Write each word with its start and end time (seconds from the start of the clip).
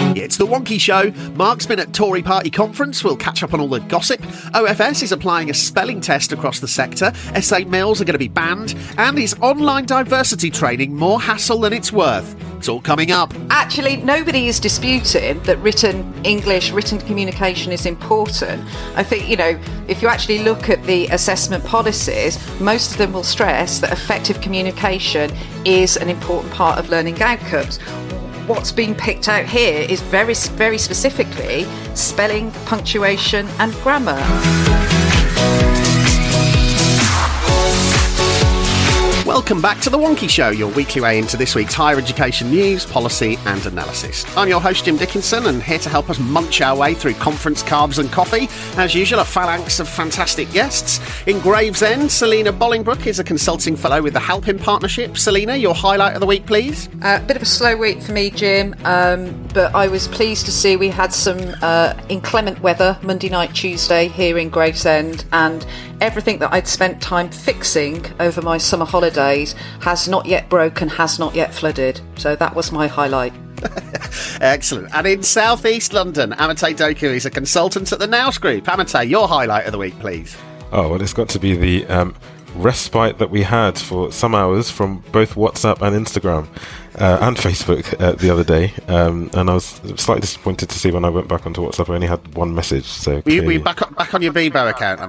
It's 0.00 0.36
the 0.36 0.46
Wonkhe 0.46 0.80
Show. 0.80 1.10
Mark's 1.32 1.66
been 1.66 1.80
at 1.80 1.92
Tory 1.92 2.22
Party 2.22 2.50
conference. 2.50 3.02
We'll 3.02 3.16
catch 3.16 3.42
up 3.42 3.52
on 3.52 3.60
all 3.60 3.66
the 3.66 3.80
gossip. 3.80 4.20
OFS 4.54 5.02
is 5.02 5.10
applying 5.10 5.50
a 5.50 5.54
spelling 5.54 6.00
test 6.00 6.30
across 6.30 6.60
the 6.60 6.68
sector. 6.68 7.12
essay 7.34 7.64
mills 7.64 8.00
are 8.00 8.04
going 8.04 8.14
to 8.14 8.18
be 8.18 8.28
banned. 8.28 8.76
And 8.96 9.18
is 9.18 9.34
online 9.40 9.86
diversity 9.86 10.50
training 10.50 10.94
more 10.94 11.20
hassle 11.20 11.58
than 11.60 11.72
it's 11.72 11.92
worth? 11.92 12.36
It's 12.56 12.68
all 12.68 12.80
coming 12.80 13.10
up. 13.10 13.34
Actually, 13.50 13.96
nobody 13.96 14.46
is 14.46 14.60
disputing 14.60 15.40
that 15.42 15.58
written 15.58 16.12
English, 16.24 16.70
written 16.70 16.98
communication 17.00 17.72
is 17.72 17.84
important. 17.84 18.62
I 18.94 19.02
think, 19.02 19.28
you 19.28 19.36
know, 19.36 19.58
if 19.88 20.00
you 20.00 20.06
actually 20.06 20.40
look 20.40 20.68
at 20.68 20.82
the 20.84 21.06
assessment 21.08 21.64
policies, 21.64 22.38
most 22.60 22.92
of 22.92 22.98
them 22.98 23.12
will 23.12 23.24
stress 23.24 23.80
that 23.80 23.92
effective 23.92 24.40
communication 24.40 25.32
is 25.64 25.96
an 25.96 26.08
important 26.08 26.52
part 26.52 26.78
of 26.78 26.88
learning 26.88 27.20
outcomes 27.20 27.80
what's 28.48 28.72
being 28.72 28.94
picked 28.94 29.28
out 29.28 29.44
here 29.44 29.86
is 29.88 30.00
very, 30.00 30.34
very 30.34 30.78
specifically 30.78 31.66
spelling, 31.94 32.50
punctuation, 32.64 33.46
and 33.58 33.72
grammar. 33.82 34.97
Welcome 39.28 39.60
back 39.60 39.78
to 39.80 39.90
The 39.90 39.98
Wonkhe 39.98 40.26
Show, 40.30 40.48
your 40.48 40.72
weekly 40.72 41.02
way 41.02 41.18
into 41.18 41.36
this 41.36 41.54
week's 41.54 41.74
higher 41.74 41.98
education 41.98 42.48
news, 42.48 42.86
policy, 42.86 43.36
and 43.44 43.64
analysis. 43.66 44.24
I'm 44.38 44.48
your 44.48 44.58
host, 44.58 44.86
Jim 44.86 44.96
Dickinson, 44.96 45.44
and 45.44 45.62
here 45.62 45.78
to 45.80 45.90
help 45.90 46.08
us 46.08 46.18
munch 46.18 46.62
our 46.62 46.74
way 46.74 46.94
through 46.94 47.12
conference 47.12 47.62
carbs 47.62 47.98
and 47.98 48.10
coffee. 48.10 48.48
As 48.80 48.94
usual, 48.94 49.20
a 49.20 49.26
phalanx 49.26 49.80
of 49.80 49.88
fantastic 49.88 50.50
guests. 50.52 50.98
In 51.26 51.40
Gravesend, 51.40 52.10
Selena 52.10 52.54
Bolingbroke 52.54 53.06
is 53.06 53.18
a 53.18 53.24
consulting 53.24 53.76
fellow 53.76 54.00
with 54.00 54.14
the 54.14 54.18
Halpin 54.18 54.58
Partnership. 54.58 55.18
Selena, 55.18 55.56
your 55.56 55.74
highlight 55.74 56.14
of 56.14 56.20
the 56.20 56.26
week, 56.26 56.46
please. 56.46 56.88
A 57.02 57.08
uh, 57.08 57.26
bit 57.26 57.36
of 57.36 57.42
a 57.42 57.46
slow 57.46 57.76
week 57.76 58.00
for 58.00 58.12
me, 58.12 58.30
Jim, 58.30 58.74
um, 58.84 59.46
but 59.52 59.74
I 59.74 59.88
was 59.88 60.08
pleased 60.08 60.46
to 60.46 60.52
see 60.52 60.78
we 60.78 60.88
had 60.88 61.12
some 61.12 61.38
uh, 61.60 61.92
inclement 62.08 62.62
weather 62.62 62.98
Monday 63.02 63.28
night, 63.28 63.54
Tuesday 63.54 64.08
here 64.08 64.38
in 64.38 64.48
Gravesend, 64.48 65.26
and 65.32 65.66
everything 66.00 66.38
that 66.38 66.52
I'd 66.52 66.68
spent 66.68 67.02
time 67.02 67.28
fixing 67.30 68.06
over 68.20 68.40
my 68.40 68.58
summer 68.58 68.86
holidays 69.18 69.54
has 69.80 70.08
not 70.08 70.26
yet 70.26 70.48
broken, 70.48 70.88
has 70.88 71.18
not 71.18 71.34
yet 71.34 71.52
flooded. 71.52 72.00
So 72.16 72.36
that 72.36 72.54
was 72.54 72.70
my 72.72 72.86
highlight. 72.86 73.32
Excellent. 74.40 74.94
And 74.94 75.06
in 75.06 75.22
southeast 75.22 75.92
London, 75.92 76.30
Amatey 76.32 76.76
Doku 76.76 77.14
is 77.14 77.26
a 77.26 77.30
consultant 77.30 77.92
at 77.92 77.98
the 77.98 78.06
Nous 78.06 78.38
Group. 78.38 78.64
Amatey, 78.64 79.08
your 79.08 79.26
highlight 79.26 79.66
of 79.66 79.72
the 79.72 79.78
week, 79.78 79.98
please. 79.98 80.36
Oh, 80.70 80.90
well, 80.90 81.02
it's 81.02 81.12
got 81.12 81.28
to 81.30 81.40
be 81.40 81.56
the 81.56 81.86
um, 81.86 82.14
respite 82.54 83.18
that 83.18 83.30
we 83.30 83.42
had 83.42 83.76
for 83.76 84.12
some 84.12 84.34
hours 84.34 84.70
from 84.70 85.02
both 85.10 85.34
WhatsApp 85.34 85.82
and 85.82 86.06
Instagram 86.06 86.46
uh, 86.98 87.18
and 87.20 87.36
Facebook 87.36 88.00
uh, 88.00 88.12
the 88.12 88.30
other 88.30 88.44
day, 88.44 88.72
um, 88.88 89.30
and 89.34 89.50
I 89.50 89.54
was 89.54 89.66
slightly 89.96 90.20
disappointed 90.20 90.68
to 90.68 90.78
see 90.78 90.90
when 90.90 91.04
I 91.04 91.08
went 91.08 91.28
back 91.28 91.46
onto 91.46 91.62
WhatsApp, 91.62 91.90
I 91.90 91.94
only 91.94 92.06
had 92.06 92.34
one 92.34 92.54
message. 92.54 92.84
So 92.84 93.22
were 93.24 93.30
you, 93.30 93.42
were 93.42 93.52
you 93.52 93.60
back, 93.60 93.82
on, 93.82 93.94
back 93.94 94.14
on 94.14 94.22
your 94.22 94.32
Bebo 94.32 94.70
account? 94.70 95.00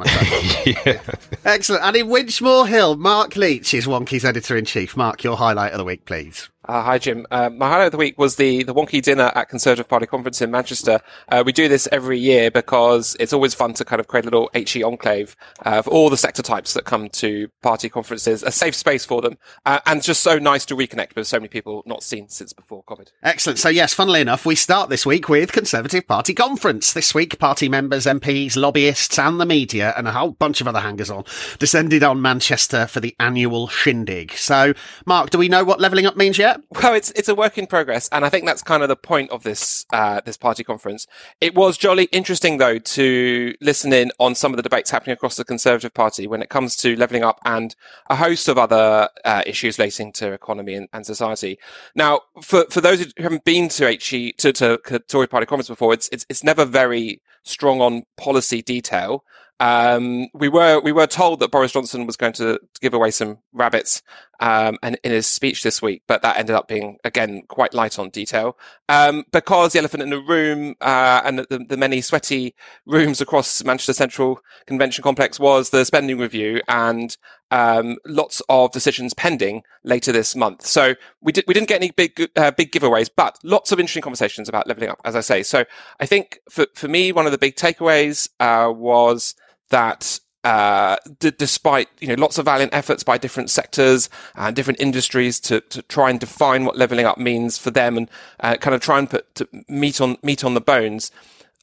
yeah. 0.85 1.01
Excellent. 1.45 1.83
And 1.83 1.95
in 1.95 2.07
Winchmore 2.07 2.67
Hill, 2.67 2.97
Mark 2.97 3.35
Leach 3.35 3.73
is 3.73 3.87
Wonkhe's 3.87 4.25
editor 4.25 4.55
in 4.55 4.65
chief. 4.65 4.95
Mark, 4.95 5.23
your 5.23 5.37
highlight 5.37 5.73
of 5.73 5.77
the 5.77 5.85
week, 5.85 6.05
please. 6.05 6.49
Uh, 6.69 6.83
hi, 6.83 6.99
Jim. 6.99 7.25
Uh, 7.31 7.49
my 7.49 7.67
highlight 7.67 7.87
of 7.87 7.91
the 7.93 7.97
week 7.97 8.15
was 8.19 8.35
the, 8.35 8.61
the 8.61 8.75
Wonkhe 8.75 9.01
dinner 9.01 9.31
at 9.33 9.49
Conservative 9.49 9.87
Party 9.87 10.05
conference 10.05 10.39
in 10.39 10.51
Manchester. 10.51 10.99
Uh, 11.27 11.41
we 11.43 11.51
do 11.51 11.67
this 11.67 11.87
every 11.91 12.19
year 12.19 12.51
because 12.51 13.17
it's 13.19 13.33
always 13.33 13.55
fun 13.55 13.73
to 13.73 13.83
kind 13.83 13.99
of 13.99 14.07
create 14.07 14.25
a 14.25 14.27
little 14.27 14.51
HE 14.53 14.83
enclave 14.83 15.35
uh, 15.65 15.81
for 15.81 15.89
all 15.89 16.11
the 16.11 16.15
sector 16.15 16.43
types 16.43 16.75
that 16.75 16.85
come 16.85 17.09
to 17.09 17.47
party 17.63 17.89
conferences, 17.89 18.43
a 18.43 18.51
safe 18.51 18.75
space 18.75 19.03
for 19.03 19.19
them, 19.19 19.39
uh, 19.65 19.79
and 19.87 20.03
just 20.03 20.21
so 20.21 20.37
nice 20.37 20.63
to 20.63 20.75
reconnect 20.75 21.15
with 21.15 21.25
so 21.25 21.39
many 21.39 21.47
people 21.47 21.81
not 21.87 22.03
seen 22.03 22.29
since 22.29 22.53
before 22.53 22.83
COVID. 22.83 23.07
Excellent. 23.23 23.57
So 23.57 23.69
yes, 23.69 23.95
funnily 23.95 24.21
enough, 24.21 24.45
we 24.45 24.53
start 24.53 24.91
this 24.91 25.07
week 25.07 25.27
with 25.27 25.51
Conservative 25.51 26.05
Party 26.05 26.35
conference. 26.35 26.93
This 26.93 27.15
week, 27.15 27.39
party 27.39 27.67
members, 27.67 28.05
MPs, 28.05 28.55
lobbyists, 28.55 29.17
and 29.17 29.41
the 29.41 29.45
media, 29.47 29.91
and 29.97 30.07
a 30.07 30.11
whole 30.11 30.33
bunch 30.33 30.61
of 30.61 30.67
other 30.67 30.81
hangers 30.81 31.09
on, 31.09 31.23
descended 31.57 32.03
on 32.03 32.21
Manchester 32.21 32.85
for 32.85 32.99
the 32.99 33.15
annual 33.19 33.67
shindig. 33.69 34.33
So, 34.33 34.75
Mark, 35.07 35.31
do 35.31 35.39
we 35.39 35.49
know 35.49 35.63
what 35.63 35.81
levelling 35.81 36.05
up 36.05 36.15
means 36.15 36.37
yet? 36.37 36.58
Well, 36.71 36.93
it's 36.93 37.11
it's 37.11 37.29
a 37.29 37.35
work 37.35 37.57
in 37.57 37.67
progress, 37.67 38.09
and 38.11 38.25
I 38.25 38.29
think 38.29 38.45
that's 38.45 38.61
kind 38.61 38.83
of 38.83 38.89
the 38.89 38.95
point 38.95 39.31
of 39.31 39.43
this 39.43 39.85
uh, 39.91 40.21
this 40.23 40.37
party 40.37 40.63
conference. 40.63 41.07
It 41.41 41.55
was 41.55 41.77
jolly 41.77 42.05
interesting 42.05 42.57
though 42.57 42.79
to 42.79 43.55
listen 43.61 43.93
in 43.93 44.11
on 44.19 44.35
some 44.35 44.51
of 44.51 44.57
the 44.57 44.63
debates 44.63 44.91
happening 44.91 45.13
across 45.13 45.35
the 45.35 45.45
Conservative 45.45 45.93
Party 45.93 46.27
when 46.27 46.41
it 46.41 46.49
comes 46.49 46.75
to 46.77 46.95
levelling 46.95 47.23
up 47.23 47.39
and 47.45 47.75
a 48.09 48.15
host 48.15 48.47
of 48.47 48.57
other 48.57 49.09
uh, 49.25 49.43
issues 49.45 49.77
relating 49.77 50.11
to 50.13 50.31
economy 50.31 50.75
and, 50.75 50.87
and, 50.93 51.05
society. 51.05 51.59
Now, 51.95 52.21
for 52.41 52.65
for 52.69 52.81
those 52.81 53.01
who 53.01 53.23
haven't 53.23 53.45
been 53.45 53.69
to 53.69 53.89
HE 53.89 54.33
to, 54.33 54.53
to, 54.53 54.79
to 54.85 54.99
Tory 54.99 55.27
Party 55.27 55.45
conference 55.45 55.69
before, 55.69 55.93
it's 55.93 56.09
it's 56.11 56.25
it's 56.29 56.43
never 56.43 56.65
very 56.65 57.21
strong 57.43 57.81
on 57.81 58.03
policy 58.17 58.61
detail. 58.61 59.23
Um, 59.59 60.27
we 60.33 60.47
were 60.47 60.79
we 60.79 60.91
were 60.91 61.07
told 61.07 61.39
that 61.41 61.51
Boris 61.51 61.73
Johnson 61.73 62.05
was 62.05 62.15
going 62.15 62.33
to 62.33 62.59
give 62.79 62.93
away 62.93 63.11
some 63.11 63.39
rabbits 63.51 64.01
um, 64.39 64.77
and 64.81 64.97
in 65.03 65.11
his 65.11 65.27
speech 65.27 65.63
this 65.63 65.81
week, 65.81 66.03
but 66.07 66.21
that 66.21 66.37
ended 66.37 66.55
up 66.55 66.67
being 66.67 66.97
again 67.03 67.43
quite 67.47 67.73
light 67.73 67.99
on 67.99 68.09
detail 68.09 68.57
um, 68.87 69.25
because 69.31 69.73
the 69.73 69.79
elephant 69.79 70.03
in 70.03 70.09
the 70.09 70.21
room 70.21 70.75
uh, 70.81 71.21
and 71.25 71.39
the, 71.39 71.65
the, 71.67 71.77
many 71.77 72.01
sweaty 72.01 72.55
rooms 72.85 73.21
across 73.21 73.63
Manchester 73.63 73.93
Central 73.93 74.39
Convention 74.65 75.03
Complex 75.03 75.39
was 75.39 75.69
the 75.69 75.83
spending 75.83 76.17
review 76.17 76.61
and 76.67 77.17
um, 77.51 77.97
lots 78.05 78.41
of 78.49 78.71
decisions 78.71 79.13
pending 79.13 79.63
later 79.83 80.11
this 80.11 80.35
month. 80.35 80.65
So 80.65 80.95
we 81.21 81.31
did 81.31 81.45
we 81.47 81.53
didn't 81.53 81.67
get 81.67 81.81
any 81.81 81.91
big 81.91 82.29
uh, 82.35 82.51
big 82.51 82.71
giveaways, 82.71 83.09
but 83.15 83.37
lots 83.43 83.71
of 83.71 83.79
interesting 83.79 84.03
conversations 84.03 84.47
about 84.47 84.67
leveling 84.67 84.89
up, 84.89 85.01
as 85.03 85.15
I 85.15 85.21
say. 85.21 85.43
So 85.43 85.65
I 85.99 86.05
think 86.05 86.39
for 86.49 86.65
for 86.75 86.87
me, 86.87 87.11
one 87.11 87.25
of 87.25 87.31
the 87.31 87.37
big 87.37 87.55
takeaways 87.55 88.29
uh, 88.39 88.71
was 88.71 89.35
that 89.69 90.19
uh, 90.49 90.97
d- 91.19 91.31
despite 91.37 91.89
you 91.99 92.07
know 92.07 92.15
lots 92.15 92.39
of 92.39 92.45
valiant 92.45 92.73
efforts 92.73 93.03
by 93.03 93.19
different 93.19 93.51
sectors 93.51 94.09
and 94.33 94.55
different 94.55 94.81
industries 94.81 95.39
to, 95.39 95.61
to 95.61 95.83
try 95.83 96.09
and 96.09 96.19
define 96.19 96.65
what 96.65 96.75
leveling 96.75 97.05
up 97.05 97.19
means 97.19 97.59
for 97.59 97.69
them 97.69 97.95
and 97.97 98.09
uh, 98.39 98.55
kind 98.55 98.73
of 98.73 98.81
try 98.81 98.97
and 98.97 99.11
put 99.11 99.47
meat 99.69 100.01
on 100.01 100.17
meat 100.23 100.43
on 100.43 100.55
the 100.55 100.61
bones. 100.61 101.11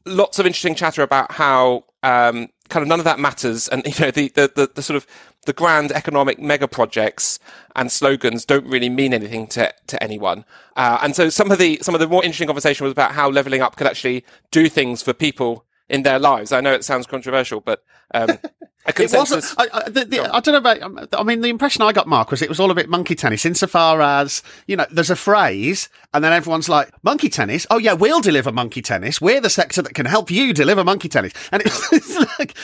Lots 0.04 0.38
of 0.38 0.46
interesting 0.46 0.76
chatter 0.76 1.02
about 1.02 1.32
how 1.32 1.82
um, 2.04 2.48
kind 2.68 2.82
of 2.82 2.86
none 2.86 3.00
of 3.00 3.04
that 3.04 3.18
matters, 3.18 3.66
and 3.66 3.84
you 3.98 4.04
know 4.04 4.12
the, 4.12 4.28
the 4.36 4.52
the, 4.54 4.70
the 4.72 4.82
sort 4.82 4.96
of 4.96 5.04
the 5.46 5.52
grand 5.52 5.90
economic 5.90 6.38
mega 6.38 6.68
projects 6.68 7.40
and 7.74 7.90
slogans 7.90 8.44
don't 8.44 8.66
really 8.66 8.88
mean 8.88 9.12
anything 9.12 9.48
to, 9.48 9.72
to 9.88 10.00
anyone. 10.00 10.44
Uh, 10.76 10.98
and 11.02 11.16
so 11.16 11.28
some 11.28 11.50
of 11.50 11.58
the 11.58 11.80
some 11.82 11.96
of 11.96 12.00
the 12.00 12.06
more 12.06 12.22
interesting 12.22 12.46
conversation 12.46 12.84
was 12.84 12.92
about 12.92 13.12
how 13.12 13.28
leveling 13.28 13.62
up 13.62 13.74
could 13.74 13.88
actually 13.88 14.24
do 14.52 14.68
things 14.68 15.02
for 15.02 15.12
people 15.12 15.64
in 15.88 16.04
their 16.04 16.20
lives. 16.20 16.52
I 16.52 16.60
know 16.60 16.72
it 16.72 16.84
sounds 16.84 17.08
controversial, 17.08 17.60
but 17.60 17.82
um, 18.14 18.38
it 18.88 19.12
wasn't. 19.12 19.44
I, 19.58 19.68
I, 19.72 19.88
the, 19.88 20.04
the, 20.04 20.20
I, 20.34 20.40
don't 20.40 20.52
know 20.52 20.58
about. 20.58 21.08
I 21.12 21.22
mean, 21.22 21.40
the 21.40 21.48
impression 21.48 21.82
I 21.82 21.92
got, 21.92 22.06
Mark, 22.06 22.30
was 22.30 22.42
it 22.42 22.48
was 22.48 22.60
all 22.60 22.70
a 22.70 22.74
bit 22.74 22.88
monkey 22.88 23.14
tennis, 23.14 23.44
insofar 23.44 24.00
as 24.00 24.42
you 24.66 24.76
know, 24.76 24.86
there's 24.90 25.10
a 25.10 25.16
phrase, 25.16 25.88
and 26.14 26.22
then 26.22 26.32
everyone's 26.32 26.68
like, 26.68 26.90
"Monkey 27.02 27.28
tennis? 27.28 27.66
Oh 27.70 27.78
yeah, 27.78 27.92
we'll 27.92 28.20
deliver 28.20 28.52
monkey 28.52 28.82
tennis. 28.82 29.20
We're 29.20 29.40
the 29.40 29.50
sector 29.50 29.82
that 29.82 29.94
can 29.94 30.06
help 30.06 30.30
you 30.30 30.52
deliver 30.52 30.84
monkey 30.84 31.08
tennis." 31.08 31.32
And 31.52 31.62
it's, 31.62 31.92
it's 31.92 32.38
like, 32.38 32.56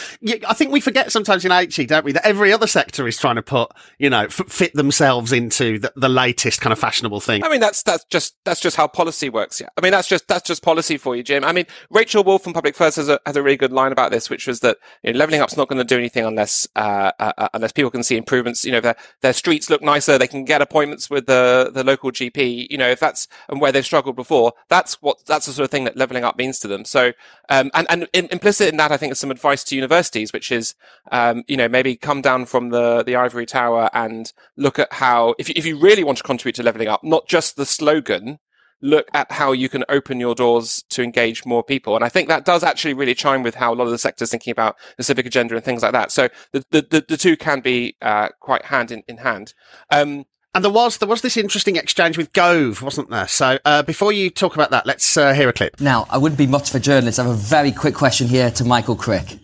I 0.48 0.54
think 0.54 0.70
we 0.70 0.80
forget 0.80 1.12
sometimes 1.12 1.44
in 1.44 1.50
HE, 1.50 1.86
don't 1.86 2.04
we, 2.04 2.12
that 2.12 2.26
every 2.26 2.52
other 2.52 2.66
sector 2.66 3.06
is 3.06 3.18
trying 3.18 3.36
to 3.36 3.42
put, 3.42 3.70
you 3.98 4.10
know, 4.10 4.25
f- 4.25 4.46
fit 4.48 4.75
themselves 4.75 5.32
into 5.32 5.78
the, 5.78 5.92
the 5.96 6.08
latest 6.08 6.60
kind 6.60 6.72
of 6.72 6.78
fashionable 6.78 7.20
thing. 7.20 7.44
I 7.44 7.48
mean, 7.48 7.60
that's 7.60 7.82
that's 7.82 8.04
just 8.04 8.36
that's 8.44 8.60
just 8.60 8.76
how 8.76 8.86
policy 8.86 9.28
works. 9.28 9.60
Yeah, 9.60 9.68
I 9.76 9.80
mean, 9.80 9.92
that's 9.92 10.08
just 10.08 10.28
that's 10.28 10.46
just 10.46 10.62
policy 10.62 10.96
for 10.96 11.16
you, 11.16 11.22
Jim. 11.22 11.44
I 11.44 11.52
mean, 11.52 11.66
Rachel 11.90 12.22
Wolf 12.25 12.44
from 12.44 12.52
Public 12.52 12.75
First 12.75 12.96
has 12.96 13.08
a 13.08 13.20
has 13.26 13.36
a 13.36 13.42
really 13.42 13.56
good 13.56 13.72
line 13.72 13.92
about 13.92 14.10
this, 14.10 14.30
which 14.30 14.46
was 14.46 14.60
that 14.60 14.78
you 15.02 15.12
know, 15.12 15.18
leveling 15.18 15.40
up's 15.40 15.56
not 15.56 15.68
going 15.68 15.78
to 15.78 15.84
do 15.84 15.98
anything 15.98 16.12
anything 16.12 16.29
unless 16.29 16.69
uh, 16.76 17.12
uh, 17.19 17.32
uh, 17.38 17.49
unless 17.55 17.73
people 17.73 17.91
can 17.91 18.03
see 18.03 18.17
improvements. 18.17 18.64
You 18.64 18.73
know, 18.73 18.81
their 18.81 18.97
their 19.20 19.32
streets 19.32 19.70
look 19.70 19.82
nicer. 19.82 20.19
They 20.19 20.26
can 20.26 20.44
get 20.44 20.62
appointments 20.62 21.11
with 21.11 21.26
the 21.26 21.70
the 21.73 21.85
local 21.85 22.11
GP. 22.11 22.69
You 22.70 22.79
know, 22.79 22.88
if 22.88 23.00
that's 23.00 23.29
and 23.49 23.61
where 23.61 23.73
they've 23.73 23.85
struggled 23.85 24.17
before, 24.17 24.53
that's 24.69 25.00
what 25.03 25.25
that's 25.26 25.47
the 25.47 25.53
sort 25.53 25.64
of 25.64 25.70
thing 25.70 25.85
that 25.85 25.97
leveling 25.97 26.25
up 26.25 26.37
means 26.37 26.59
to 26.61 26.69
them. 26.69 26.85
So, 26.85 27.12
um, 27.49 27.70
and 27.75 27.87
and 27.91 28.09
in, 28.12 28.29
implicit 28.31 28.69
in 28.69 28.76
that, 28.76 28.93
I 28.93 28.97
think 28.97 29.12
is 29.12 29.19
some 29.20 29.31
advice 29.31 29.64
to 29.64 29.75
universities, 29.75 30.32
which 30.32 30.53
is, 30.53 30.75
um, 31.11 31.44
you 31.49 31.56
know, 31.56 31.69
maybe 31.69 31.97
come 31.97 32.20
down 32.23 32.47
from 32.47 32.70
the 32.70 33.03
the 33.03 33.17
ivory 33.17 33.47
tower 33.47 33.91
and 33.93 34.32
look 34.56 34.79
at 34.79 34.93
how 34.93 35.35
if 35.38 35.50
if 35.50 35.67
you 35.67 35.79
really 35.79 36.05
want 36.05 36.19
to 36.19 36.25
contribute 36.25 36.56
to 36.56 36.62
leveling 36.62 36.88
up, 36.88 37.03
not 37.03 37.26
just 37.26 37.56
the 37.56 37.67
slogan 37.67 38.38
look 38.82 39.08
at 39.14 39.31
how 39.32 39.52
you 39.52 39.69
can 39.69 39.84
open 39.88 40.20
your 40.20 40.34
doors 40.34 40.84
to 40.90 41.02
engage 41.02 41.46
more 41.46 41.62
people. 41.62 41.94
And 41.94 42.05
I 42.05 42.08
think 42.08 42.29
that 42.29 42.44
does 42.44 42.62
actually 42.62 42.94
really 42.94 43.14
chime 43.14 43.43
with 43.43 43.55
how 43.55 43.73
a 43.73 43.76
lot 43.76 43.84
of 43.84 43.90
the 43.90 43.99
sector 43.99 44.25
is 44.25 44.31
thinking 44.31 44.50
about 44.50 44.76
the 44.96 45.02
civic 45.05 45.25
agenda 45.25 45.55
and 45.55 45.64
things 45.64 45.82
like 45.82 45.93
that. 45.93 46.11
So 46.12 46.29
the, 46.52 46.64
the, 46.70 46.82
the, 46.82 47.05
the 47.08 47.17
two 47.17 47.37
can 47.37 47.61
be 47.61 47.96
uh, 48.02 48.29
quite 48.40 48.67
hand 48.67 48.90
in, 48.90 49.02
in 49.08 49.19
hand. 49.19 49.55
Um, 49.90 50.26
and 50.55 50.62
there 50.62 50.73
was 50.73 50.99
there 50.99 51.08
was 51.08 51.23
this 51.23 51.38
interesting 51.38 51.76
exchange 51.76 52.19
with 52.19 52.31
Gove, 52.34 52.82
wasn't 52.82 53.08
there? 53.08 53.26
So 53.26 53.58
uh, 53.64 53.82
before 53.82 54.12
you 54.12 54.29
talk 54.29 54.55
about 54.55 54.70
that, 54.70 54.85
let's 54.85 55.17
uh, 55.17 55.32
hear 55.32 55.49
a 55.49 55.52
clip. 55.52 55.81
Now, 55.81 56.06
I 56.11 56.19
wouldn't 56.19 56.37
be 56.37 56.46
much 56.46 56.69
of 56.69 56.75
a 56.75 56.81
journalist. 56.81 57.19
I 57.19 57.23
have 57.23 57.32
a 57.32 57.37
very 57.37 57.73
quick 57.73 57.94
question 57.94 58.28
here 58.28 58.50
to 58.50 58.64
Michael 58.64 58.96
Crick. 58.96 59.38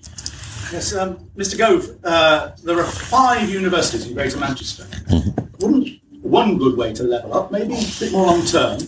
Yes, 0.70 0.94
um, 0.94 1.16
Mr. 1.34 1.56
Gove, 1.56 1.88
uh, 2.04 2.50
there 2.62 2.78
are 2.78 2.84
five 2.84 3.48
universities 3.48 4.06
in 4.06 4.12
Greater 4.12 4.38
Manchester. 4.38 4.82
Mm-hmm. 4.82 5.64
Wouldn't 5.64 5.98
one 6.22 6.58
good 6.58 6.76
way 6.76 6.92
to 6.92 7.02
level 7.02 7.32
up, 7.32 7.50
maybe 7.50 7.72
a 7.72 8.00
bit 8.00 8.12
more 8.12 8.26
long 8.26 8.44
term, 8.44 8.78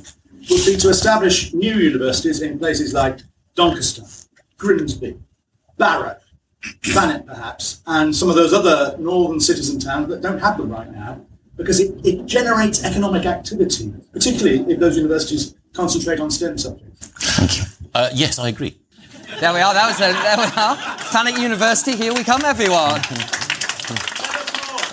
would 0.48 0.64
be 0.64 0.76
to 0.76 0.88
establish 0.88 1.52
new 1.52 1.74
universities 1.74 2.40
in 2.42 2.58
places 2.58 2.94
like 2.94 3.20
Doncaster, 3.54 4.04
Grimsby, 4.56 5.18
Barrow, 5.76 6.16
Thanet 6.82 7.26
perhaps, 7.26 7.82
and 7.86 8.14
some 8.14 8.28
of 8.28 8.36
those 8.36 8.52
other 8.52 8.96
northern 8.98 9.40
cities 9.40 9.70
and 9.70 9.82
towns 9.82 10.08
that 10.08 10.22
don't 10.22 10.38
have 10.38 10.56
them 10.56 10.70
right 10.70 10.90
now, 10.92 11.20
because 11.56 11.80
it, 11.80 11.94
it 12.04 12.26
generates 12.26 12.84
economic 12.84 13.26
activity, 13.26 13.92
particularly 14.12 14.60
if 14.72 14.78
those 14.78 14.96
universities 14.96 15.54
concentrate 15.72 16.20
on 16.20 16.30
STEM 16.30 16.58
subjects. 16.58 17.06
Thank 17.06 17.58
you. 17.58 17.64
Uh, 17.94 18.10
yes, 18.14 18.38
I 18.38 18.48
agree. 18.48 18.78
There 19.40 19.52
we 19.52 19.60
are. 19.60 19.72
That 19.72 19.88
was 19.88 19.96
a, 20.00 20.12
there 20.12 20.36
we 20.36 20.44
are. 20.44 20.76
Thanet 21.12 21.40
University. 21.40 21.96
Here 21.96 22.12
we 22.12 22.24
come, 22.24 22.42
everyone. 22.44 23.00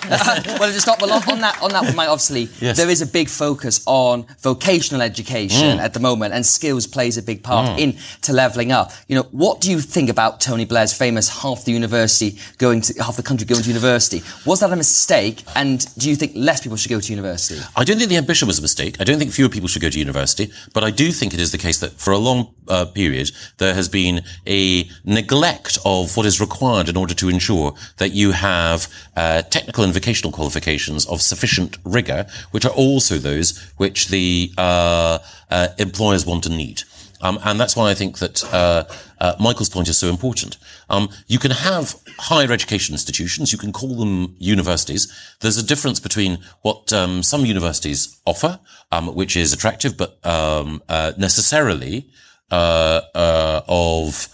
well, 0.58 0.72
just. 0.72 0.86
Well, 0.86 1.12
on 1.12 1.40
that, 1.40 1.60
on 1.62 1.70
that, 1.70 1.96
obviously, 1.98 2.48
yes. 2.60 2.76
there 2.76 2.88
is 2.88 3.02
a 3.02 3.06
big 3.06 3.28
focus 3.28 3.82
on 3.86 4.26
vocational 4.40 5.02
education 5.02 5.78
mm. 5.78 5.80
at 5.80 5.94
the 5.94 6.00
moment, 6.00 6.34
and 6.34 6.44
skills 6.44 6.86
plays 6.86 7.16
a 7.18 7.22
big 7.22 7.42
part 7.42 7.68
mm. 7.68 7.78
in 7.78 7.98
to 8.22 8.32
levelling 8.32 8.72
up. 8.72 8.92
You 9.06 9.16
know, 9.16 9.28
what 9.32 9.60
do 9.60 9.70
you 9.70 9.80
think 9.80 10.08
about 10.08 10.40
Tony 10.40 10.64
Blair's 10.64 10.92
famous 10.92 11.28
half 11.42 11.64
the 11.64 11.72
university 11.72 12.38
going 12.58 12.80
to 12.82 13.02
half 13.02 13.16
the 13.16 13.22
country 13.22 13.46
going 13.46 13.62
to 13.62 13.68
university? 13.68 14.22
Was 14.46 14.60
that 14.60 14.72
a 14.72 14.76
mistake? 14.76 15.42
And 15.54 15.84
do 15.96 16.08
you 16.08 16.16
think 16.16 16.32
less 16.34 16.62
people 16.62 16.76
should 16.76 16.90
go 16.90 17.00
to 17.00 17.10
university? 17.10 17.60
I 17.76 17.84
don't 17.84 17.98
think 17.98 18.10
the 18.10 18.16
ambition 18.16 18.48
was 18.48 18.58
a 18.58 18.62
mistake. 18.62 19.00
I 19.00 19.04
don't 19.04 19.18
think 19.18 19.32
fewer 19.32 19.48
people 19.48 19.68
should 19.68 19.82
go 19.82 19.90
to 19.90 19.98
university, 19.98 20.50
but 20.72 20.84
I 20.84 20.90
do 20.90 21.12
think 21.12 21.34
it 21.34 21.40
is 21.40 21.52
the 21.52 21.58
case 21.58 21.78
that 21.80 21.92
for 21.92 22.12
a 22.12 22.18
long 22.18 22.54
uh, 22.68 22.84
period 22.84 23.30
there 23.58 23.74
has 23.74 23.88
been 23.88 24.22
a 24.46 24.88
neglect 25.04 25.78
of 25.84 26.16
what 26.16 26.26
is 26.26 26.40
required 26.40 26.88
in 26.88 26.96
order 26.96 27.14
to 27.14 27.28
ensure 27.28 27.74
that 27.96 28.10
you 28.10 28.32
have 28.32 28.88
uh, 29.16 29.42
technical 29.42 29.84
and 29.84 29.92
vocational 29.98 30.32
qualifications 30.32 31.06
of 31.06 31.20
sufficient 31.20 31.78
rigor, 31.84 32.26
which 32.52 32.64
are 32.64 32.76
also 32.84 33.18
those 33.18 33.58
which 33.76 34.08
the 34.08 34.52
uh, 34.56 35.18
uh, 35.50 35.68
employers 35.78 36.24
want 36.24 36.46
and 36.46 36.56
need. 36.56 36.82
Um, 37.20 37.38
and 37.44 37.58
that's 37.58 37.76
why 37.76 37.90
I 37.90 37.94
think 37.94 38.18
that 38.18 38.44
uh, 38.52 38.84
uh, 39.20 39.34
Michael's 39.40 39.68
point 39.68 39.88
is 39.88 39.98
so 39.98 40.08
important. 40.08 40.56
Um, 40.88 41.08
you 41.26 41.38
can 41.38 41.50
have 41.50 41.96
higher 42.18 42.52
education 42.52 42.94
institutions, 42.94 43.52
you 43.52 43.58
can 43.58 43.72
call 43.72 43.96
them 43.96 44.36
universities. 44.38 45.12
There's 45.40 45.58
a 45.58 45.66
difference 45.66 46.00
between 46.00 46.38
what 46.62 46.92
um, 46.92 47.22
some 47.22 47.44
universities 47.44 48.20
offer, 48.24 48.60
um, 48.92 49.14
which 49.14 49.36
is 49.36 49.52
attractive, 49.52 49.96
but 49.96 50.24
um, 50.24 50.80
uh, 50.88 51.12
necessarily 51.18 52.08
uh, 52.50 53.00
uh, 53.14 53.62
of 53.68 54.28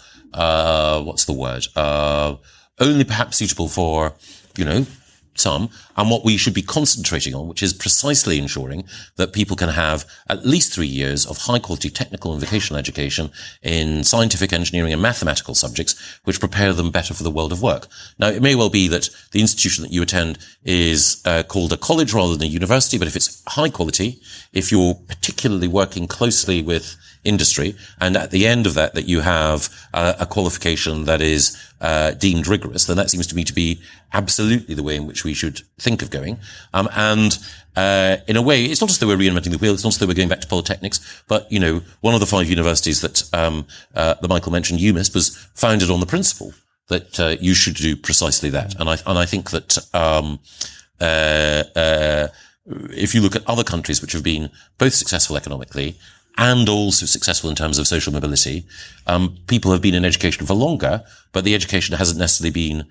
what's 1.05 1.25
the 1.25 1.33
word? 1.33 1.65
only 2.77 3.05
perhaps 3.05 3.37
suitable 3.37 3.69
for 3.69 4.13
you 4.57 4.65
know 4.65 4.85
some, 5.35 5.69
and 5.97 6.09
what 6.09 6.25
we 6.25 6.37
should 6.37 6.53
be 6.53 6.61
concentrating 6.61 7.35
on, 7.35 7.47
which 7.47 7.63
is 7.63 7.73
precisely 7.73 8.39
ensuring 8.39 8.85
that 9.17 9.33
people 9.33 9.55
can 9.55 9.69
have 9.69 10.05
at 10.29 10.45
least 10.45 10.73
three 10.73 10.87
years 10.87 11.25
of 11.25 11.37
high 11.37 11.59
quality 11.59 11.89
technical 11.89 12.31
and 12.33 12.41
vocational 12.41 12.79
education 12.79 13.31
in 13.61 14.03
scientific 14.03 14.53
engineering 14.53 14.93
and 14.93 15.01
mathematical 15.01 15.55
subjects, 15.55 16.19
which 16.23 16.39
prepare 16.39 16.73
them 16.73 16.91
better 16.91 17.13
for 17.13 17.23
the 17.23 17.31
world 17.31 17.51
of 17.51 17.61
work. 17.61 17.87
Now, 18.17 18.27
it 18.27 18.41
may 18.41 18.55
well 18.55 18.69
be 18.69 18.87
that 18.87 19.09
the 19.31 19.41
institution 19.41 19.83
that 19.83 19.91
you 19.91 20.01
attend 20.01 20.37
is 20.63 21.21
uh, 21.25 21.43
called 21.43 21.73
a 21.73 21.77
college 21.77 22.13
rather 22.13 22.33
than 22.33 22.47
a 22.47 22.51
university, 22.51 22.97
but 22.97 23.07
if 23.07 23.15
it's 23.15 23.43
high 23.47 23.69
quality, 23.69 24.19
if 24.53 24.71
you're 24.71 24.95
particularly 24.95 25.67
working 25.67 26.07
closely 26.07 26.61
with 26.61 26.95
industry. 27.25 27.75
And 27.99 28.15
at 28.15 28.31
the 28.31 28.47
end 28.47 28.65
of 28.67 28.73
that, 28.75 28.93
that 28.93 29.07
you 29.07 29.21
have 29.21 29.69
uh, 29.93 30.13
a 30.19 30.25
qualification 30.25 31.05
that 31.05 31.21
is 31.21 31.57
uh, 31.81 32.11
deemed 32.11 32.47
rigorous, 32.47 32.85
then 32.85 32.97
that 32.97 33.09
seems 33.09 33.27
to 33.27 33.35
me 33.35 33.43
to 33.43 33.53
be 33.53 33.81
absolutely 34.13 34.75
the 34.75 34.83
way 34.83 34.95
in 34.95 35.05
which 35.05 35.23
we 35.23 35.33
should 35.33 35.61
think 35.77 36.01
of 36.01 36.09
going. 36.09 36.39
Um, 36.73 36.87
and 36.95 37.37
uh, 37.75 38.17
in 38.27 38.37
a 38.37 38.41
way, 38.41 38.65
it's 38.65 38.81
not 38.81 38.89
as 38.89 38.99
though 38.99 39.07
we're 39.07 39.17
reinventing 39.17 39.51
the 39.51 39.57
wheel. 39.57 39.73
It's 39.73 39.83
not 39.83 39.93
as 39.93 39.99
though 39.99 40.07
we're 40.07 40.13
going 40.13 40.29
back 40.29 40.41
to 40.41 40.47
polytechnics. 40.47 41.23
But 41.27 41.51
you 41.51 41.59
know, 41.59 41.81
one 42.01 42.13
of 42.13 42.19
the 42.19 42.25
five 42.25 42.49
universities 42.49 43.01
that 43.01 43.23
um, 43.33 43.65
uh, 43.93 44.15
Michael 44.27 44.51
mentioned, 44.51 44.79
UMIST, 44.79 45.13
was 45.13 45.35
founded 45.53 45.89
on 45.89 45.99
the 45.99 46.05
principle 46.05 46.53
that 46.87 47.19
uh, 47.19 47.35
you 47.41 47.53
should 47.53 47.75
do 47.75 47.95
precisely 47.95 48.49
that. 48.51 48.79
And 48.79 48.89
I 48.89 48.97
and 49.05 49.17
I 49.17 49.25
think 49.25 49.51
that. 49.51 49.77
Um, 49.93 50.39
uh, 51.01 51.63
if 52.65 53.13
you 53.13 53.21
look 53.21 53.35
at 53.35 53.47
other 53.47 53.63
countries 53.63 54.01
which 54.01 54.13
have 54.13 54.23
been 54.23 54.49
both 54.77 54.93
successful 54.93 55.37
economically 55.37 55.97
and 56.37 56.67
also 56.67 57.05
successful 57.05 57.49
in 57.49 57.55
terms 57.55 57.77
of 57.77 57.87
social 57.87 58.11
mobility. 58.11 58.65
Um, 59.07 59.37
people 59.47 59.71
have 59.71 59.81
been 59.81 59.95
in 59.95 60.05
education 60.05 60.45
for 60.45 60.53
longer, 60.53 61.03
but 61.31 61.43
the 61.43 61.55
education 61.55 61.95
hasn't 61.95 62.19
necessarily 62.19 62.51
been. 62.51 62.85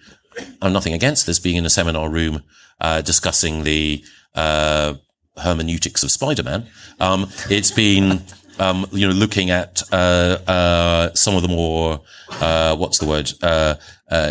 I'm 0.63 0.73
nothing 0.73 0.95
against 0.95 1.27
this 1.27 1.39
being 1.39 1.57
in 1.57 1.67
a 1.67 1.71
seminar 1.71 2.09
room 2.09 2.43
uh, 2.81 3.03
discussing 3.03 3.65
the 3.65 4.03
uh, 4.35 4.95
hermeneutics 5.37 6.03
of 6.03 6.11
Spider-Man. 6.11 6.67
Um, 7.01 7.29
it's 7.51 7.71
been. 7.71 8.23
Um, 8.57 8.87
you 8.93 9.05
know, 9.09 9.13
looking 9.13 9.51
at 9.51 9.83
uh, 9.91 10.39
uh 10.47 11.13
some 11.15 11.35
of 11.35 11.43
the 11.43 11.49
more 11.49 12.03
uh, 12.41 12.77
what's 12.77 12.99
the 12.99 13.05
word 13.05 13.33
uh, 13.43 13.75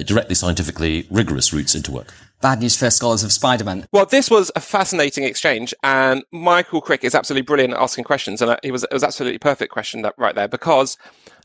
directly 0.04 0.34
scientifically 0.34 1.06
rigorous 1.12 1.52
routes 1.52 1.76
into 1.76 1.92
work 1.92 2.14
bad 2.44 2.60
news 2.60 2.78
for 2.78 2.92
scholars 2.92 3.24
of 3.24 3.32
Spider-Man. 3.32 3.88
Well, 3.92 4.06
this 4.06 4.30
was 4.30 4.52
a 4.56 4.60
fascinating 4.60 5.24
exchange, 5.24 5.74
and 5.82 6.24
Michael 6.32 6.82
Crick 6.82 7.04
is 7.04 7.16
absolutely 7.16 7.42
brilliant 7.42 7.74
at 7.74 7.80
asking 7.80 8.04
questions, 8.04 8.42
and 8.42 8.60
it 8.62 8.72
was 8.72 8.84
it 8.84 8.94
was 8.94 9.04
absolutely 9.04 9.40
perfect 9.40 9.72
question 9.72 10.06
right 10.18 10.36
there 10.36 10.50
because 10.50 10.98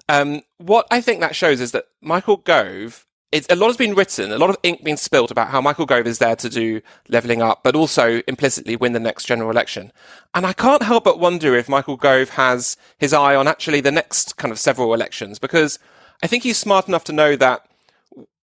um, 0.08 0.42
what 0.58 0.86
I 0.90 1.00
think 1.00 1.20
that 1.20 1.34
shows 1.34 1.60
is 1.62 1.72
that 1.72 1.86
Michael 2.02 2.36
Gove. 2.36 3.06
It's, 3.30 3.46
a 3.50 3.56
lot 3.56 3.66
has 3.66 3.76
been 3.76 3.94
written, 3.94 4.32
a 4.32 4.38
lot 4.38 4.48
of 4.48 4.56
ink 4.62 4.82
being 4.82 4.96
spilt 4.96 5.30
about 5.30 5.50
how 5.50 5.60
Michael 5.60 5.84
Gove 5.84 6.06
is 6.06 6.16
there 6.16 6.34
to 6.36 6.48
do 6.48 6.80
levelling 7.10 7.42
up, 7.42 7.62
but 7.62 7.76
also 7.76 8.22
implicitly 8.26 8.74
win 8.74 8.94
the 8.94 9.00
next 9.00 9.26
general 9.26 9.50
election. 9.50 9.92
And 10.32 10.46
I 10.46 10.54
can't 10.54 10.82
help 10.82 11.04
but 11.04 11.20
wonder 11.20 11.54
if 11.54 11.68
Michael 11.68 11.98
Gove 11.98 12.30
has 12.30 12.78
his 12.96 13.12
eye 13.12 13.34
on 13.34 13.46
actually 13.46 13.82
the 13.82 13.92
next 13.92 14.38
kind 14.38 14.50
of 14.50 14.58
several 14.58 14.94
elections, 14.94 15.38
because 15.38 15.78
I 16.22 16.26
think 16.26 16.42
he's 16.42 16.56
smart 16.56 16.88
enough 16.88 17.04
to 17.04 17.12
know 17.12 17.36
that 17.36 17.68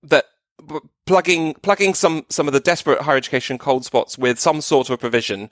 that 0.04 0.26
plugging 1.06 1.54
plugging 1.56 1.94
some 1.94 2.26
some 2.30 2.48
of 2.48 2.54
the 2.54 2.60
desperate 2.60 3.02
higher 3.02 3.18
education 3.18 3.58
cold 3.58 3.86
spots 3.86 4.18
with 4.18 4.40
some 4.40 4.62
sort 4.62 4.90
of 4.90 5.00
provision 5.00 5.50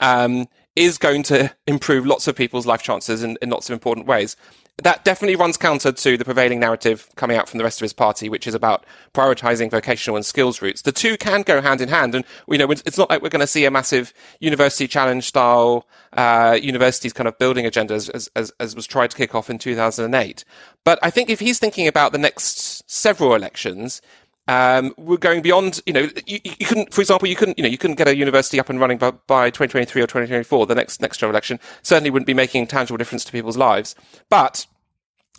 um, 0.00 0.46
is 0.76 0.98
going 0.98 1.22
to 1.24 1.54
improve 1.66 2.06
lots 2.06 2.26
of 2.26 2.36
people's 2.36 2.66
life 2.66 2.82
chances 2.82 3.22
in, 3.22 3.36
in 3.42 3.50
lots 3.50 3.68
of 3.68 3.74
important 3.74 4.06
ways. 4.06 4.36
That 4.82 5.04
definitely 5.04 5.36
runs 5.36 5.58
counter 5.58 5.92
to 5.92 6.16
the 6.16 6.24
prevailing 6.24 6.58
narrative 6.58 7.06
coming 7.14 7.36
out 7.36 7.46
from 7.46 7.58
the 7.58 7.64
rest 7.64 7.78
of 7.78 7.84
his 7.84 7.92
party, 7.92 8.30
which 8.30 8.46
is 8.46 8.54
about 8.54 8.86
prioritizing 9.12 9.70
vocational 9.70 10.16
and 10.16 10.24
skills 10.24 10.62
routes. 10.62 10.80
The 10.80 10.92
two 10.92 11.18
can 11.18 11.42
go 11.42 11.60
hand 11.60 11.82
in 11.82 11.90
hand, 11.90 12.14
and 12.14 12.24
you 12.48 12.56
know 12.56 12.70
it's 12.70 12.96
not 12.96 13.10
like 13.10 13.20
we're 13.20 13.28
going 13.28 13.40
to 13.40 13.46
see 13.46 13.66
a 13.66 13.70
massive 13.70 14.14
university 14.40 14.88
challenge 14.88 15.24
style 15.24 15.86
uh, 16.14 16.58
universities 16.60 17.12
kind 17.12 17.28
of 17.28 17.38
building 17.38 17.66
agenda 17.66 17.92
as, 17.92 18.08
as, 18.08 18.50
as 18.58 18.74
was 18.74 18.86
tried 18.86 19.10
to 19.10 19.16
kick 19.16 19.34
off 19.34 19.50
in 19.50 19.58
2008. 19.58 20.44
But 20.84 20.98
I 21.02 21.10
think 21.10 21.28
if 21.28 21.40
he's 21.40 21.58
thinking 21.58 21.86
about 21.86 22.12
the 22.12 22.18
next 22.18 22.90
several 22.90 23.34
elections, 23.34 24.00
um, 24.48 24.94
we're 24.96 25.16
going 25.16 25.42
beyond, 25.42 25.80
you 25.86 25.92
know, 25.92 26.08
you, 26.26 26.40
you 26.44 26.66
couldn't, 26.66 26.92
for 26.92 27.00
example, 27.00 27.28
you 27.28 27.36
couldn't, 27.36 27.58
you 27.58 27.62
know, 27.62 27.70
you 27.70 27.78
couldn't 27.78 27.96
get 27.96 28.08
a 28.08 28.16
university 28.16 28.58
up 28.58 28.68
and 28.68 28.80
running 28.80 28.98
by, 28.98 29.12
by 29.12 29.50
2023 29.50 30.02
or 30.02 30.06
2024, 30.06 30.66
the 30.66 30.74
next, 30.74 31.00
next 31.00 31.18
general 31.18 31.32
election, 31.32 31.60
certainly 31.82 32.10
wouldn't 32.10 32.26
be 32.26 32.34
making 32.34 32.66
tangible 32.66 32.96
difference 32.96 33.24
to 33.24 33.32
people's 33.32 33.56
lives. 33.56 33.94
But 34.28 34.66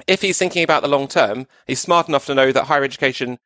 if 0.07 0.21
he's 0.21 0.37
thinking 0.37 0.63
about 0.63 0.81
the 0.81 0.87
long 0.87 1.07
term, 1.07 1.47
he's 1.67 1.81
smart 1.81 2.07
enough 2.07 2.25
to 2.27 2.35
know 2.35 2.51
that 2.51 2.65
higher 2.65 2.83
education 2.83 3.39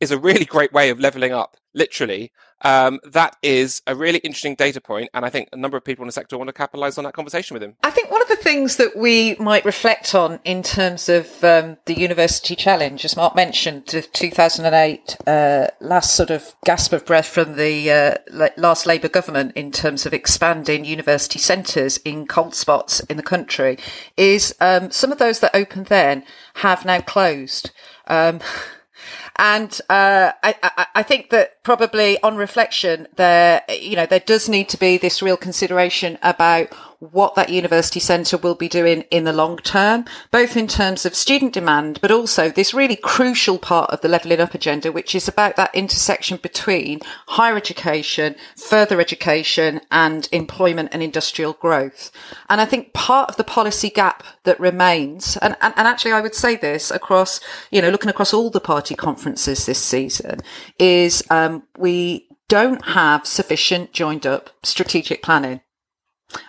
is 0.00 0.10
a 0.10 0.18
really 0.18 0.44
great 0.44 0.72
way 0.72 0.90
of 0.90 1.00
leveling 1.00 1.32
up, 1.32 1.56
literally. 1.74 2.32
Um, 2.62 2.98
that 3.04 3.36
is 3.40 3.82
a 3.86 3.94
really 3.94 4.18
interesting 4.18 4.56
data 4.56 4.80
point, 4.80 5.10
and 5.14 5.24
I 5.24 5.30
think 5.30 5.48
a 5.52 5.56
number 5.56 5.76
of 5.76 5.84
people 5.84 6.02
in 6.02 6.08
the 6.08 6.12
sector 6.12 6.36
want 6.36 6.48
to 6.48 6.52
capitalize 6.52 6.98
on 6.98 7.04
that 7.04 7.14
conversation 7.14 7.54
with 7.54 7.62
him. 7.62 7.76
I 7.84 7.90
think 7.90 8.10
one 8.10 8.20
of 8.20 8.26
the 8.26 8.36
things 8.36 8.76
that 8.76 8.96
we 8.96 9.36
might 9.36 9.64
reflect 9.64 10.12
on 10.14 10.40
in 10.44 10.64
terms 10.64 11.08
of 11.08 11.44
um, 11.44 11.76
the 11.84 11.94
university 11.94 12.56
challenge, 12.56 13.04
as 13.04 13.16
Mark 13.16 13.36
mentioned, 13.36 13.86
the 13.86 14.02
2008 14.02 15.16
uh, 15.26 15.68
last 15.80 16.16
sort 16.16 16.30
of 16.30 16.54
gasp 16.64 16.92
of 16.92 17.06
breath 17.06 17.26
from 17.28 17.56
the 17.56 17.92
uh, 17.92 18.50
last 18.56 18.86
Labour 18.86 19.08
government 19.08 19.52
in 19.54 19.70
terms 19.70 20.04
of 20.04 20.12
expanding 20.12 20.84
university 20.84 21.38
centres 21.38 21.98
in 21.98 22.26
cold 22.26 22.56
spots 22.56 23.00
in 23.00 23.16
the 23.16 23.22
country, 23.22 23.78
is 24.16 24.52
um, 24.60 24.90
some 24.90 25.12
of 25.12 25.18
those 25.18 25.38
that 25.40 25.54
opened 25.54 25.86
then 25.86 26.24
have 26.54 26.84
now 26.84 27.00
closed. 27.00 27.70
And 29.38 29.80
uh, 29.88 30.32
I, 30.42 30.56
I, 30.62 30.86
I, 30.96 31.02
think 31.04 31.30
that 31.30 31.62
probably 31.62 32.20
on 32.22 32.36
reflection, 32.36 33.06
there 33.14 33.62
you 33.68 33.94
know 33.94 34.04
there 34.04 34.18
does 34.18 34.48
need 34.48 34.68
to 34.70 34.76
be 34.76 34.98
this 34.98 35.22
real 35.22 35.36
consideration 35.36 36.18
about 36.22 36.72
what 37.00 37.36
that 37.36 37.48
university 37.48 38.00
centre 38.00 38.36
will 38.36 38.56
be 38.56 38.68
doing 38.68 39.02
in 39.12 39.22
the 39.22 39.32
long 39.32 39.56
term, 39.58 40.04
both 40.32 40.56
in 40.56 40.66
terms 40.66 41.06
of 41.06 41.14
student 41.14 41.52
demand, 41.52 42.00
but 42.02 42.10
also 42.10 42.50
this 42.50 42.74
really 42.74 42.96
crucial 42.96 43.58
part 43.58 43.88
of 43.90 44.00
the 44.00 44.08
levelling 44.08 44.40
up 44.40 44.52
agenda, 44.54 44.90
which 44.90 45.14
is 45.14 45.28
about 45.28 45.54
that 45.54 45.72
intersection 45.72 46.38
between 46.42 46.98
higher 47.28 47.56
education, 47.56 48.34
further 48.56 49.00
education 49.00 49.80
and 49.92 50.28
employment 50.32 50.88
and 50.90 51.00
industrial 51.00 51.52
growth. 51.52 52.10
And 52.50 52.60
I 52.60 52.64
think 52.64 52.92
part 52.92 53.28
of 53.28 53.36
the 53.36 53.44
policy 53.44 53.90
gap 53.90 54.24
that 54.42 54.58
remains, 54.58 55.36
and, 55.36 55.56
and, 55.60 55.72
and 55.76 55.86
actually 55.86 56.12
I 56.12 56.20
would 56.20 56.34
say 56.34 56.56
this 56.56 56.90
across, 56.90 57.38
you 57.70 57.80
know, 57.80 57.90
looking 57.90 58.10
across 58.10 58.34
all 58.34 58.50
the 58.50 58.58
party 58.58 58.96
conferences 58.96 59.27
this 59.36 59.82
season 59.82 60.40
is, 60.78 61.22
um, 61.30 61.64
we 61.76 62.28
don't 62.48 62.84
have 62.86 63.26
sufficient 63.26 63.92
joined 63.92 64.26
up 64.26 64.50
strategic 64.62 65.22
planning 65.22 65.60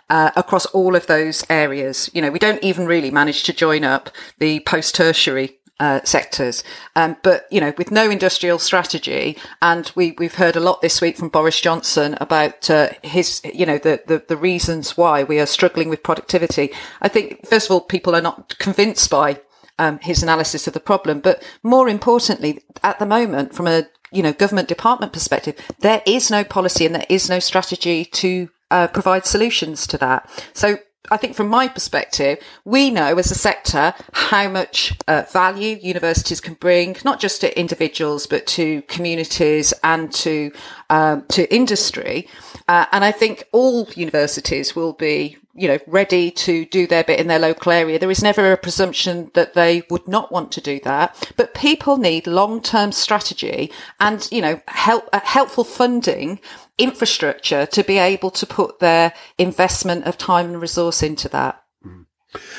uh, 0.10 0.32
across 0.36 0.66
all 0.68 0.96
of 0.96 1.08
those 1.08 1.46
areas. 1.50 2.10
You 2.14 2.22
know, 2.22 2.32
we 2.32 2.40
don't 2.40 2.64
even 2.64 2.86
really 2.86 3.12
manage 3.12 3.44
to 3.44 3.54
join 3.54 3.84
up 3.84 4.10
the 4.40 4.62
post 4.62 4.96
tertiary 4.96 5.60
uh, 5.80 6.02
sectors. 6.04 6.64
Um, 6.96 7.16
but 7.24 7.46
you 7.52 7.62
know, 7.62 7.74
with 7.78 7.92
no 7.92 8.10
industrial 8.10 8.60
strategy, 8.60 9.38
and 9.62 9.92
we 9.96 10.12
we've 10.18 10.36
heard 10.36 10.56
a 10.56 10.62
lot 10.62 10.82
this 10.82 11.00
week 11.00 11.18
from 11.18 11.30
Boris 11.30 11.60
Johnson 11.62 12.18
about 12.20 12.70
uh, 12.70 12.90
his, 13.02 13.42
you 13.54 13.66
know, 13.66 13.78
the, 13.78 14.02
the 14.06 14.24
the 14.28 14.38
reasons 14.38 14.98
why 14.98 15.24
we 15.24 15.40
are 15.40 15.46
struggling 15.46 15.90
with 15.90 16.04
productivity. 16.04 16.72
I 17.02 17.08
think 17.08 17.46
first 17.48 17.68
of 17.68 17.72
all, 17.72 17.82
people 17.82 18.16
are 18.16 18.22
not 18.22 18.58
convinced 18.60 19.10
by 19.10 19.40
um, 19.80 20.00
his 20.00 20.22
analysis 20.22 20.68
of 20.68 20.74
the 20.74 20.80
problem, 20.80 21.20
but 21.20 21.44
more 21.64 21.90
importantly, 21.90 22.62
at 22.84 23.00
the 23.00 23.06
moment, 23.06 23.56
from 23.56 23.68
a 23.68 23.88
you 24.12 24.22
know 24.22 24.34
government 24.34 24.68
department 24.68 25.14
perspective, 25.14 25.56
there 25.80 26.02
is 26.06 26.30
no 26.30 26.44
policy 26.44 26.86
and 26.86 26.96
there 26.96 27.06
is 27.10 27.30
no 27.30 27.40
strategy 27.40 28.06
to 28.06 28.50
uh, 28.72 28.88
provide 28.88 29.26
solutions 29.26 29.88
to 29.88 29.98
that. 29.98 30.30
So 30.54 30.78
I 31.12 31.18
think 31.18 31.36
from 31.36 31.48
my 31.48 31.68
perspective, 31.68 32.40
we 32.66 32.92
know 32.92 33.18
as 33.18 33.32
a 33.32 33.36
sector 33.36 33.94
how 34.14 34.48
much 34.50 34.94
uh, 35.08 35.24
value 35.32 35.78
universities 35.82 36.40
can 36.40 36.54
bring, 36.56 36.98
not 37.04 37.20
just 37.20 37.42
to 37.42 37.60
individuals, 37.60 38.28
but 38.28 38.46
to 38.48 38.82
communities 38.84 39.74
and 39.84 40.14
to, 40.14 40.52
um, 40.90 41.26
to 41.30 41.52
industry. 41.54 42.28
Uh, 42.68 42.86
and 42.92 43.04
I 43.04 43.12
think 43.12 43.46
all 43.52 43.88
universities 43.96 44.76
will 44.76 44.94
be, 44.94 45.38
you 45.56 45.68
know, 45.68 45.80
ready 45.88 46.32
to 46.32 46.66
do 46.66 46.88
their 46.88 47.04
bit 47.04 47.20
in 47.20 47.28
their 47.28 47.40
local 47.40 47.72
area. 47.72 48.00
There 48.00 48.12
is 48.12 48.24
never 48.24 48.52
a 48.52 48.58
presumption 48.58 49.32
that 49.34 49.56
they 49.56 49.84
would 49.90 50.08
not 50.08 50.32
want 50.32 50.52
to 50.54 50.62
do 50.62 50.80
that, 50.84 51.32
but 51.36 51.54
people 51.54 51.98
need 51.98 52.28
long-term 52.28 52.92
strategy 52.92 53.72
and, 54.00 54.28
you 54.32 54.42
know, 54.42 54.62
help, 54.68 55.10
uh, 55.12 55.20
helpful 55.24 55.64
funding 55.64 56.40
infrastructure 56.78 57.66
to 57.66 57.84
be 57.84 57.98
able 57.98 58.32
to 58.32 58.46
put 58.46 58.80
their 58.80 59.14
investment 59.38 60.06
of 60.06 60.18
time 60.18 60.46
and 60.46 60.62
resource 60.62 61.04
into 61.04 61.28
that. 61.30 61.64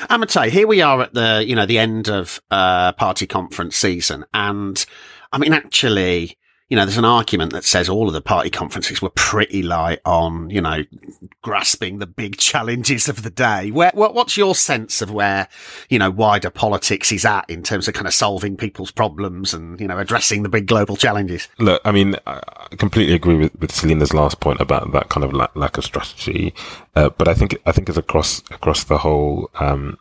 Amatey, 0.09 0.49
here 0.49 0.67
we 0.67 0.81
are 0.81 1.01
at 1.01 1.13
the, 1.13 1.43
you 1.47 1.55
know, 1.55 1.65
the 1.65 1.79
end 1.79 2.09
of, 2.09 2.41
uh, 2.51 2.91
party 2.91 3.25
conference 3.25 3.77
season. 3.77 4.25
And 4.33 4.85
I 5.31 5.37
mean, 5.37 5.53
actually, 5.53 6.37
you 6.71 6.77
know, 6.77 6.85
there's 6.85 6.97
an 6.97 7.03
argument 7.03 7.51
that 7.51 7.65
says 7.65 7.89
all 7.89 8.07
of 8.07 8.13
the 8.13 8.21
party 8.21 8.49
conferences 8.49 9.01
were 9.01 9.09
pretty 9.09 9.61
light 9.61 9.99
on, 10.05 10.49
you 10.49 10.61
know, 10.61 10.85
grasping 11.41 11.97
the 11.97 12.07
big 12.07 12.37
challenges 12.37 13.09
of 13.09 13.23
the 13.23 13.29
day. 13.29 13.71
Where, 13.71 13.91
what's 13.93 14.37
your 14.37 14.55
sense 14.55 15.01
of 15.01 15.11
where, 15.11 15.49
you 15.89 15.99
know, 15.99 16.09
wider 16.09 16.49
politics 16.49 17.11
is 17.11 17.25
at 17.25 17.49
in 17.49 17.61
terms 17.61 17.89
of 17.89 17.93
kind 17.93 18.07
of 18.07 18.13
solving 18.13 18.55
people's 18.55 18.89
problems 18.89 19.53
and, 19.53 19.81
you 19.81 19.87
know, 19.87 19.99
addressing 19.99 20.43
the 20.43 20.49
big 20.49 20.65
global 20.65 20.95
challenges? 20.95 21.49
Look, 21.59 21.81
I 21.83 21.91
mean, 21.91 22.15
I 22.25 22.39
completely 22.77 23.15
agree 23.15 23.35
with, 23.35 23.59
with 23.59 23.73
Selena's 23.73 24.13
last 24.13 24.39
point 24.39 24.61
about 24.61 24.93
that 24.93 25.09
kind 25.09 25.25
of 25.25 25.33
lack, 25.33 25.53
lack 25.57 25.77
of 25.77 25.83
strategy. 25.83 26.53
Uh, 26.95 27.09
but 27.09 27.27
I 27.27 27.33
think, 27.33 27.57
I 27.65 27.73
think 27.73 27.89
it's 27.89 27.97
across, 27.97 28.43
across 28.49 28.85
the 28.85 28.99
whole, 28.99 29.49
um, 29.55 29.97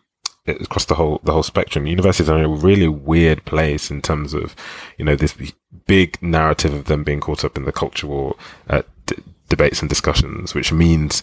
across 0.47 0.85
the 0.85 0.95
whole 0.95 1.21
the 1.23 1.33
whole 1.33 1.43
spectrum. 1.43 1.87
Universities 1.87 2.29
are 2.29 2.39
in 2.39 2.45
a 2.45 2.49
really 2.49 2.89
weird 2.89 3.45
place 3.45 3.91
in 3.91 4.03
terms 4.03 4.35
of, 4.35 4.55
you 4.99 5.05
know, 5.05 5.17
this 5.17 5.37
big 5.87 6.21
narrative 6.23 6.73
of 6.73 6.87
them 6.87 7.05
being 7.05 7.21
caught 7.21 7.45
up 7.45 7.57
in 7.57 7.65
the 7.65 7.73
culture 7.73 8.07
war 8.07 8.37
uh, 8.69 8.83
d- 9.07 9.17
debates 9.49 9.81
and 9.81 9.89
discussions, 9.89 10.55
which 10.55 10.73
means 10.73 11.23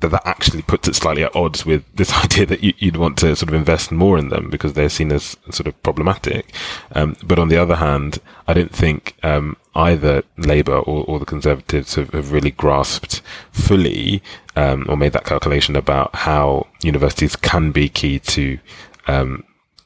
that 0.00 0.08
that 0.08 0.26
actually 0.26 0.62
puts 0.62 0.88
it 0.88 0.94
slightly 0.94 1.24
at 1.24 1.34
odds 1.34 1.64
with 1.64 1.84
this 1.94 2.12
idea 2.24 2.46
that 2.46 2.62
you, 2.62 2.72
would 2.82 2.96
want 2.96 3.18
to 3.18 3.36
sort 3.36 3.48
of 3.48 3.54
invest 3.54 3.92
more 3.92 4.18
in 4.18 4.28
them 4.28 4.50
because 4.50 4.72
they're 4.72 4.88
seen 4.88 5.12
as 5.12 5.36
sort 5.50 5.66
of 5.66 5.82
problematic. 5.82 6.52
Um, 6.92 7.16
but 7.22 7.38
on 7.38 7.48
the 7.48 7.56
other 7.56 7.76
hand, 7.76 8.18
I 8.46 8.54
don't 8.54 8.74
think 8.74 9.16
um, 9.22 9.56
either 9.74 10.22
Labour 10.36 10.78
or, 10.78 11.04
or, 11.04 11.18
the 11.18 11.26
Conservatives 11.26 11.94
have, 11.94 12.10
have 12.10 12.32
really 12.32 12.50
grasped 12.50 13.22
fully 13.52 14.22
um, 14.56 14.86
or 14.88 14.96
made 14.96 15.12
that 15.12 15.24
calculation 15.24 15.76
about 15.76 16.14
how 16.14 16.66
universities 16.82 17.36
can 17.36 17.70
be 17.70 17.88
key 17.88 18.18
to 18.18 18.58
um, 19.06 19.44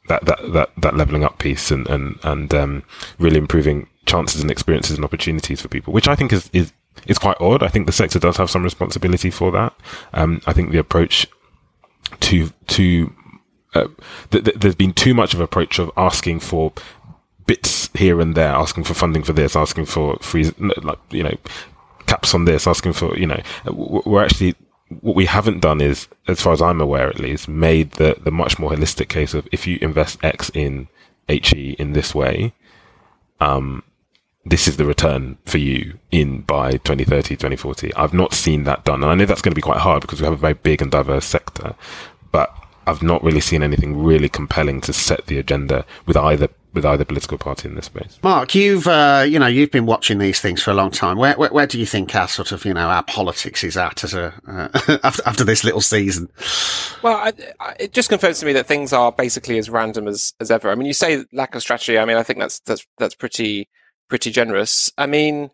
that, 0.09 0.25
that, 0.25 0.52
that, 0.52 0.71
that 0.76 0.97
leveling 0.97 1.25
up 1.25 1.38
piece 1.38 1.71
and, 1.71 1.87
and, 1.88 2.18
and 2.23 2.54
um, 2.54 2.83
really 3.18 3.38
improving 3.38 3.88
chances 4.06 4.40
and 4.40 4.50
experiences 4.50 4.97
and 4.97 5.04
opportunities 5.04 5.61
for 5.61 5.68
people, 5.68 5.92
which 5.92 6.09
I 6.09 6.14
think 6.14 6.33
is, 6.33 6.50
is, 6.52 6.73
is 7.06 7.18
quite 7.18 7.40
odd. 7.40 7.62
I 7.62 7.68
think 7.68 7.86
the 7.86 7.92
sector 7.92 8.18
does 8.18 8.36
have 8.36 8.50
some 8.50 8.62
responsibility 8.62 9.30
for 9.30 9.50
that. 9.52 9.74
Um, 10.12 10.40
I 10.46 10.52
think 10.52 10.70
the 10.70 10.78
approach 10.78 11.26
to, 12.20 12.50
to, 12.68 13.12
uh, 13.74 13.88
th- 14.30 14.44
th- 14.44 14.56
there's 14.56 14.74
been 14.74 14.92
too 14.92 15.14
much 15.14 15.34
of 15.34 15.40
an 15.40 15.44
approach 15.44 15.78
of 15.78 15.90
asking 15.96 16.40
for 16.40 16.72
bits 17.46 17.90
here 17.94 18.20
and 18.20 18.34
there, 18.34 18.52
asking 18.52 18.84
for 18.84 18.94
funding 18.94 19.22
for 19.22 19.32
this, 19.32 19.56
asking 19.56 19.86
for 19.86 20.16
free, 20.20 20.50
like, 20.58 20.98
you 21.10 21.22
know, 21.22 21.36
caps 22.06 22.34
on 22.34 22.44
this, 22.44 22.66
asking 22.66 22.92
for, 22.92 23.16
you 23.18 23.26
know, 23.26 23.40
we're 23.66 24.24
actually, 24.24 24.54
what 25.00 25.16
we 25.16 25.26
haven't 25.26 25.60
done 25.60 25.80
is, 25.80 26.08
as 26.28 26.40
far 26.40 26.52
as 26.52 26.62
I'm 26.62 26.80
aware 26.80 27.08
at 27.08 27.18
least, 27.18 27.48
made 27.48 27.92
the, 27.92 28.16
the 28.22 28.30
much 28.30 28.58
more 28.58 28.70
holistic 28.70 29.08
case 29.08 29.34
of 29.34 29.48
if 29.52 29.66
you 29.66 29.78
invest 29.80 30.22
X 30.24 30.50
in 30.54 30.88
HE 31.28 31.76
in 31.78 31.92
this 31.92 32.14
way, 32.14 32.52
um, 33.40 33.82
this 34.46 34.68
is 34.68 34.76
the 34.76 34.84
return 34.84 35.38
for 35.46 35.58
you 35.58 35.98
in 36.10 36.42
by 36.42 36.72
2030, 36.72 37.36
2040. 37.36 37.94
I've 37.94 38.14
not 38.14 38.34
seen 38.34 38.64
that 38.64 38.84
done. 38.84 39.02
And 39.02 39.10
I 39.10 39.14
know 39.14 39.26
that's 39.26 39.42
going 39.42 39.52
to 39.52 39.56
be 39.56 39.62
quite 39.62 39.78
hard 39.78 40.02
because 40.02 40.20
we 40.20 40.24
have 40.24 40.34
a 40.34 40.38
very 40.38 40.54
big 40.54 40.82
and 40.82 40.90
diverse 40.90 41.24
sector, 41.24 41.74
but 42.30 42.54
I've 42.86 43.02
not 43.02 43.22
really 43.22 43.40
seen 43.40 43.62
anything 43.62 44.02
really 44.02 44.28
compelling 44.28 44.80
to 44.82 44.92
set 44.92 45.26
the 45.26 45.38
agenda 45.38 45.86
with 46.06 46.16
either 46.16 46.48
with 46.74 46.84
either 46.84 47.04
political 47.04 47.38
party 47.38 47.68
in 47.68 47.76
this 47.76 47.86
space. 47.86 48.18
Mark, 48.22 48.54
you've 48.54 48.86
uh, 48.86 49.24
you 49.26 49.38
know 49.38 49.46
you've 49.46 49.70
been 49.70 49.86
watching 49.86 50.18
these 50.18 50.40
things 50.40 50.62
for 50.62 50.72
a 50.72 50.74
long 50.74 50.90
time. 50.90 51.16
Where, 51.16 51.34
where, 51.34 51.50
where 51.50 51.66
do 51.66 51.78
you 51.78 51.86
think 51.86 52.14
our 52.14 52.28
sort 52.28 52.52
of 52.52 52.64
you 52.64 52.74
know 52.74 52.88
our 52.88 53.04
politics 53.04 53.64
is 53.64 53.76
at 53.76 54.04
as 54.04 54.12
a 54.12 54.34
uh, 54.46 54.98
after, 55.04 55.22
after 55.24 55.44
this 55.44 55.64
little 55.64 55.80
season? 55.80 56.28
Well, 57.02 57.16
I, 57.16 57.32
I, 57.60 57.76
it 57.80 57.92
just 57.92 58.08
confirms 58.08 58.40
to 58.40 58.46
me 58.46 58.52
that 58.54 58.66
things 58.66 58.92
are 58.92 59.12
basically 59.12 59.56
as 59.56 59.70
random 59.70 60.08
as 60.08 60.34
as 60.40 60.50
ever. 60.50 60.70
I 60.70 60.74
mean, 60.74 60.86
you 60.86 60.94
say 60.94 61.24
lack 61.32 61.54
of 61.54 61.62
strategy. 61.62 61.98
I 61.98 62.04
mean, 62.04 62.16
I 62.16 62.22
think 62.22 62.40
that's 62.40 62.60
that's 62.60 62.84
that's 62.98 63.14
pretty 63.14 63.68
pretty 64.08 64.30
generous. 64.30 64.92
I 64.99 65.06
mean, 65.06 65.50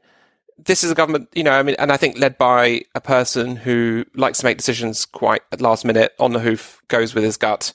this 0.58 0.84
is 0.84 0.90
a 0.90 0.94
government, 0.94 1.28
you 1.34 1.42
know, 1.42 1.52
I 1.52 1.62
mean, 1.62 1.76
and 1.78 1.90
I 1.90 1.96
think 1.96 2.18
led 2.18 2.36
by 2.38 2.82
a 2.94 3.00
person 3.00 3.56
who 3.56 4.04
likes 4.14 4.38
to 4.38 4.44
make 4.44 4.56
decisions 4.56 5.04
quite 5.04 5.42
at 5.52 5.60
last 5.60 5.84
minute 5.84 6.14
on 6.18 6.32
the 6.32 6.40
hoof, 6.40 6.80
goes 6.88 7.14
with 7.14 7.24
his 7.24 7.36
gut. 7.36 7.72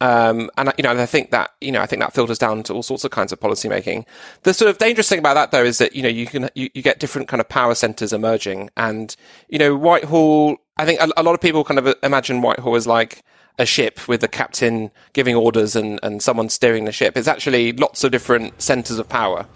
Um, 0.00 0.48
and 0.56 0.72
you 0.78 0.84
know, 0.84 0.92
I 0.92 1.06
think 1.06 1.32
that 1.32 1.50
you 1.60 1.72
know, 1.72 1.80
I 1.80 1.86
think 1.86 2.00
that 2.02 2.14
filters 2.14 2.38
down 2.38 2.62
to 2.64 2.72
all 2.74 2.84
sorts 2.84 3.04
of 3.04 3.10
kinds 3.10 3.32
of 3.32 3.40
policy 3.40 3.68
making. 3.68 4.06
The 4.44 4.54
sort 4.54 4.70
of 4.70 4.78
dangerous 4.78 5.08
thing 5.08 5.18
about 5.18 5.34
that, 5.34 5.50
though, 5.50 5.64
is 5.64 5.78
that 5.78 5.96
you 5.96 6.02
know 6.02 6.08
you 6.08 6.26
can 6.26 6.48
you, 6.54 6.70
you 6.72 6.82
get 6.82 7.00
different 7.00 7.26
kind 7.26 7.40
of 7.40 7.48
power 7.48 7.74
centers 7.74 8.12
emerging, 8.12 8.70
and 8.76 9.14
you 9.48 9.58
know, 9.58 9.74
Whitehall. 9.74 10.58
I 10.76 10.84
think 10.84 11.00
a, 11.00 11.08
a 11.16 11.24
lot 11.24 11.34
of 11.34 11.40
people 11.40 11.64
kind 11.64 11.80
of 11.80 11.96
imagine 12.04 12.42
Whitehall 12.42 12.76
as 12.76 12.86
like 12.86 13.24
a 13.58 13.66
ship 13.66 14.06
with 14.06 14.20
the 14.20 14.28
captain 14.28 14.92
giving 15.14 15.34
orders 15.34 15.74
and 15.74 15.98
and 16.04 16.22
someone 16.22 16.48
steering 16.48 16.84
the 16.84 16.92
ship. 16.92 17.16
It's 17.16 17.26
actually 17.26 17.72
lots 17.72 18.04
of 18.04 18.12
different 18.12 18.62
centers 18.62 19.00
of 19.00 19.08
power. 19.08 19.46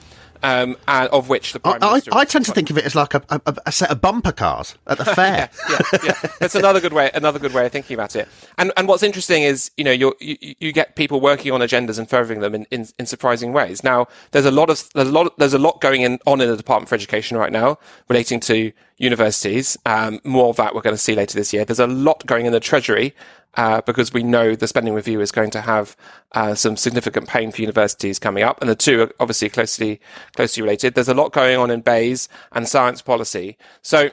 Um, 0.43 0.77
and 0.89 1.09
of 1.11 1.29
which 1.29 1.53
the 1.53 1.61
Prime 1.61 1.79
I, 1.83 1.91
Minister. 1.91 2.15
I, 2.15 2.19
I 2.19 2.25
tend 2.25 2.45
to 2.47 2.53
think 2.53 2.71
of 2.71 2.79
it 2.79 2.85
as 2.85 2.95
like 2.95 3.15
a, 3.15 3.23
a, 3.29 3.57
a 3.67 3.73
set 3.73 3.91
of 3.91 4.01
bumper 4.01 4.33
cars 4.33 4.77
at 4.87 4.99
the 4.99 5.05
fair. 5.15 5.49
yeah, 5.69 5.79
yeah, 5.93 5.99
yeah. 6.05 6.31
That's 6.41 6.55
another 6.55 6.81
good 6.81 6.93
way. 6.93 7.11
Another 7.15 7.39
good 7.39 7.55
way 7.55 7.67
of 7.67 7.73
thinking 7.73 7.95
about 7.95 8.17
it. 8.17 8.29
And 8.59 8.73
and 8.77 8.89
what's 8.89 9.03
interesting 9.03 9.43
is 9.43 9.71
you 9.77 9.85
know 9.85 9.93
you 9.93 10.15
you 10.21 10.73
get 10.73 10.97
people 10.97 11.21
working 11.21 11.53
on 11.53 11.61
agendas 11.61 11.99
and 11.99 12.09
furthering 12.09 12.41
them 12.41 12.55
in, 12.55 12.67
in, 12.71 12.87
in, 12.99 13.07
surprising 13.07 13.53
ways. 13.53 13.85
Now 13.85 14.09
there's 14.33 14.47
a 14.47 14.51
lot 14.51 14.71
of 14.71 14.89
there's 14.95 15.09
a 15.09 15.13
lot 15.13 15.37
there's 15.39 15.55
a 15.55 15.59
lot 15.59 15.81
going 15.81 16.03
in, 16.03 16.19
on 16.27 16.41
in 16.41 16.49
the 16.49 16.57
Department 16.57 16.89
for 16.89 16.95
Education 16.95 17.37
right 17.37 17.53
now 17.53 17.79
relating 18.09 18.41
to 18.41 18.73
universities. 18.99 19.77
Um, 19.87 20.21
more 20.25 20.49
of 20.49 20.57
that 20.57 20.75
we're 20.75 20.83
going 20.83 20.95
to 20.95 21.03
see 21.03 21.15
later 21.15 21.39
this 21.39 21.53
year. 21.53 21.65
There's 21.65 21.81
a 21.81 21.87
lot 21.87 22.25
going 22.27 22.47
in 22.47 22.53
the 22.53 22.61
Treasury 22.61 23.15
uh, 23.55 23.81
because 23.83 24.13
we 24.13 24.23
know 24.23 24.55
the 24.55 24.69
spending 24.69 24.95
review 24.95 25.21
is 25.21 25.31
going 25.31 25.51
to 25.51 25.61
have 25.61 25.97
uh, 26.33 26.55
some 26.55 26.77
significant 26.77 27.29
pain 27.29 27.53
for 27.53 27.61
universities 27.61 28.19
coming 28.19 28.43
up, 28.43 28.61
and 28.61 28.71
the 28.71 28.77
two 28.77 29.03
are 29.03 29.13
obviously 29.21 29.49
closely 29.49 30.01
closely 30.35 30.63
related. 30.63 30.95
There's 30.95 31.09
a 31.09 31.15
lot 31.15 31.33
going 31.33 31.59
on 31.59 31.71
in 31.71 31.81
BEIS 31.81 32.29
and 32.53 32.69
science 32.69 33.03
policy, 33.03 33.57
so. 33.83 34.11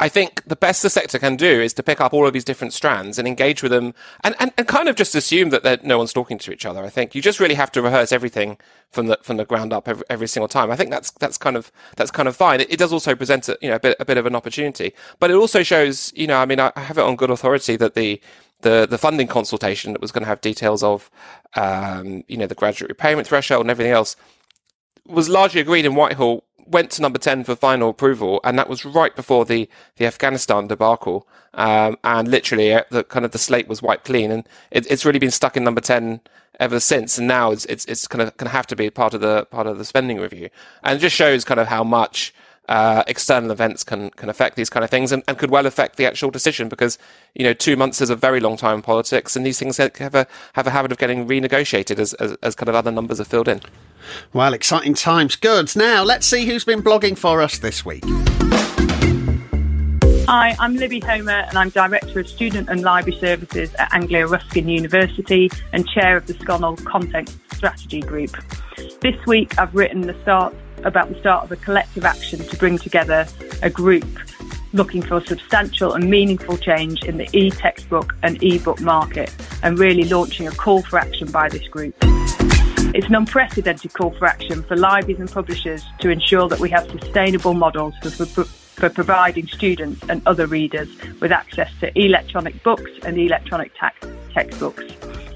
I 0.00 0.08
think 0.08 0.42
the 0.44 0.56
best 0.56 0.82
the 0.82 0.88
sector 0.88 1.18
can 1.18 1.36
do 1.36 1.60
is 1.60 1.74
to 1.74 1.82
pick 1.82 2.00
up 2.00 2.14
all 2.14 2.26
of 2.26 2.32
these 2.32 2.44
different 2.44 2.72
strands 2.72 3.18
and 3.18 3.28
engage 3.28 3.62
with 3.62 3.72
them 3.72 3.92
and, 4.24 4.34
and, 4.38 4.50
and 4.56 4.66
kind 4.66 4.88
of 4.88 4.96
just 4.96 5.14
assume 5.14 5.50
that 5.50 5.84
no 5.84 5.98
one's 5.98 6.14
talking 6.14 6.38
to 6.38 6.50
each 6.50 6.64
other. 6.64 6.82
I 6.82 6.88
think 6.88 7.14
you 7.14 7.20
just 7.20 7.38
really 7.38 7.56
have 7.56 7.70
to 7.72 7.82
rehearse 7.82 8.10
everything 8.10 8.56
from 8.90 9.08
the, 9.08 9.18
from 9.22 9.36
the 9.36 9.44
ground 9.44 9.72
up 9.72 9.88
every, 9.88 10.04
every 10.08 10.28
single 10.28 10.48
time. 10.48 10.70
I 10.70 10.76
think 10.76 10.90
that's, 10.90 11.10
that's 11.10 11.36
kind 11.36 11.56
of, 11.56 11.70
that's 11.96 12.10
kind 12.10 12.26
of 12.26 12.34
fine. 12.34 12.62
It, 12.62 12.72
it, 12.72 12.78
does 12.78 12.92
also 12.92 13.14
present 13.14 13.50
a, 13.50 13.58
you 13.60 13.68
know, 13.68 13.76
a 13.76 13.80
bit, 13.80 13.96
a 14.00 14.06
bit 14.06 14.16
of 14.16 14.24
an 14.24 14.34
opportunity, 14.34 14.94
but 15.18 15.30
it 15.30 15.34
also 15.34 15.62
shows, 15.62 16.10
you 16.16 16.26
know, 16.26 16.38
I 16.38 16.46
mean, 16.46 16.58
I 16.58 16.72
have 16.76 16.96
it 16.96 17.04
on 17.04 17.16
good 17.16 17.30
authority 17.30 17.76
that 17.76 17.94
the, 17.94 18.18
the 18.62 18.86
the 18.88 18.98
funding 18.98 19.26
consultation 19.26 19.92
that 19.92 20.00
was 20.00 20.12
going 20.12 20.22
to 20.22 20.28
have 20.28 20.40
details 20.40 20.82
of 20.82 21.10
um, 21.54 22.24
you 22.28 22.36
know 22.36 22.46
the 22.46 22.54
graduate 22.54 22.88
repayment 22.90 23.28
threshold 23.28 23.62
and 23.62 23.70
everything 23.70 23.92
else 23.92 24.16
was 25.06 25.28
largely 25.28 25.60
agreed 25.60 25.84
in 25.84 25.94
Whitehall. 25.94 26.44
Went 26.64 26.92
to 26.92 27.02
number 27.02 27.18
ten 27.18 27.42
for 27.44 27.56
final 27.56 27.90
approval, 27.90 28.40
and 28.44 28.56
that 28.58 28.68
was 28.68 28.84
right 28.84 29.14
before 29.14 29.44
the 29.44 29.68
the 29.96 30.06
Afghanistan 30.06 30.68
debacle. 30.68 31.26
Um, 31.54 31.98
and 32.04 32.28
literally, 32.28 32.72
uh, 32.72 32.84
the 32.90 33.04
kind 33.04 33.24
of 33.24 33.32
the 33.32 33.38
slate 33.38 33.68
was 33.68 33.82
wiped 33.82 34.04
clean, 34.04 34.30
and 34.30 34.48
it, 34.70 34.90
it's 34.90 35.04
really 35.04 35.18
been 35.18 35.32
stuck 35.32 35.56
in 35.56 35.64
number 35.64 35.80
ten 35.80 36.20
ever 36.60 36.78
since. 36.78 37.18
And 37.18 37.26
now 37.26 37.50
it's 37.50 37.64
it's, 37.66 37.84
it's 37.86 38.06
kind 38.06 38.22
of 38.22 38.36
going 38.36 38.48
to 38.48 38.56
have 38.56 38.68
to 38.68 38.76
be 38.76 38.90
part 38.90 39.12
of 39.12 39.20
the 39.20 39.44
part 39.46 39.66
of 39.66 39.76
the 39.76 39.84
spending 39.84 40.18
review, 40.18 40.50
and 40.84 40.96
it 40.96 41.00
just 41.00 41.16
shows 41.16 41.44
kind 41.44 41.58
of 41.60 41.66
how 41.66 41.82
much 41.82 42.32
uh, 42.68 43.02
external 43.06 43.50
events 43.50 43.82
can 43.82 44.10
can 44.10 44.28
affect 44.28 44.56
these 44.56 44.70
kind 44.70 44.84
of 44.84 44.90
things 44.90 45.10
and, 45.10 45.22
and, 45.26 45.36
could 45.36 45.50
well 45.50 45.66
affect 45.66 45.96
the 45.96 46.06
actual 46.06 46.30
decision 46.30 46.68
because 46.68 46.96
you 47.34 47.42
know 47.44 47.52
two 47.52 47.76
months 47.76 48.00
is 48.00 48.08
a 48.08 48.14
very 48.14 48.38
long 48.38 48.56
time 48.56 48.76
in 48.76 48.82
politics 48.82 49.34
and 49.34 49.44
these 49.44 49.58
things 49.58 49.78
have 49.78 50.14
a 50.14 50.26
have 50.52 50.66
a 50.66 50.70
habit 50.70 50.92
of 50.92 50.98
getting 50.98 51.26
renegotiated 51.26 51.98
as, 51.98 52.14
as, 52.14 52.36
as 52.42 52.54
kind 52.54 52.68
of 52.68 52.74
other 52.74 52.92
numbers 52.92 53.20
are 53.20 53.24
filled 53.24 53.48
in. 53.48 53.60
Well, 54.32 54.54
exciting 54.54 54.94
times. 54.94 55.34
Good. 55.36 55.74
Now 55.74 56.04
let's 56.04 56.26
see 56.26 56.46
who's 56.46 56.64
been 56.64 56.82
blogging 56.82 57.18
for 57.18 57.42
us 57.42 57.58
this 57.58 57.84
week. 57.84 58.04
Hi, 60.28 60.56
I'm 60.60 60.76
Libby 60.76 61.00
Homer 61.00 61.32
and 61.32 61.58
I'm 61.58 61.70
Director 61.70 62.20
of 62.20 62.28
Student 62.28 62.68
and 62.70 62.82
Library 62.82 63.18
Services 63.18 63.74
at 63.74 63.92
Anglia 63.92 64.28
Ruskin 64.28 64.68
University 64.68 65.50
and 65.72 65.86
Chair 65.88 66.16
of 66.16 66.28
the 66.28 66.34
SCONUL 66.34 66.76
Content 66.76 67.36
Strategy 67.52 68.00
Group. 68.00 68.30
This 69.00 69.26
week 69.26 69.58
I've 69.58 69.74
written 69.74 70.02
the 70.02 70.14
start 70.22 70.54
about 70.84 71.08
the 71.08 71.18
start 71.20 71.44
of 71.44 71.52
a 71.52 71.56
collective 71.56 72.04
action 72.04 72.38
to 72.40 72.56
bring 72.56 72.78
together 72.78 73.26
a 73.62 73.70
group 73.70 74.06
looking 74.72 75.02
for 75.02 75.24
substantial 75.26 75.92
and 75.92 76.08
meaningful 76.08 76.56
change 76.56 77.02
in 77.04 77.18
the 77.18 77.28
e-textbook 77.36 78.14
and 78.22 78.42
e-book 78.42 78.80
market 78.80 79.34
and 79.62 79.78
really 79.78 80.04
launching 80.04 80.46
a 80.46 80.50
call 80.50 80.82
for 80.82 80.98
action 80.98 81.30
by 81.30 81.48
this 81.48 81.66
group. 81.68 81.94
It's 82.94 83.06
an 83.06 83.14
unprecedented 83.14 83.92
call 83.92 84.10
for 84.10 84.26
action 84.26 84.62
for 84.64 84.76
libraries 84.76 85.20
and 85.20 85.30
publishers 85.30 85.82
to 86.00 86.10
ensure 86.10 86.48
that 86.48 86.60
we 86.60 86.68
have 86.70 86.84
sustainable 86.90 87.54
models 87.54 87.94
for, 88.02 88.10
for, 88.10 88.44
for 88.44 88.90
providing 88.90 89.46
students 89.46 90.02
and 90.08 90.22
other 90.26 90.46
readers 90.46 90.88
with 91.20 91.32
access 91.32 91.70
to 91.80 91.98
electronic 91.98 92.62
books 92.62 92.90
and 93.04 93.18
electronic 93.18 93.72
ta- 93.78 93.92
textbooks. 94.32 94.84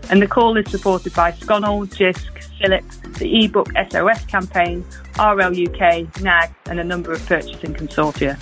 And 0.08 0.22
the 0.22 0.26
call 0.26 0.56
is 0.56 0.70
supported 0.70 1.14
by 1.14 1.32
SCONUL, 1.32 1.86
JISC, 1.86 2.30
CILIP, 2.58 2.84
the 3.18 3.48
eBook 3.48 3.68
SOS 3.90 4.24
campaign, 4.26 4.84
RL 5.18 5.52
UK, 5.52 6.20
NAG, 6.22 6.54
and 6.66 6.78
a 6.78 6.84
number 6.84 7.12
of 7.12 7.24
purchasing 7.26 7.74
consortia. 7.74 8.36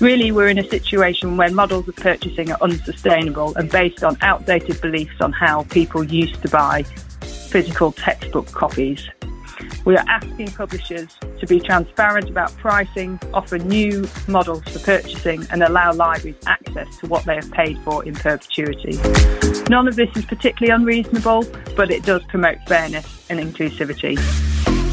Really, 0.00 0.32
we're 0.32 0.48
in 0.48 0.58
a 0.58 0.68
situation 0.68 1.36
where 1.36 1.50
models 1.50 1.88
of 1.88 1.96
purchasing 1.96 2.50
are 2.50 2.58
unsustainable 2.60 3.54
and 3.56 3.70
based 3.70 4.02
on 4.02 4.16
outdated 4.20 4.80
beliefs 4.80 5.20
on 5.20 5.32
how 5.32 5.64
people 5.64 6.02
used 6.04 6.42
to 6.42 6.48
buy 6.48 6.82
physical 6.82 7.92
textbook 7.92 8.46
copies. 8.46 9.08
We 9.84 9.96
are 9.96 10.04
asking 10.06 10.52
publishers 10.52 11.08
to 11.40 11.46
be 11.46 11.58
transparent 11.58 12.30
about 12.30 12.56
pricing, 12.58 13.18
offer 13.34 13.58
new 13.58 14.08
models 14.28 14.62
for 14.64 14.78
purchasing, 14.78 15.44
and 15.50 15.62
allow 15.62 15.92
libraries 15.92 16.36
access 16.46 16.86
to 16.98 17.08
what 17.08 17.24
they 17.24 17.34
have 17.34 17.50
paid 17.50 17.76
for 17.80 18.04
in 18.04 18.14
perpetuity. 18.14 18.96
None 19.68 19.88
of 19.88 19.96
this 19.96 20.08
is 20.16 20.24
particularly 20.24 20.72
unreasonable, 20.72 21.44
but 21.76 21.90
it 21.90 22.04
does 22.04 22.22
promote 22.24 22.58
fairness 22.68 23.26
and 23.28 23.40
inclusivity. 23.40 24.18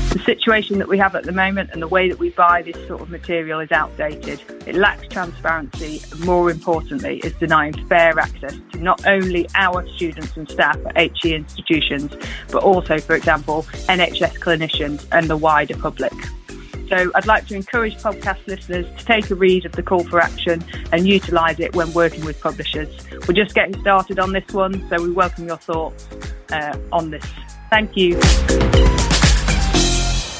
The 0.09 0.19
situation 0.25 0.79
that 0.79 0.87
we 0.87 0.97
have 0.97 1.15
at 1.15 1.23
the 1.23 1.31
moment 1.31 1.69
and 1.71 1.83
the 1.83 1.87
way 1.87 2.09
that 2.09 2.17
we 2.17 2.31
buy 2.31 2.63
this 2.63 2.75
sort 2.87 2.99
of 2.99 3.11
material 3.11 3.59
is 3.59 3.71
outdated. 3.71 4.41
It 4.65 4.73
lacks 4.73 5.07
transparency 5.07 6.01
and, 6.11 6.25
more 6.25 6.49
importantly, 6.49 7.19
is 7.19 7.33
denying 7.33 7.73
fair 7.87 8.17
access 8.19 8.55
to 8.71 8.79
not 8.79 9.05
only 9.05 9.47
our 9.53 9.87
students 9.89 10.35
and 10.35 10.49
staff 10.49 10.77
at 10.87 11.15
HE 11.21 11.35
institutions, 11.35 12.15
but 12.51 12.63
also, 12.63 12.97
for 12.97 13.15
example, 13.15 13.63
NHS 13.87 14.39
clinicians 14.39 15.05
and 15.11 15.29
the 15.29 15.37
wider 15.37 15.77
public. 15.77 16.13
So 16.89 17.11
I'd 17.13 17.27
like 17.27 17.45
to 17.47 17.55
encourage 17.55 17.95
podcast 17.97 18.39
listeners 18.47 18.87
to 18.97 19.05
take 19.05 19.29
a 19.29 19.35
read 19.35 19.65
of 19.65 19.73
the 19.73 19.83
call 19.83 20.03
for 20.03 20.19
action 20.19 20.65
and 20.91 21.07
utilise 21.07 21.59
it 21.59 21.75
when 21.75 21.93
working 21.93 22.25
with 22.25 22.41
publishers. 22.41 22.89
We're 23.27 23.35
just 23.35 23.53
getting 23.53 23.79
started 23.81 24.17
on 24.17 24.31
this 24.31 24.47
one, 24.53 24.89
so 24.89 24.99
we 25.03 25.11
welcome 25.11 25.47
your 25.47 25.57
thoughts 25.57 26.07
uh, 26.51 26.75
on 26.91 27.11
this. 27.11 27.25
Thank 27.69 27.95
you. 27.95 28.19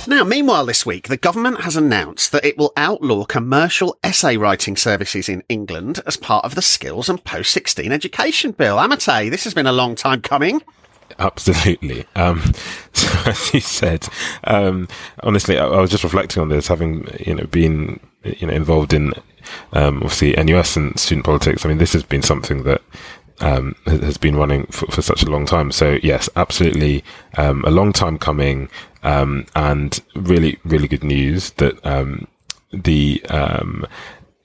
Now, 0.10 0.24
meanwhile, 0.24 0.66
this 0.66 0.88
week, 0.88 1.08
the 1.08 1.18
government 1.18 1.62
has 1.62 1.76
announced 1.76 2.32
that 2.32 2.44
it 2.44 2.58
will 2.58 2.74
outlaw 2.76 3.26
commercial 3.26 3.96
essay 4.04 4.38
writing 4.38 4.76
services 4.76 5.30
in 5.30 5.44
England 5.50 6.00
as 6.08 6.18
part 6.18 6.44
of 6.44 6.56
the 6.56 6.64
Skills 6.64 7.10
and 7.10 7.24
Post 7.24 7.52
16 7.52 7.92
Education 7.92 8.54
Bill. 8.54 8.78
Amatey, 8.78 9.30
this 9.30 9.44
has 9.44 9.54
been 9.54 9.68
a 9.68 9.72
long 9.72 9.94
time 9.94 10.24
coming. 10.24 10.64
Absolutely. 11.20 12.06
Um, 12.16 12.42
so 12.94 13.30
as 13.30 13.54
you 13.54 13.60
said, 13.60 14.08
um, 14.46 14.88
honestly, 15.22 15.60
I, 15.60 15.68
I, 15.68 15.80
was 15.80 15.92
just 15.92 16.04
reflecting 16.04 16.42
on 16.42 16.50
this, 16.50 16.68
having 16.68 17.08
you 17.20 17.36
know 17.36 17.46
been 17.46 18.00
you 18.24 18.48
know 18.48 18.54
involved 18.54 18.94
in 18.94 19.14
um, 19.74 19.98
obviously 19.98 20.32
NUS 20.34 20.76
and 20.76 21.00
student 21.00 21.24
politics. 21.24 21.64
I 21.64 21.70
mean, 21.70 21.78
this 21.78 21.94
has 21.94 22.02
been 22.02 22.24
something 22.24 22.64
that 22.64 22.82
um, 23.42 23.76
has 23.86 24.18
been 24.18 24.36
running 24.36 24.66
for, 24.68 24.88
for, 24.88 25.02
such 25.02 25.24
a 25.24 25.30
long 25.30 25.46
time. 25.46 25.72
So 25.72 26.00
yes, 26.04 26.30
absolutely, 26.36 27.04
um, 27.38 27.64
a 27.66 27.72
long 27.72 27.94
time 27.94 28.18
coming, 28.18 28.70
um, 29.04 29.46
and 29.56 30.00
really, 30.16 30.60
really 30.64 30.88
good 30.88 31.04
news 31.04 31.52
that 31.52 31.84
um, 31.86 32.28
the, 32.72 33.24
um, 33.30 33.86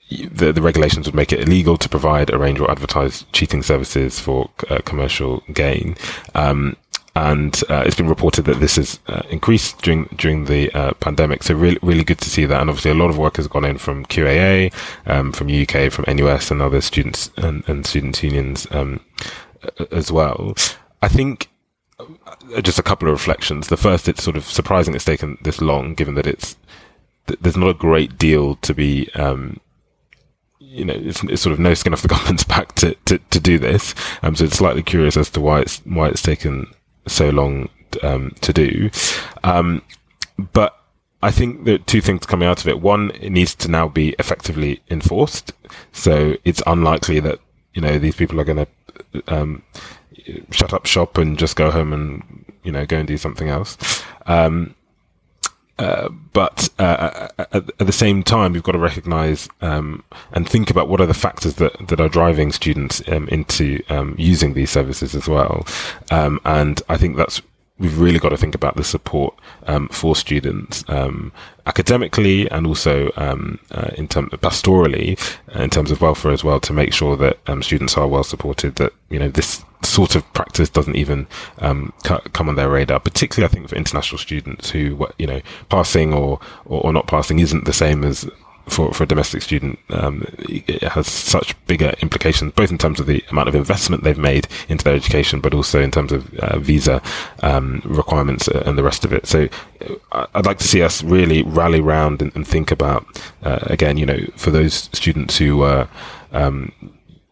the 0.09 0.51
the 0.51 0.61
regulations 0.61 1.07
would 1.07 1.15
make 1.15 1.33
it 1.33 1.39
illegal 1.41 1.77
to 1.77 1.89
provide, 1.89 2.31
arrange, 2.31 2.59
or 2.59 2.69
advertise 2.69 3.25
cheating 3.31 3.63
services 3.63 4.19
for 4.19 4.49
uh, 4.69 4.79
commercial 4.85 5.43
gain. 5.51 5.95
Um, 6.35 6.77
and 7.15 7.63
uh, 7.69 7.83
it's 7.85 7.95
been 7.95 8.09
reported 8.09 8.43
that 8.43 8.59
this 8.59 8.75
has 8.75 8.99
uh, 9.07 9.21
increased 9.29 9.81
during 9.81 10.05
during 10.17 10.45
the 10.45 10.71
uh, 10.73 10.93
pandemic. 10.95 11.43
So 11.43 11.55
really, 11.55 11.79
really 11.81 12.03
good 12.03 12.19
to 12.19 12.29
see 12.29 12.45
that. 12.45 12.59
And 12.59 12.69
obviously, 12.69 12.91
a 12.91 12.95
lot 12.95 13.09
of 13.09 13.17
work 13.17 13.37
has 13.37 13.47
gone 13.47 13.65
in 13.65 13.77
from 13.77 14.05
QAA, 14.05 14.73
um, 15.05 15.31
from 15.31 15.47
UK, 15.47 15.91
from 15.91 16.05
NUS, 16.13 16.51
and 16.51 16.61
other 16.61 16.81
students 16.81 17.31
and, 17.37 17.67
and 17.67 17.85
students 17.85 18.21
unions 18.21 18.67
um, 18.71 18.99
as 19.91 20.11
well. 20.11 20.55
I 21.01 21.07
think 21.07 21.49
just 22.61 22.79
a 22.79 22.83
couple 22.83 23.07
of 23.07 23.13
reflections. 23.13 23.67
The 23.67 23.77
first, 23.77 24.07
it's 24.07 24.23
sort 24.23 24.37
of 24.37 24.45
surprising 24.45 24.95
it's 24.95 25.05
taken 25.05 25.37
this 25.41 25.61
long, 25.61 25.93
given 25.93 26.15
that 26.15 26.27
it's 26.27 26.55
there's 27.41 27.57
not 27.57 27.69
a 27.69 27.73
great 27.73 28.17
deal 28.17 28.55
to 28.57 28.73
be. 28.73 29.11
Um, 29.13 29.59
you 30.59 30.83
know, 30.83 30.93
it's, 30.93 31.23
it's, 31.23 31.41
sort 31.41 31.53
of 31.53 31.59
no 31.59 31.73
skin 31.73 31.93
off 31.93 32.01
the 32.01 32.07
government's 32.15 32.43
back 32.43 32.75
to, 32.75 32.95
to, 33.05 33.17
to 33.17 33.39
do 33.39 33.57
this. 33.57 33.95
Um, 34.21 34.35
so 34.35 34.43
it's 34.43 34.57
slightly 34.57 34.83
curious 34.83 35.15
as 35.15 35.29
to 35.31 35.41
why 35.41 35.61
it's, 35.61 35.77
why 35.85 36.09
it's 36.09 36.21
taken 36.21 36.67
so 37.07 37.29
long 37.29 37.69
um, 38.03 38.35
to 38.41 38.51
do. 38.51 38.89
Um, 39.43 39.81
but 40.53 40.77
I 41.21 41.31
think 41.31 41.63
that 41.65 41.87
two 41.87 42.01
things 42.01 42.25
coming 42.25 42.47
out 42.47 42.61
of 42.61 42.67
it. 42.67 42.81
One, 42.81 43.11
it 43.11 43.29
needs 43.29 43.55
to 43.55 43.69
now 43.69 43.87
be 43.87 44.15
effectively 44.19 44.81
enforced. 44.89 45.53
So 45.91 46.35
it's 46.43 46.61
unlikely 46.67 47.19
that, 47.21 47.39
you 47.73 47.81
know, 47.81 47.97
these 47.97 48.15
people 48.15 48.39
are 48.39 48.43
going 48.43 48.65
to, 48.65 49.23
um, 49.33 49.63
shut 50.51 50.73
up 50.73 50.85
shop 50.85 51.17
and 51.17 51.37
just 51.37 51.55
go 51.55 51.71
home 51.71 51.93
and, 51.93 52.45
you 52.63 52.71
know, 52.71 52.85
go 52.85 52.97
and 52.97 53.07
do 53.07 53.17
something 53.17 53.49
else. 53.49 54.03
Um, 54.25 54.75
uh, 55.77 56.07
but 56.31 56.69
uh, 56.79 57.27
at, 57.37 57.53
at, 57.53 57.77
the 57.77 57.91
same 57.91 58.23
time, 58.23 58.53
we've 58.53 58.63
got 58.63 58.71
to 58.71 58.79
recognise 58.79 59.49
um, 59.61 60.03
and 60.31 60.47
think 60.47 60.69
about 60.69 60.87
what 60.87 61.01
are 61.01 61.05
the 61.05 61.13
factors 61.13 61.55
that, 61.55 61.73
that 61.89 61.99
are 61.99 62.07
driving 62.07 62.51
students 62.53 63.05
um, 63.09 63.27
into 63.27 63.83
um, 63.89 64.15
using 64.17 64.53
these 64.53 64.69
services 64.69 65.13
as 65.15 65.27
well. 65.27 65.67
Um, 66.11 66.39
and 66.45 66.81
I 66.87 66.95
think 66.95 67.17
that's 67.17 67.41
we've 67.77 67.99
really 67.99 68.19
got 68.19 68.29
to 68.29 68.37
think 68.37 68.55
about 68.55 68.77
the 68.77 68.85
support 68.85 69.37
um, 69.67 69.89
for 69.89 70.15
students 70.15 70.85
um, 70.87 71.33
academically 71.65 72.49
and 72.49 72.65
also 72.65 73.09
uh, 73.09 73.35
in 73.97 74.07
terms 74.07 74.31
of 74.31 74.39
pastorally, 74.39 75.19
uh, 75.53 75.61
in 75.61 75.69
terms 75.69 75.91
of 75.91 75.99
welfare 75.99 76.31
as 76.31 76.41
well, 76.41 76.61
to 76.61 76.71
make 76.71 76.93
sure 76.93 77.17
that 77.17 77.37
students 77.61 77.97
are 77.97 78.07
well 78.07 78.23
supported. 78.23 78.75
That 78.77 78.93
you 79.09 79.19
know 79.19 79.27
this 79.27 79.65
sort 79.95 80.15
of 80.15 80.21
practice 80.33 80.69
doesn't 80.69 80.97
even 80.97 81.27
um, 81.59 81.93
come 82.03 82.49
on 82.49 82.55
their 82.55 82.69
radar. 82.69 82.99
Particularly, 82.99 83.49
I 83.49 83.53
think 83.53 83.69
for 83.69 83.75
international 83.75 84.19
students 84.19 84.69
who 84.71 85.07
you 85.17 85.27
know 85.27 85.41
passing 85.69 86.13
or, 86.13 86.39
or, 86.65 86.81
or 86.85 86.93
not 86.93 87.07
passing 87.07 87.39
isn't 87.39 87.65
the 87.65 87.73
same 87.73 88.03
as 88.03 88.29
for, 88.67 88.91
for 88.93 89.03
a 89.03 89.07
domestic 89.07 89.41
student, 89.41 89.77
um, 89.89 90.25
it 90.39 90.81
has 90.81 91.07
such 91.07 91.55
bigger 91.67 91.93
implications, 92.01 92.51
both 92.53 92.71
in 92.71 92.77
terms 92.77 92.99
of 92.99 93.05
the 93.05 93.23
amount 93.29 93.47
of 93.47 93.55
investment 93.55 94.03
they've 94.03 94.17
made 94.17 94.47
into 94.67 94.83
their 94.83 94.95
education, 94.95 95.39
but 95.39 95.53
also 95.53 95.79
in 95.79 95.91
terms 95.91 96.11
of 96.11 96.33
uh, 96.39 96.57
visa 96.59 97.01
um, 97.43 97.81
requirements 97.85 98.47
and 98.47 98.77
the 98.77 98.83
rest 98.83 99.05
of 99.05 99.13
it. 99.13 99.27
So 99.27 99.47
uh, 100.11 100.25
I'd 100.33 100.47
like 100.47 100.57
to 100.57 100.67
see 100.67 100.81
us 100.81 101.03
really 101.03 101.43
rally 101.43 101.79
round 101.79 102.23
and, 102.23 102.35
and 102.35 102.47
think 102.47 102.71
about, 102.71 103.05
uh, 103.43 103.59
again, 103.61 103.97
you 103.97 104.05
know, 104.05 104.19
for 104.35 104.49
those 104.49 104.89
students 104.93 105.37
who 105.37 105.63
um, 106.31 106.71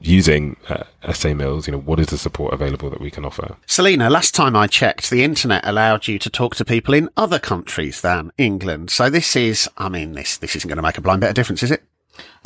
using 0.04 0.58
uh, 0.70 0.84
essay 1.04 1.34
mills, 1.34 1.68
you 1.68 1.72
know, 1.72 1.80
what 1.80 2.00
is 2.00 2.08
the 2.08 2.18
support 2.18 2.54
available 2.54 2.90
that 2.90 3.02
we 3.02 3.10
can 3.10 3.26
offer? 3.26 3.56
Selena, 3.66 4.10
last 4.10 4.36
time 4.36 4.56
I 4.56 4.68
checked, 4.68 5.10
the 5.10 5.24
internet 5.24 5.66
allowed 5.66 6.08
you 6.08 6.20
to 6.20 6.30
talk 6.30 6.56
to 6.58 6.66
people 6.66 6.94
in 6.94 7.10
other 7.18 7.40
countries 7.40 8.02
than 8.02 8.32
England. 8.38 8.92
So 8.92 9.10
this 9.10 9.36
is, 9.36 9.70
I 9.78 9.90
mean, 9.90 10.14
this 10.14 10.38
this 10.38 10.56
isn't 10.56 10.68
going 10.68 10.78
to 10.78 10.84
make 10.84 10.98
a 10.98 11.02
blind 11.02 11.22
bit 11.22 11.30
of 11.30 11.36
difference, 11.36 11.64
is 11.64 11.72
it? 11.72 11.84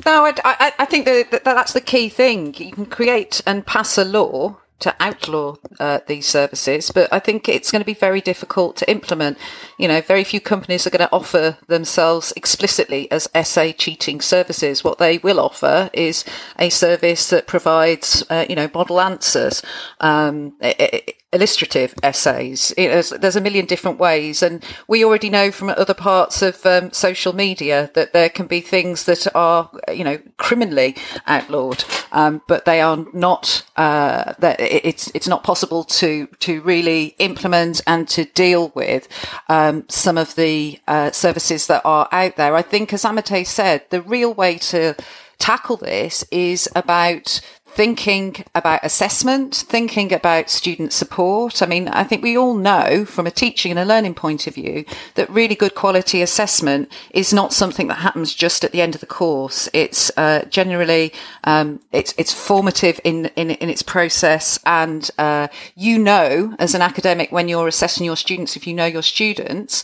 No, 0.05 0.25
I, 0.25 0.33
I, 0.45 0.73
I 0.79 0.85
think 0.85 1.05
that, 1.05 1.31
that 1.31 1.43
that's 1.43 1.73
the 1.73 1.81
key 1.81 2.09
thing. 2.09 2.53
You 2.55 2.71
can 2.71 2.85
create 2.85 3.41
and 3.45 3.65
pass 3.65 3.97
a 3.97 4.05
law 4.05 4.57
to 4.79 4.95
outlaw 4.99 5.55
uh, 5.79 5.99
these 6.07 6.27
services, 6.27 6.91
but 6.91 7.11
I 7.11 7.19
think 7.19 7.49
it's 7.49 7.71
going 7.71 7.81
to 7.81 7.85
be 7.85 7.93
very 7.93 8.21
difficult 8.21 8.75
to 8.77 8.89
implement. 8.89 9.37
You 9.77 9.87
know, 9.87 10.01
very 10.01 10.23
few 10.23 10.39
companies 10.39 10.85
are 10.85 10.91
going 10.91 11.07
to 11.07 11.11
offer 11.11 11.57
themselves 11.67 12.31
explicitly 12.35 13.09
as 13.11 13.27
essay 13.33 13.73
cheating 13.73 14.21
services. 14.21 14.83
What 14.83 14.99
they 14.99 15.17
will 15.17 15.39
offer 15.39 15.89
is 15.93 16.23
a 16.59 16.69
service 16.69 17.29
that 17.29 17.47
provides, 17.47 18.23
uh, 18.29 18.45
you 18.47 18.55
know, 18.55 18.69
model 18.73 19.01
answers. 19.01 19.63
Um, 19.99 20.53
it, 20.61 21.15
illustrative 21.33 21.93
essays. 22.03 22.73
there's 22.77 23.35
a 23.35 23.41
million 23.41 23.65
different 23.65 23.99
ways, 23.99 24.41
and 24.41 24.63
we 24.87 25.03
already 25.03 25.29
know 25.29 25.51
from 25.51 25.69
other 25.69 25.93
parts 25.93 26.41
of 26.41 26.65
um, 26.65 26.91
social 26.93 27.33
media 27.33 27.91
that 27.95 28.13
there 28.13 28.29
can 28.29 28.47
be 28.47 28.61
things 28.61 29.05
that 29.05 29.27
are, 29.35 29.69
you 29.93 30.03
know, 30.03 30.19
criminally 30.37 30.95
outlawed, 31.25 31.83
um, 32.11 32.41
but 32.47 32.65
they 32.65 32.81
are 32.81 33.05
not. 33.13 33.63
Uh, 33.75 34.33
that 34.39 34.59
it's 34.59 35.11
it's 35.13 35.27
not 35.27 35.43
possible 35.43 35.83
to 35.83 36.27
to 36.39 36.61
really 36.61 37.15
implement 37.19 37.81
and 37.85 38.07
to 38.07 38.25
deal 38.25 38.71
with 38.73 39.07
um, 39.49 39.85
some 39.89 40.17
of 40.17 40.35
the 40.35 40.79
uh, 40.87 41.11
services 41.11 41.67
that 41.67 41.81
are 41.83 42.07
out 42.11 42.37
there. 42.37 42.55
I 42.55 42.61
think, 42.61 42.93
as 42.93 43.03
Amatey 43.03 43.45
said, 43.45 43.83
the 43.89 44.01
real 44.01 44.33
way 44.33 44.57
to 44.57 44.95
tackle 45.39 45.77
this 45.77 46.23
is 46.31 46.69
about 46.75 47.41
thinking 47.77 48.43
about 48.55 48.79
assessment, 48.83 49.53
thinking 49.53 50.11
about 50.11 50.49
student 50.49 50.91
support. 50.91 51.61
I 51.61 51.67
mean, 51.67 51.87
I 51.89 52.03
think 52.03 52.23
we 52.23 52.35
all 52.35 52.55
know 52.55 53.05
from 53.05 53.27
a 53.27 53.31
teaching 53.31 53.69
and 53.69 53.79
a 53.79 53.85
learning 53.85 54.15
point 54.15 54.47
of 54.47 54.55
view 54.55 54.83
that 55.13 55.29
really 55.29 55.53
good 55.53 55.75
quality 55.75 56.23
assessment 56.23 56.91
is 57.11 57.31
not 57.31 57.53
something 57.53 57.85
that 57.87 57.99
happens 57.99 58.33
just 58.33 58.63
at 58.63 58.71
the 58.71 58.81
end 58.81 58.95
of 58.95 59.01
the 59.01 59.05
course. 59.05 59.69
It's 59.73 60.11
uh, 60.17 60.45
generally 60.49 61.13
um, 61.43 61.79
it's 61.91 62.15
it's 62.17 62.33
formative 62.33 62.99
in, 63.03 63.27
in 63.35 63.51
in 63.51 63.69
its 63.69 63.83
process, 63.83 64.59
and 64.65 65.11
uh, 65.19 65.47
you 65.75 65.99
know 65.99 66.55
as 66.57 66.73
an 66.73 66.81
academic 66.81 67.31
when 67.31 67.47
you're 67.47 67.67
assessing 67.67 68.07
your 68.07 68.17
students, 68.17 68.55
if 68.55 68.65
you 68.65 68.73
know 68.73 68.87
your 68.87 69.03
students, 69.03 69.83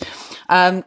um, 0.49 0.83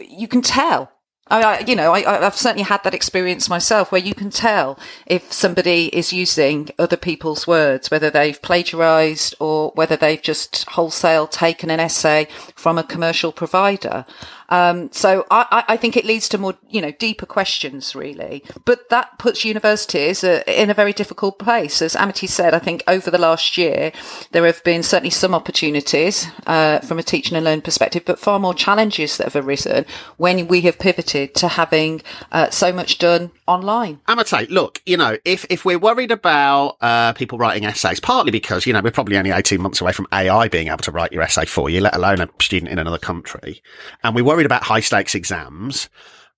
you 0.00 0.26
can 0.26 0.42
tell 0.42 0.90
I, 1.30 1.60
you 1.60 1.76
know, 1.76 1.92
I, 1.92 2.02
have 2.22 2.36
certainly 2.36 2.64
had 2.64 2.82
that 2.82 2.94
experience 2.94 3.48
myself 3.48 3.92
where 3.92 4.00
you 4.00 4.14
can 4.14 4.30
tell 4.30 4.78
if 5.06 5.32
somebody 5.32 5.86
is 5.96 6.12
using 6.12 6.70
other 6.78 6.96
people's 6.96 7.46
words, 7.46 7.90
whether 7.90 8.10
they've 8.10 8.40
plagiarized 8.42 9.36
or 9.38 9.70
whether 9.76 9.96
they've 9.96 10.20
just 10.20 10.68
wholesale 10.70 11.28
taken 11.28 11.70
an 11.70 11.78
essay 11.78 12.26
from 12.56 12.78
a 12.78 12.82
commercial 12.82 13.30
provider. 13.30 14.04
Um, 14.50 14.90
so 14.90 15.26
I, 15.30 15.64
I, 15.68 15.76
think 15.76 15.96
it 15.96 16.04
leads 16.04 16.28
to 16.30 16.38
more, 16.38 16.54
you 16.68 16.80
know, 16.80 16.90
deeper 16.90 17.24
questions 17.24 17.94
really. 17.94 18.42
But 18.64 18.88
that 18.90 19.16
puts 19.18 19.44
universities 19.44 20.24
uh, 20.24 20.42
in 20.46 20.70
a 20.70 20.74
very 20.74 20.92
difficult 20.92 21.38
place. 21.38 21.80
As 21.80 21.94
Amatey 21.94 22.28
said, 22.28 22.52
I 22.52 22.58
think 22.58 22.82
over 22.88 23.12
the 23.12 23.18
last 23.18 23.56
year, 23.56 23.92
there 24.32 24.44
have 24.46 24.62
been 24.64 24.82
certainly 24.82 25.10
some 25.10 25.34
opportunities 25.34 26.26
uh, 26.48 26.80
from 26.80 26.98
a 26.98 27.02
teaching 27.04 27.36
and 27.36 27.44
learning 27.44 27.62
perspective, 27.62 28.02
but 28.04 28.18
far 28.18 28.40
more 28.40 28.52
challenges 28.52 29.18
that 29.18 29.32
have 29.32 29.46
arisen 29.46 29.86
when 30.16 30.48
we 30.48 30.62
have 30.62 30.80
pivoted 30.80 31.34
to 31.36 31.46
having 31.46 32.02
uh, 32.32 32.50
so 32.50 32.72
much 32.72 32.98
done 32.98 33.30
online. 33.46 34.00
Amatey, 34.08 34.50
look, 34.50 34.82
you 34.84 34.96
know, 34.96 35.16
if, 35.24 35.46
if 35.48 35.64
we're 35.64 35.78
worried 35.78 36.10
about 36.10 36.76
uh, 36.80 37.12
people 37.12 37.38
writing 37.38 37.64
essays, 37.64 38.00
partly 38.00 38.32
because, 38.32 38.66
you 38.66 38.72
know, 38.72 38.80
we're 38.80 38.90
probably 38.90 39.16
only 39.16 39.30
18 39.30 39.60
months 39.60 39.80
away 39.80 39.92
from 39.92 40.08
AI 40.12 40.48
being 40.48 40.68
able 40.68 40.78
to 40.78 40.90
write 40.90 41.12
your 41.12 41.22
essay 41.22 41.44
for 41.44 41.70
you, 41.70 41.80
let 41.80 41.94
alone 41.94 42.20
a 42.20 42.28
student 42.40 42.72
in 42.72 42.80
another 42.80 42.98
country, 42.98 43.62
and 44.02 44.14
we 44.14 44.22
worry 44.22 44.39
worried 44.40 44.46
about 44.46 44.62
high 44.62 44.80
stakes 44.80 45.14
exams. 45.14 45.90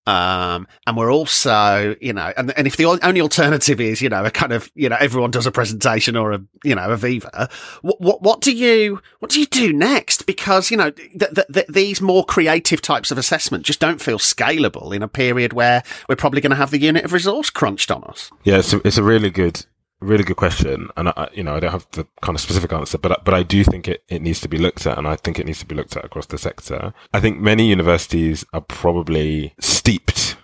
Um, 0.05 0.67
and 0.85 0.97
we're 0.97 1.12
also, 1.12 1.95
you 2.01 2.12
know, 2.12 2.33
and, 2.37 2.53
and 2.59 2.67
if 2.67 2.77
the 2.77 2.87
only 2.87 3.21
alternative 3.21 3.81
is, 3.81 4.03
you 4.03 4.09
know, 4.09 4.25
a 4.25 4.33
kind 4.33 4.53
of, 4.53 4.69
you 4.75 4.88
know, 4.88 4.97
everyone 4.99 5.31
does 5.31 5.47
a 5.47 5.53
presentation 5.53 6.17
or 6.17 6.33
a, 6.33 6.43
you 6.65 6.75
know, 6.75 6.91
a 6.91 6.97
Viva, 6.97 7.49
what, 7.83 8.01
what, 8.01 8.21
what 8.21 8.41
do 8.41 8.53
you, 8.53 9.01
what 9.21 9.31
do 9.31 9.38
you 9.38 9.47
do 9.47 9.73
next? 9.73 10.27
Because, 10.27 10.73
you 10.73 10.77
know, 10.77 10.91
th- 10.91 11.33
th- 11.33 11.47
th- 11.53 11.67
these 11.69 12.01
more 12.01 12.25
creative 12.25 12.83
types 12.83 13.12
of 13.12 13.19
assessment 13.19 13.65
just 13.65 13.79
don't 13.79 14.01
feel 14.01 14.19
scalable 14.19 14.93
in 14.93 15.05
a 15.05 15.09
period 15.09 15.53
where 15.53 15.85
we're 16.09 16.17
probably 16.17 16.41
going 16.41 16.51
to 16.51 16.57
have 16.57 16.73
the 16.73 16.81
unit 16.81 17.05
of 17.05 17.12
resource 17.12 17.49
crunched 17.49 17.93
on 17.93 18.03
us. 18.03 18.33
Yeah, 18.43 18.59
it's 18.59 18.73
a, 18.73 18.85
it's 18.85 18.99
a 18.99 19.05
really 19.05 19.31
good 19.31 19.65
really 20.03 20.25
good 20.25 20.37
question, 20.37 20.88
and 20.97 21.09
I, 21.11 21.29
you 21.33 21.43
know 21.43 21.55
I 21.55 21.61
don't 21.61 21.73
have 21.73 21.87
the 21.93 22.07
kind 22.21 22.37
of 22.37 22.41
specific 22.41 22.73
answer, 22.73 22.99
but 22.99 23.25
but 23.25 23.35
I 23.35 23.43
do 23.43 23.65
think 23.65 23.88
it, 23.88 24.03
it 24.09 24.23
needs 24.23 24.41
to 24.41 24.49
be 24.49 24.59
looked 24.59 24.87
at, 24.87 24.99
and 24.99 25.07
I 25.07 25.17
think 25.17 25.38
it 25.38 25.47
needs 25.47 25.61
to 25.61 25.67
be 25.67 25.75
looked 25.75 25.97
at 25.97 26.05
across 26.05 26.27
the 26.27 26.38
sector. 26.38 26.93
I 27.12 27.21
think 27.21 27.41
many 27.41 27.67
universities 27.67 28.45
are 28.53 28.61
probably 28.61 29.55
steeped, 29.61 30.37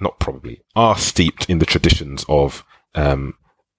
not 0.00 0.18
probably, 0.18 0.62
are 0.74 0.96
steeped 0.96 1.48
in 1.50 1.58
the 1.58 1.66
traditions 1.66 2.24
of 2.28 2.64
um, 2.94 3.34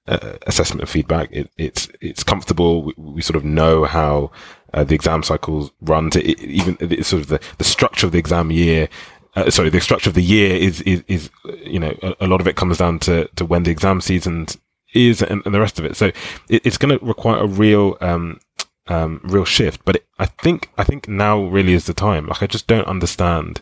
uh, 0.08 0.38
assessment 0.48 0.82
and 0.82 0.90
feedback. 0.90 1.30
It, 1.32 1.50
it's 1.58 1.90
it's 2.02 2.24
comfortable. 2.24 2.84
We, 2.84 2.94
we, 2.98 3.22
sort 3.22 3.38
of 3.38 3.46
know 3.46 3.86
how 3.86 4.32
uh, 4.74 4.84
the 4.84 4.96
exam 4.96 5.24
cycles 5.24 5.72
run. 5.82 6.10
To 6.12 6.24
it, 6.24 6.40
even 6.42 6.78
it's 6.80 7.08
sort 7.08 7.22
of 7.22 7.28
the, 7.30 7.40
the 7.58 7.64
structure 7.64 8.06
of 8.06 8.12
the 8.12 8.20
exam 8.20 8.52
year. 8.52 8.90
Uh, 9.36 9.50
sorry, 9.50 9.70
the 9.70 9.80
structure 9.80 10.10
of 10.10 10.14
the 10.14 10.24
year 10.24 10.56
is 10.56 10.82
is, 10.82 11.04
is 11.08 11.30
you 11.64 11.80
know 11.80 11.96
a, 12.02 12.16
a, 12.22 12.28
lot 12.28 12.42
of 12.42 12.48
it 12.48 12.56
comes 12.56 12.80
down 12.80 13.00
to 13.00 13.28
to 13.36 13.46
when 13.46 13.64
the 13.64 13.72
exam 13.72 14.02
seasons 14.02 14.58
is 14.94 15.22
and, 15.22 15.42
and 15.46 15.54
the 15.54 15.60
rest 15.60 15.80
of 15.80 15.86
it. 15.86 15.96
So 15.96 16.08
it, 16.50 16.66
it's 16.66 16.78
going 16.78 16.98
to 16.98 17.06
require 17.06 17.38
a 17.44 17.48
real, 17.48 17.98
um, 18.02 18.40
um, 18.88 19.22
real 19.24 19.46
shift. 19.46 19.84
But 19.86 19.98
it, 19.98 20.06
I 20.20 20.26
think, 20.26 20.70
I 20.78 20.84
think 20.84 21.08
now 21.08 21.44
really 21.44 21.74
is 21.74 21.86
the 21.86 21.94
time. 21.94 22.28
Like, 22.28 22.44
I 22.44 22.48
just 22.48 22.68
don't 22.68 22.88
understand. 22.88 23.62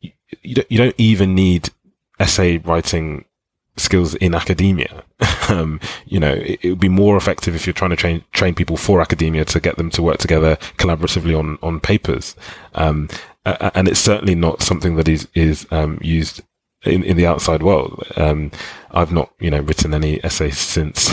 You, 0.00 0.12
you 0.42 0.54
don't, 0.54 0.70
you 0.70 0.78
don't 0.78 0.94
even 0.98 1.34
need 1.34 1.70
essay 2.18 2.58
writing 2.58 3.24
skills 3.76 4.14
in 4.16 4.34
academia. 4.34 5.04
um, 5.48 5.80
you 6.06 6.18
know, 6.18 6.32
it, 6.32 6.60
it, 6.62 6.70
would 6.70 6.80
be 6.80 6.88
more 6.88 7.16
effective 7.16 7.54
if 7.54 7.66
you're 7.66 7.74
trying 7.74 7.90
to 7.90 7.96
train 7.96 8.24
train 8.32 8.54
people 8.54 8.76
for 8.76 9.00
academia 9.00 9.44
to 9.44 9.60
get 9.60 9.76
them 9.76 9.90
to 9.90 10.02
work 10.02 10.18
together 10.18 10.56
collaboratively 10.78 11.38
on 11.38 11.58
on 11.62 11.80
papers. 11.80 12.34
Um, 12.74 13.08
uh, 13.44 13.70
and 13.74 13.86
it's 13.88 14.00
certainly 14.00 14.34
not 14.34 14.62
something 14.62 14.96
that 14.96 15.08
is 15.08 15.28
is 15.34 15.66
um, 15.70 15.98
used 16.02 16.42
in, 16.86 17.02
in 17.02 17.16
the 17.16 17.26
outside 17.26 17.62
world. 17.62 18.04
Um, 18.16 18.50
I've 18.90 19.12
not, 19.12 19.32
you 19.38 19.50
know, 19.50 19.60
written 19.60 19.94
any 19.94 20.22
essays 20.24 20.58
since 20.58 21.10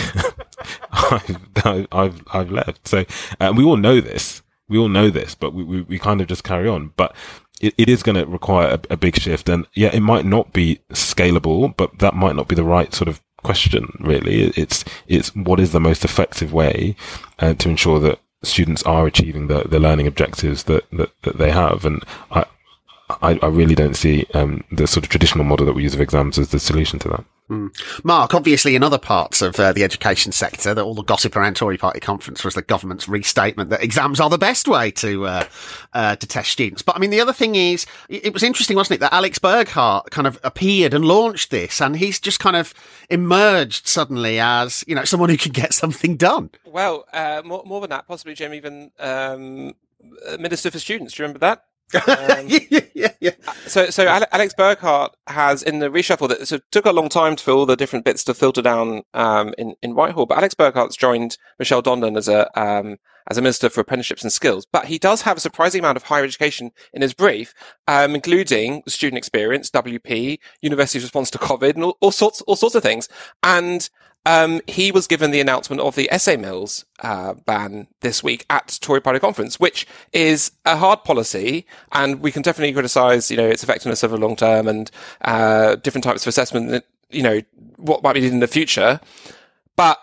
I've, 0.92 1.88
I've, 1.92 2.24
I've 2.34 2.52
left. 2.52 2.88
So, 2.88 3.06
uh, 3.40 3.54
we 3.56 3.64
all 3.64 3.78
know 3.78 4.02
this. 4.02 4.42
We 4.70 4.78
all 4.78 4.90
know 4.90 5.10
this, 5.10 5.36
but 5.36 5.54
we, 5.54 5.64
we, 5.64 5.82
we 5.82 6.00
kind 6.00 6.22
of 6.22 6.28
just 6.28 6.44
carry 6.44 6.68
on. 6.68 6.94
But 6.96 7.16
it, 7.62 7.74
it 7.78 7.90
is 7.90 8.04
going 8.04 8.16
to 8.16 8.26
require 8.26 8.68
a, 8.68 8.94
a 8.94 8.98
big 8.98 9.20
shift. 9.20 9.50
And 9.50 9.68
yeah, 9.74 9.90
it 9.94 10.02
might 10.02 10.26
not 10.26 10.54
be 10.54 10.80
scalable, 10.92 11.76
but 11.76 12.00
that 12.00 12.14
might 12.14 12.36
not 12.36 12.48
be 12.48 12.56
the 12.56 12.64
right 12.64 12.94
sort 12.94 13.08
of 13.08 13.22
question, 13.44 13.98
really. 14.00 14.46
It's, 14.56 14.86
it's 15.08 15.36
what 15.36 15.60
is 15.60 15.72
the 15.72 15.80
most 15.80 16.06
effective 16.06 16.54
way 16.54 16.96
uh, 17.40 17.54
to 17.56 17.70
ensure 17.70 18.00
that 18.00 18.20
students 18.44 18.84
are 18.84 19.08
achieving 19.08 19.48
the, 19.48 19.64
the 19.64 19.80
learning 19.80 20.08
objectives 20.08 20.64
that, 20.64 20.90
that, 20.92 21.10
that 21.24 21.38
they 21.38 21.52
have. 21.52 21.86
And 21.86 22.04
I, 22.32 22.46
I, 23.10 23.40
I 23.42 23.48
really 23.48 23.76
don't 23.76 23.96
see 23.96 24.26
um, 24.34 24.64
the 24.72 24.88
sort 24.88 25.04
of 25.04 25.10
traditional 25.10 25.44
model 25.44 25.66
that 25.66 25.74
we 25.74 25.84
use 25.84 25.94
of 25.94 26.02
exams 26.02 26.38
as 26.38 26.50
the 26.50 26.60
solution 26.60 27.00
to 27.00 27.10
that. 27.10 27.26
Mm. 27.50 28.04
Mark, 28.06 28.34
obviously, 28.34 28.76
in 28.76 28.84
other 28.84 28.98
parts 28.98 29.42
of 29.42 29.60
uh, 29.60 29.74
the 29.74 29.84
education 29.84 30.32
sector, 30.32 30.74
that 30.74 30.82
all 30.82 30.96
the 30.96 31.04
gossip 31.04 31.36
around 31.36 31.58
Tory 31.58 31.78
Party 31.78 32.00
conference 32.00 32.44
was 32.44 32.56
the 32.56 32.62
government's 32.62 33.10
restatement 33.10 33.70
that 33.70 33.84
exams 33.84 34.22
are 34.22 34.30
the 34.30 34.38
best 34.38 34.68
way 34.68 34.92
to 34.92 35.26
uh, 35.26 35.46
uh, 35.92 36.16
to 36.16 36.26
test 36.26 36.52
students. 36.52 36.82
But 36.82 36.96
I 36.96 37.00
mean, 37.00 37.10
the 37.10 37.20
other 37.20 37.34
thing 37.34 37.56
is, 37.56 37.86
it 38.08 38.34
was 38.34 38.44
interesting, 38.44 38.78
wasn't 38.78 38.98
it, 38.98 39.00
that 39.02 39.14
Alex 39.14 39.40
Burghart 39.40 40.10
kind 40.10 40.26
of 40.26 40.40
appeared 40.44 40.94
and 40.94 41.04
launched 41.04 41.52
this, 41.52 41.82
and 41.82 41.98
he's 41.98 42.20
just 42.20 42.40
kind 42.40 42.56
of 42.56 42.74
emerged 43.10 43.88
suddenly 43.88 44.40
as 44.40 44.86
you 44.88 44.96
know 44.96 45.04
someone 45.04 45.30
who 45.30 45.38
can 45.38 45.52
get 45.52 45.74
something 45.74 46.16
done. 46.16 46.50
Well, 46.66 47.06
uh, 47.12 47.42
more, 47.44 47.64
more 47.66 47.82
than 47.82 47.90
that, 47.90 48.08
possibly 48.08 48.36
Jim, 48.36 48.54
even 48.54 48.92
um, 49.00 49.74
uh, 50.28 50.38
Minister 50.38 50.72
for 50.72 50.80
Students. 50.80 51.14
Do 51.14 51.22
you 51.22 51.26
remember 51.26 51.40
that? 51.40 51.66
Um, 51.96 52.48
yeah, 52.94 53.12
yeah, 53.20 53.32
So, 53.68 53.90
so 53.90 54.08
Alex 54.08 54.54
Burghart 54.58 55.12
has 55.28 55.62
in 55.62 55.80
the 55.80 55.90
reshuffle 55.90 56.30
that 56.30 56.48
so 56.48 56.56
it 56.56 56.64
took 56.72 56.86
a 56.86 56.92
long 56.92 57.10
time 57.10 57.36
to, 57.36 57.44
for 57.44 57.52
all 57.52 57.66
the 57.66 57.76
different 57.76 58.06
bits 58.06 58.24
to 58.26 58.34
filter 58.34 58.62
down 58.62 59.04
um, 59.14 59.54
in 59.58 59.76
in 59.82 59.96
Whitehall. 59.96 60.26
But 60.26 60.38
Alex 60.40 60.54
Burghart's 60.54 60.96
joined 60.96 61.38
Michelle 61.60 61.84
Donelan 61.84 62.18
as 62.18 62.28
a 62.28 62.50
um, 62.60 62.98
as 63.30 63.38
a 63.38 63.42
minister 63.42 63.70
for 63.70 63.82
apprenticeships 63.82 64.24
and 64.24 64.32
skills. 64.32 64.66
But 64.72 64.86
he 64.86 64.98
does 64.98 65.22
have 65.22 65.38
a 65.38 65.42
surprising 65.42 65.80
amount 65.80 65.98
of 65.98 66.04
higher 66.04 66.24
education 66.24 66.72
in 66.94 67.02
his 67.02 67.14
brief, 67.14 67.54
um, 67.88 68.16
including 68.16 68.84
student 68.88 69.18
experience, 69.18 69.70
WP, 69.70 70.40
university's 70.62 71.04
response 71.04 71.30
to 71.32 71.38
COVID, 71.38 71.76
and 71.76 71.84
all, 71.84 71.98
all 72.02 72.12
sorts 72.12 72.42
all 72.42 72.56
sorts 72.56 72.76
of 72.76 72.84
things. 72.84 73.08
And 73.42 73.90
um, 74.26 74.62
he 74.68 74.92
was 74.92 75.08
given 75.08 75.32
the 75.32 75.42
announcement 75.42 75.82
of 75.82 75.96
the 75.96 76.12
essay 76.12 76.38
mills 76.38 76.86
uh, 77.02 77.34
ban 77.34 77.88
this 78.02 78.24
week 78.24 78.46
at 78.50 78.78
Tory 78.82 79.02
Party 79.02 79.20
conference, 79.20 79.60
which 79.60 79.86
is 80.14 80.52
a 80.66 80.78
hard 80.78 81.04
policy, 81.04 81.66
and 81.92 82.22
we 82.22 82.32
can 82.32 82.42
definitely 82.42 82.74
criticise, 82.74 83.30
you 83.30 83.38
know, 83.38 83.48
its 83.48 83.64
effectiveness 83.64 84.04
over 84.04 84.18
long 84.18 84.36
term 84.36 84.68
and 84.68 84.90
uh, 85.22 85.76
different 85.76 86.04
types 86.04 86.24
of 86.24 86.28
assessment. 86.28 86.84
You 87.10 87.24
know, 87.24 87.42
what 87.78 88.02
might 88.02 88.14
be 88.14 88.22
needed 88.22 88.34
in 88.34 88.40
the 88.40 88.48
future, 88.48 89.00
but 89.76 90.00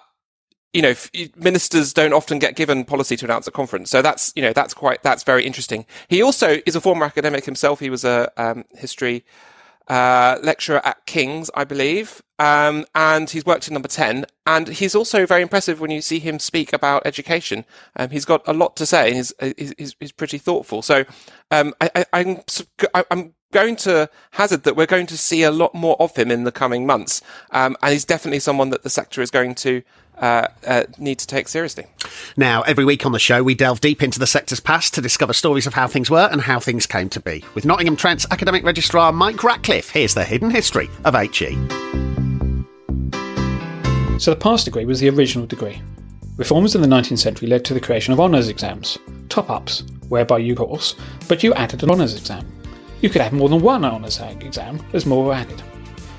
you 0.72 0.82
know, 0.82 0.94
ministers 1.34 1.92
don't 1.92 2.12
often 2.12 2.38
get 2.38 2.54
given 2.54 2.84
policy 2.84 3.16
to 3.16 3.24
announce 3.24 3.48
at 3.48 3.54
conference. 3.54 3.90
So 3.90 4.02
that's, 4.02 4.32
you 4.36 4.42
know, 4.42 4.52
that's 4.52 4.72
quite, 4.72 5.02
that's 5.02 5.24
very 5.24 5.44
interesting. 5.44 5.84
He 6.06 6.22
also 6.22 6.58
is 6.64 6.76
a 6.76 6.80
former 6.80 7.04
academic 7.04 7.44
himself. 7.44 7.80
He 7.80 7.90
was 7.90 8.04
a 8.04 8.30
um, 8.36 8.64
history 8.76 9.24
uh, 9.88 10.38
lecturer 10.42 10.80
at 10.84 11.04
King's, 11.06 11.50
I 11.54 11.64
believe. 11.64 12.22
Um, 12.38 12.86
and 12.94 13.28
he's 13.28 13.44
worked 13.44 13.68
in 13.68 13.74
number 13.74 13.88
10. 13.88 14.24
And 14.46 14.68
he's 14.68 14.94
also 14.94 15.26
very 15.26 15.42
impressive 15.42 15.80
when 15.80 15.90
you 15.90 16.00
see 16.00 16.18
him 16.18 16.38
speak 16.38 16.72
about 16.72 17.02
education. 17.04 17.64
Um, 17.96 18.10
he's 18.10 18.24
got 18.24 18.42
a 18.46 18.52
lot 18.52 18.76
to 18.76 18.86
say. 18.86 19.12
He's, 19.14 19.32
he's, 19.56 19.94
he's 19.98 20.12
pretty 20.12 20.38
thoughtful. 20.38 20.82
So, 20.82 21.04
um, 21.50 21.74
I, 21.80 22.04
I'm, 22.12 22.40
I'm 23.10 23.34
going 23.52 23.76
to 23.76 24.08
hazard 24.32 24.62
that 24.64 24.76
we're 24.76 24.86
going 24.86 25.06
to 25.06 25.18
see 25.18 25.42
a 25.42 25.50
lot 25.50 25.74
more 25.74 25.96
of 26.00 26.16
him 26.16 26.30
in 26.30 26.44
the 26.44 26.52
coming 26.52 26.86
months. 26.86 27.22
Um, 27.50 27.76
and 27.82 27.92
he's 27.92 28.04
definitely 28.04 28.40
someone 28.40 28.70
that 28.70 28.82
the 28.82 28.90
sector 28.90 29.22
is 29.22 29.30
going 29.30 29.54
to 29.56 29.82
uh, 30.18 30.48
uh, 30.66 30.84
need 30.98 31.18
to 31.18 31.26
take 31.26 31.48
seriously. 31.48 31.86
Now, 32.36 32.62
every 32.62 32.84
week 32.84 33.06
on 33.06 33.12
the 33.12 33.18
show, 33.18 33.42
we 33.42 33.54
delve 33.54 33.80
deep 33.80 34.02
into 34.02 34.18
the 34.18 34.26
sector's 34.26 34.60
past 34.60 34.94
to 34.94 35.00
discover 35.00 35.32
stories 35.32 35.66
of 35.66 35.74
how 35.74 35.86
things 35.86 36.10
were 36.10 36.28
and 36.30 36.42
how 36.42 36.60
things 36.60 36.86
came 36.86 37.08
to 37.10 37.20
be. 37.20 37.42
With 37.54 37.64
Nottingham 37.64 37.96
Trent's 37.96 38.26
academic 38.30 38.64
registrar 38.64 39.12
Mike 39.12 39.42
Ratcliffe, 39.42 39.90
here's 39.90 40.14
the 40.14 40.24
hidden 40.24 40.50
history 40.50 40.90
of 41.04 41.14
HE. 41.14 41.56
So, 44.18 44.32
the 44.32 44.38
pass 44.38 44.64
degree 44.64 44.84
was 44.84 45.00
the 45.00 45.08
original 45.08 45.46
degree. 45.46 45.80
Reforms 46.36 46.74
in 46.74 46.82
the 46.82 46.88
19th 46.88 47.18
century 47.18 47.48
led 47.48 47.64
to 47.64 47.74
the 47.74 47.80
creation 47.80 48.12
of 48.12 48.20
honours 48.20 48.48
exams, 48.48 48.98
top 49.30 49.48
ups, 49.48 49.82
whereby 50.08 50.38
you 50.38 50.54
course, 50.54 50.94
but 51.28 51.42
you 51.42 51.54
added 51.54 51.82
an 51.82 51.90
honours 51.90 52.14
exam. 52.14 52.46
You 53.00 53.08
could 53.08 53.22
have 53.22 53.32
more 53.32 53.48
than 53.48 53.62
one 53.62 53.84
honours 53.84 54.20
exam 54.20 54.84
as 54.92 55.06
more 55.06 55.24
were 55.24 55.32
added. 55.32 55.62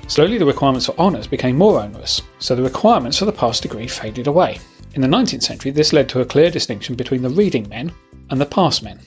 Slowly, 0.08 0.36
the 0.36 0.44
requirements 0.44 0.86
for 0.86 0.98
honours 0.98 1.26
became 1.26 1.56
more 1.56 1.80
onerous, 1.80 2.20
so 2.38 2.54
the 2.54 2.62
requirements 2.62 3.18
for 3.18 3.24
the 3.24 3.32
pass 3.32 3.60
degree 3.60 3.86
faded 3.86 4.26
away. 4.26 4.58
In 4.94 5.00
the 5.00 5.08
19th 5.08 5.42
century, 5.42 5.70
this 5.70 5.92
led 5.92 6.08
to 6.10 6.20
a 6.20 6.26
clear 6.26 6.50
distinction 6.50 6.96
between 6.96 7.22
the 7.22 7.30
reading 7.30 7.68
men 7.68 7.92
and 8.30 8.40
the 8.40 8.46
pass 8.46 8.82
men. 8.82 8.98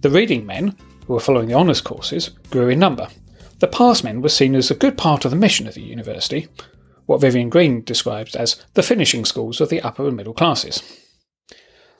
The 0.00 0.10
reading 0.10 0.46
men, 0.46 0.76
who 1.06 1.14
were 1.14 1.20
following 1.20 1.48
the 1.48 1.54
honours 1.54 1.80
courses, 1.80 2.28
grew 2.50 2.68
in 2.68 2.78
number. 2.78 3.08
The 3.58 3.66
pass 3.66 4.02
men 4.02 4.22
were 4.22 4.30
seen 4.30 4.54
as 4.54 4.70
a 4.70 4.74
good 4.74 4.96
part 4.96 5.24
of 5.24 5.30
the 5.30 5.36
mission 5.36 5.66
of 5.66 5.74
the 5.74 5.82
university, 5.82 6.48
what 7.06 7.20
Vivian 7.20 7.50
Green 7.50 7.82
describes 7.82 8.34
as 8.36 8.64
the 8.74 8.82
finishing 8.82 9.24
schools 9.24 9.60
of 9.60 9.68
the 9.68 9.82
upper 9.82 10.06
and 10.06 10.16
middle 10.16 10.32
classes. 10.32 10.82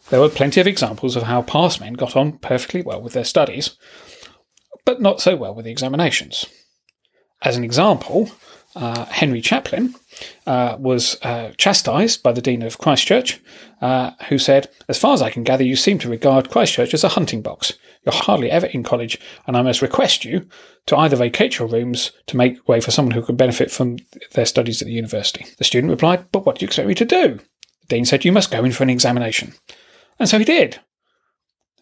There 0.09 0.21
were 0.21 0.29
plenty 0.29 0.61
of 0.61 0.67
examples 0.67 1.15
of 1.17 1.25
how 1.25 1.43
pass 1.43 1.79
men 1.79 1.93
got 1.93 2.17
on 2.17 2.39
perfectly 2.39 2.81
well 2.81 3.03
with 3.03 3.13
their 3.13 3.25
studies, 3.25 3.77
but 4.85 5.01
not 5.01 5.21
so 5.21 5.37
well 5.37 5.55
with 5.55 5.65
the 5.65 5.71
examinations. 5.71 6.47
As 7.43 7.57
an 7.57 7.65
example, 7.65 8.31
uh, 8.77 9.07
Henry 9.07 9.41
Chaplin 9.41 9.95
uh, 10.47 10.77
was 10.79 11.19
uh, 11.23 11.53
chastised 11.57 12.23
by 12.23 12.33
the 12.33 12.43
Dean 12.43 12.63
of 12.63 12.79
Christchurch, 12.79 13.41
uh, 13.81 14.13
who 14.29 14.39
said, 14.39 14.69
As 14.89 14.99
far 14.99 15.15
as 15.15 15.23
I 15.23 15.31
can 15.31 15.43
gather, 15.43 15.65
you 15.65 15.77
seem 15.77 15.99
to 16.01 16.09
regard 16.09 16.51
Christchurch 16.51 16.95
as 16.95 17.03
a 17.03 17.09
hunting 17.09 17.43
box. 17.43 17.73
You're 18.05 18.15
hardly 18.15 18.51
ever 18.51 18.67
in 18.67 18.83
college, 18.83 19.19
and 19.47 19.57
I 19.57 19.63
must 19.63 19.83
request 19.83 20.25
you 20.25 20.47
to 20.87 20.97
either 20.97 21.17
vacate 21.17 21.59
your 21.59 21.69
rooms 21.69 22.13
to 22.27 22.37
make 22.37 22.69
way 22.69 22.81
for 22.81 22.91
someone 22.91 23.15
who 23.15 23.23
could 23.23 23.37
benefit 23.37 23.71
from 23.71 23.99
their 24.33 24.47
studies 24.47 24.81
at 24.81 24.87
the 24.87 24.95
university. 24.95 25.47
The 25.59 25.65
student 25.65 25.91
replied, 25.91 26.31
But 26.31 26.47
what 26.47 26.59
do 26.59 26.65
you 26.65 26.69
expect 26.69 26.89
me 26.89 26.95
to 26.95 27.05
do? 27.05 27.41
The 27.81 27.87
Dean 27.89 28.05
said, 28.05 28.25
You 28.25 28.33
must 28.33 28.51
go 28.51 28.65
in 28.65 28.73
for 28.73 28.85
an 28.85 28.91
examination. 28.91 29.55
And 30.19 30.29
so 30.29 30.39
he 30.39 30.45
did. 30.45 30.81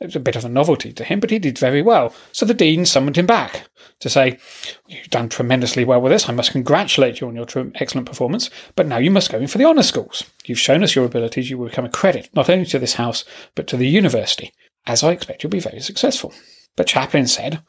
It 0.01 0.07
was 0.07 0.17
a 0.17 0.21
bit 0.21 0.37
of 0.37 0.45
a 0.45 0.49
novelty 0.49 0.93
to 0.93 1.05
him, 1.05 1.19
but 1.19 1.31
he 1.31 1.39
did 1.41 1.59
very 1.59 1.83
well. 1.83 2.15
So 2.31 2.47
the 2.47 2.55
Dean 2.55 2.87
summoned 2.87 3.17
him 3.17 3.27
back 3.27 3.69
to 4.01 4.09
say, 4.09 4.39
You've 4.87 5.11
done 5.11 5.29
tremendously 5.29 5.85
well 5.85 6.01
with 6.01 6.13
this. 6.13 6.29
I 6.29 6.33
must 6.33 6.53
congratulate 6.53 7.21
you 7.21 7.27
on 7.27 7.35
your 7.35 7.47
excellent 7.75 8.07
performance, 8.07 8.49
but 8.77 8.87
now 8.87 8.99
you 8.99 9.11
must 9.11 9.33
go 9.33 9.39
in 9.39 9.49
for 9.49 9.59
the 9.59 9.65
honour 9.65 9.83
schools. 9.83 10.23
You've 10.45 10.61
shown 10.61 10.85
us 10.85 10.95
your 10.95 11.05
abilities. 11.05 11.51
You 11.51 11.59
will 11.59 11.69
become 11.69 11.85
a 11.85 11.91
credit 11.91 12.31
not 12.33 12.49
only 12.49 12.65
to 12.67 12.79
this 12.79 12.95
house, 12.95 13.25
but 13.57 13.67
to 13.69 13.77
the 13.77 13.89
university. 13.89 14.53
As 14.87 15.03
I 15.03 15.13
expect, 15.13 15.43
you'll 15.43 15.51
be 15.51 15.61
very 15.61 15.81
successful. 15.81 16.33
But 16.77 16.87
Chaplin 16.87 17.27
said, 17.27 17.61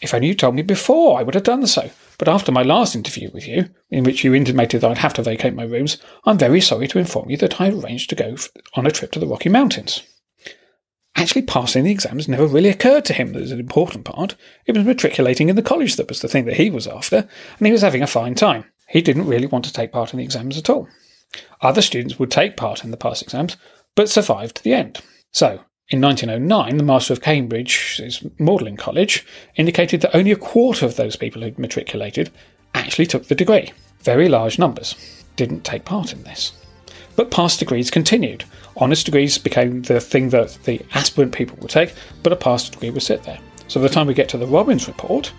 If 0.00 0.14
only 0.14 0.28
you 0.28 0.34
told 0.34 0.54
me 0.54 0.62
before, 0.62 1.18
I 1.18 1.24
would 1.24 1.34
have 1.34 1.42
done 1.42 1.66
so. 1.66 1.90
But 2.18 2.28
after 2.28 2.52
my 2.52 2.62
last 2.62 2.94
interview 2.94 3.30
with 3.32 3.48
you, 3.48 3.68
in 3.90 4.04
which 4.04 4.22
you 4.22 4.32
intimated 4.32 4.80
that 4.80 4.90
I'd 4.90 4.98
have 4.98 5.14
to 5.14 5.22
vacate 5.22 5.54
my 5.54 5.64
rooms, 5.64 5.98
I'm 6.24 6.38
very 6.38 6.60
sorry 6.60 6.86
to 6.88 6.98
inform 6.98 7.30
you 7.30 7.36
that 7.38 7.60
I 7.60 7.68
arranged 7.68 8.10
to 8.10 8.16
go 8.16 8.36
on 8.74 8.86
a 8.86 8.92
trip 8.92 9.10
to 9.12 9.18
the 9.18 9.26
Rocky 9.26 9.48
Mountains. 9.48 10.02
Actually, 11.18 11.42
passing 11.42 11.82
the 11.82 11.90
exams 11.90 12.28
never 12.28 12.46
really 12.46 12.68
occurred 12.68 13.04
to 13.06 13.12
him 13.12 13.32
that 13.32 13.40
was 13.40 13.50
an 13.50 13.58
important 13.58 14.04
part. 14.04 14.36
It 14.66 14.76
was 14.76 14.84
matriculating 14.84 15.48
in 15.48 15.56
the 15.56 15.62
college 15.62 15.96
that 15.96 16.08
was 16.08 16.20
the 16.20 16.28
thing 16.28 16.44
that 16.44 16.56
he 16.56 16.70
was 16.70 16.86
after, 16.86 17.28
and 17.58 17.66
he 17.66 17.72
was 17.72 17.82
having 17.82 18.02
a 18.02 18.06
fine 18.06 18.36
time. 18.36 18.64
He 18.88 19.02
didn't 19.02 19.26
really 19.26 19.48
want 19.48 19.64
to 19.64 19.72
take 19.72 19.90
part 19.90 20.12
in 20.12 20.18
the 20.18 20.24
exams 20.24 20.56
at 20.56 20.70
all. 20.70 20.88
Other 21.60 21.82
students 21.82 22.20
would 22.20 22.30
take 22.30 22.56
part 22.56 22.84
in 22.84 22.92
the 22.92 22.96
pass 22.96 23.20
exams, 23.20 23.56
but 23.96 24.08
survived 24.08 24.56
to 24.56 24.62
the 24.64 24.74
end. 24.74 25.00
So, 25.32 25.64
in 25.90 26.00
1909, 26.00 26.76
the 26.76 26.84
Master 26.84 27.12
of 27.12 27.20
Cambridge's 27.20 28.24
Magdalene 28.38 28.76
College 28.76 29.26
indicated 29.56 30.00
that 30.02 30.14
only 30.14 30.30
a 30.30 30.36
quarter 30.36 30.86
of 30.86 30.94
those 30.94 31.16
people 31.16 31.42
who'd 31.42 31.58
matriculated 31.58 32.30
actually 32.74 33.06
took 33.06 33.26
the 33.26 33.34
degree. 33.34 33.72
Very 34.02 34.28
large 34.28 34.58
numbers 34.58 34.94
didn't 35.34 35.64
take 35.64 35.84
part 35.84 36.12
in 36.12 36.22
this. 36.22 36.52
But 37.18 37.32
pass 37.32 37.56
degrees 37.56 37.90
continued, 37.90 38.44
Honours 38.76 39.02
degrees 39.02 39.38
became 39.38 39.82
the 39.82 39.98
thing 39.98 40.28
that 40.28 40.56
the 40.62 40.80
aspirant 40.94 41.34
people 41.34 41.58
would 41.60 41.70
take, 41.70 41.92
but 42.22 42.32
a 42.32 42.36
pass 42.36 42.68
degree 42.68 42.90
would 42.90 43.02
sit 43.02 43.24
there. 43.24 43.40
So 43.66 43.80
by 43.80 43.88
the 43.88 43.92
time 43.92 44.06
we 44.06 44.14
get 44.14 44.28
to 44.28 44.38
the 44.38 44.46
Robbins 44.46 44.86
report, 44.86 45.32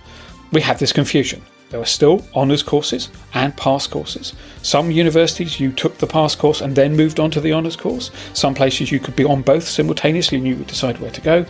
we 0.52 0.60
have 0.60 0.78
this 0.78 0.92
confusion. 0.92 1.42
There 1.70 1.80
were 1.80 1.86
still 1.86 2.26
honours 2.36 2.64
courses 2.64 3.08
and 3.34 3.56
pass 3.56 3.88
courses. 3.88 4.34
Some 4.62 4.92
universities 4.92 5.58
you 5.58 5.72
took 5.72 5.98
the 5.98 6.06
pass 6.06 6.36
course 6.36 6.60
and 6.60 6.76
then 6.76 6.98
moved 6.98 7.18
on 7.18 7.32
to 7.32 7.40
the 7.40 7.54
honours 7.54 7.78
course. 7.78 8.12
Some 8.34 8.56
places 8.56 8.92
you 8.92 9.00
could 9.00 9.16
be 9.16 9.24
on 9.24 9.42
both 9.42 9.66
simultaneously 9.66 10.38
and 10.38 10.46
you 10.46 10.58
would 10.58 10.68
decide 10.68 11.00
where 11.00 11.12
to 11.12 11.22
go, 11.22 11.46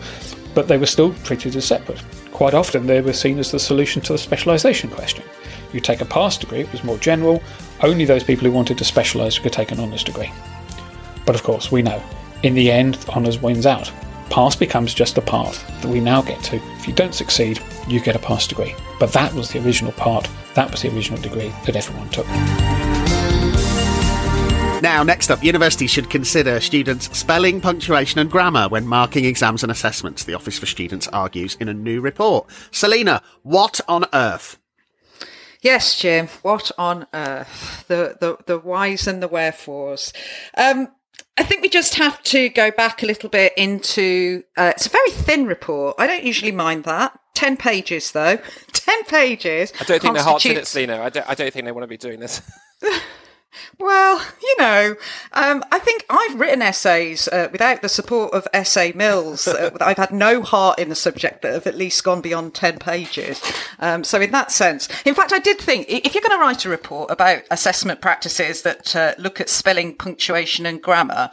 but 0.54 0.68
they 0.68 0.78
were 0.78 0.86
still 0.86 1.12
treated 1.24 1.56
as 1.56 1.64
separate. 1.64 2.04
Quite 2.30 2.54
often 2.54 2.86
they 2.86 3.00
were 3.00 3.12
seen 3.12 3.40
as 3.40 3.50
the 3.50 3.58
solution 3.58 4.00
to 4.02 4.12
the 4.12 4.18
specialisation 4.18 4.90
question. 4.90 5.24
You 5.72 5.80
take 5.80 6.00
a 6.00 6.04
pass 6.04 6.36
degree, 6.36 6.60
it 6.60 6.72
was 6.72 6.84
more 6.84 6.98
general, 6.98 7.42
only 7.82 8.04
those 8.04 8.24
people 8.24 8.46
who 8.46 8.52
wanted 8.52 8.78
to 8.78 8.84
specialise 8.84 9.38
could 9.38 9.52
take 9.52 9.70
an 9.72 9.80
honours 9.80 10.04
degree. 10.04 10.32
But 11.26 11.34
of 11.34 11.42
course, 11.42 11.70
we 11.70 11.82
know, 11.82 12.02
in 12.42 12.54
the 12.54 12.70
end, 12.70 12.98
honours 13.08 13.40
wins 13.40 13.66
out. 13.66 13.92
Pass 14.30 14.54
becomes 14.54 14.94
just 14.94 15.18
a 15.18 15.22
path 15.22 15.66
that 15.82 15.88
we 15.88 16.00
now 16.00 16.22
get 16.22 16.42
to. 16.44 16.56
If 16.56 16.86
you 16.86 16.94
don't 16.94 17.14
succeed, 17.14 17.60
you 17.88 18.00
get 18.00 18.16
a 18.16 18.20
pass 18.20 18.46
degree. 18.46 18.74
But 18.98 19.12
that 19.12 19.34
was 19.34 19.50
the 19.50 19.64
original 19.64 19.92
part, 19.92 20.28
that 20.54 20.70
was 20.70 20.82
the 20.82 20.94
original 20.94 21.20
degree 21.20 21.52
that 21.66 21.76
everyone 21.76 22.08
took. 22.10 22.26
Now, 24.82 25.02
next 25.02 25.30
up, 25.30 25.42
universities 25.44 25.90
should 25.90 26.08
consider 26.08 26.58
students' 26.60 27.16
spelling, 27.16 27.60
punctuation, 27.60 28.18
and 28.18 28.30
grammar 28.30 28.68
when 28.68 28.86
marking 28.86 29.26
exams 29.26 29.62
and 29.62 29.70
assessments, 29.70 30.24
the 30.24 30.34
Office 30.34 30.58
for 30.58 30.66
Students 30.66 31.06
argues 31.08 31.56
in 31.56 31.68
a 31.68 31.74
new 31.74 32.00
report. 32.00 32.46
Selena, 32.70 33.22
what 33.42 33.80
on 33.88 34.06
earth? 34.14 34.59
Yes, 35.62 35.98
Jim. 35.98 36.28
What 36.42 36.70
on 36.78 37.06
earth? 37.12 37.84
The 37.88 38.16
the 38.18 38.38
the 38.46 38.58
whys 38.58 39.06
and 39.06 39.22
the 39.22 39.28
wherefores. 39.28 40.12
Um, 40.56 40.88
I 41.36 41.42
think 41.42 41.62
we 41.62 41.68
just 41.68 41.94
have 41.94 42.22
to 42.24 42.48
go 42.48 42.70
back 42.70 43.02
a 43.02 43.06
little 43.06 43.28
bit 43.28 43.52
into. 43.56 44.42
Uh, 44.56 44.72
it's 44.74 44.86
a 44.86 44.90
very 44.90 45.10
thin 45.10 45.46
report. 45.46 45.96
I 45.98 46.06
don't 46.06 46.24
usually 46.24 46.52
mind 46.52 46.84
that. 46.84 47.18
Ten 47.34 47.56
pages, 47.56 48.12
though. 48.12 48.38
Ten 48.72 49.04
pages. 49.04 49.72
I 49.80 49.84
don't 49.84 50.02
think 50.02 50.14
their 50.14 50.22
heart's 50.22 50.46
in 50.46 50.56
it, 50.56 50.66
Selena. 50.66 51.00
I 51.00 51.10
don't. 51.10 51.28
I 51.28 51.34
don't 51.34 51.52
think 51.52 51.66
they 51.66 51.72
want 51.72 51.84
to 51.84 51.88
be 51.88 51.96
doing 51.96 52.20
this. 52.20 52.40
Well, 53.78 54.24
you 54.42 54.54
know, 54.58 54.94
um, 55.32 55.64
I 55.72 55.78
think 55.78 56.04
I've 56.10 56.38
written 56.38 56.60
essays 56.60 57.26
uh, 57.28 57.48
without 57.50 57.82
the 57.82 57.88
support 57.88 58.32
of 58.34 58.46
essay 58.52 58.92
mills. 58.92 59.48
Uh, 59.48 59.70
I've 59.80 59.96
had 59.96 60.12
no 60.12 60.42
heart 60.42 60.78
in 60.78 60.90
the 60.90 60.94
subject 60.94 61.42
that 61.42 61.54
have 61.54 61.66
at 61.66 61.74
least 61.74 62.04
gone 62.04 62.20
beyond 62.20 62.54
10 62.54 62.78
pages. 62.78 63.42
Um, 63.78 64.04
so, 64.04 64.20
in 64.20 64.32
that 64.32 64.52
sense, 64.52 64.88
in 65.04 65.14
fact, 65.14 65.32
I 65.32 65.38
did 65.38 65.58
think 65.58 65.86
if 65.88 66.14
you're 66.14 66.22
going 66.22 66.38
to 66.38 66.44
write 66.44 66.64
a 66.64 66.68
report 66.68 67.10
about 67.10 67.42
assessment 67.50 68.00
practices 68.00 68.62
that 68.62 68.94
uh, 68.94 69.14
look 69.18 69.40
at 69.40 69.48
spelling, 69.48 69.94
punctuation, 69.96 70.66
and 70.66 70.82
grammar, 70.82 71.30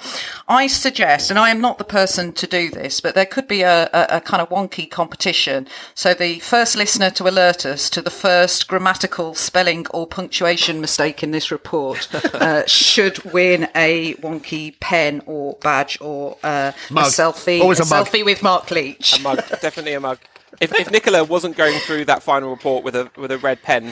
I 0.47 0.67
suggest, 0.67 1.29
and 1.29 1.37
I 1.37 1.49
am 1.49 1.59
not 1.59 1.77
the 1.77 1.83
person 1.83 2.31
to 2.33 2.47
do 2.47 2.69
this, 2.69 3.01
but 3.01 3.13
there 3.13 3.25
could 3.25 3.47
be 3.47 3.61
a, 3.61 3.89
a, 3.93 4.17
a 4.17 4.21
kind 4.21 4.41
of 4.41 4.49
Wonkhe 4.49 4.89
competition. 4.89 5.67
So, 5.93 6.13
the 6.13 6.39
first 6.39 6.77
listener 6.77 7.09
to 7.11 7.27
alert 7.27 7.65
us 7.65 7.89
to 7.91 8.01
the 8.01 8.09
first 8.09 8.67
grammatical, 8.67 9.35
spelling, 9.35 9.85
or 9.91 10.07
punctuation 10.07 10.79
mistake 10.79 11.21
in 11.21 11.31
this 11.31 11.51
report 11.51 12.06
uh, 12.33 12.65
should 12.65 13.23
win 13.25 13.67
a 13.75 14.13
Wonkhe 14.15 14.79
pen 14.79 15.21
or 15.25 15.57
badge 15.61 15.99
or 16.01 16.37
uh, 16.43 16.71
a 16.89 16.93
selfie. 16.93 17.61
Always 17.61 17.79
a 17.79 17.85
mug. 17.85 18.07
selfie 18.07 18.25
with 18.25 18.43
Mark 18.43 18.69
Leach. 18.71 19.19
A 19.19 19.21
mug, 19.21 19.37
definitely 19.61 19.93
a 19.93 19.99
mug. 19.99 20.19
If, 20.59 20.73
if 20.73 20.91
Nicola 20.91 21.23
wasn't 21.23 21.55
going 21.55 21.77
through 21.79 22.05
that 22.05 22.23
final 22.23 22.49
report 22.49 22.83
with 22.83 22.95
a 22.95 23.11
with 23.15 23.31
a 23.31 23.37
red 23.37 23.61
pen, 23.61 23.91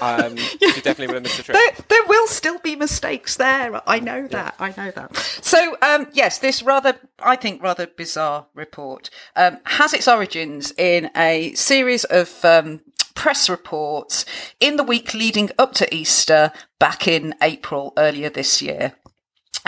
um, 0.00 0.36
she 0.36 0.80
definitely 0.80 1.08
would 1.08 1.14
have 1.14 1.22
missed 1.22 1.38
the 1.38 1.42
trick. 1.42 1.56
There, 1.56 1.84
there 1.88 2.06
will 2.08 2.26
still 2.26 2.58
be 2.58 2.76
mistakes 2.76 3.36
there. 3.36 3.80
I 3.88 3.98
know 3.98 4.26
that. 4.28 4.54
I 4.58 4.68
know 4.76 4.90
that. 4.90 5.16
So, 5.16 5.76
um, 5.82 6.06
yes, 6.12 6.38
this 6.38 6.62
rather, 6.62 6.96
I 7.20 7.36
think, 7.36 7.62
rather 7.62 7.86
bizarre 7.86 8.46
report 8.54 9.10
um, 9.34 9.58
has 9.64 9.92
its 9.92 10.06
origins 10.06 10.72
in 10.78 11.10
a 11.16 11.52
series 11.54 12.04
of 12.04 12.44
um, 12.44 12.80
press 13.18 13.50
reports 13.50 14.24
in 14.60 14.76
the 14.76 14.84
week 14.84 15.12
leading 15.12 15.50
up 15.58 15.72
to 15.72 15.92
Easter 15.92 16.52
back 16.78 17.08
in 17.08 17.34
April 17.42 17.92
earlier 17.98 18.30
this 18.30 18.62
year. 18.62 18.94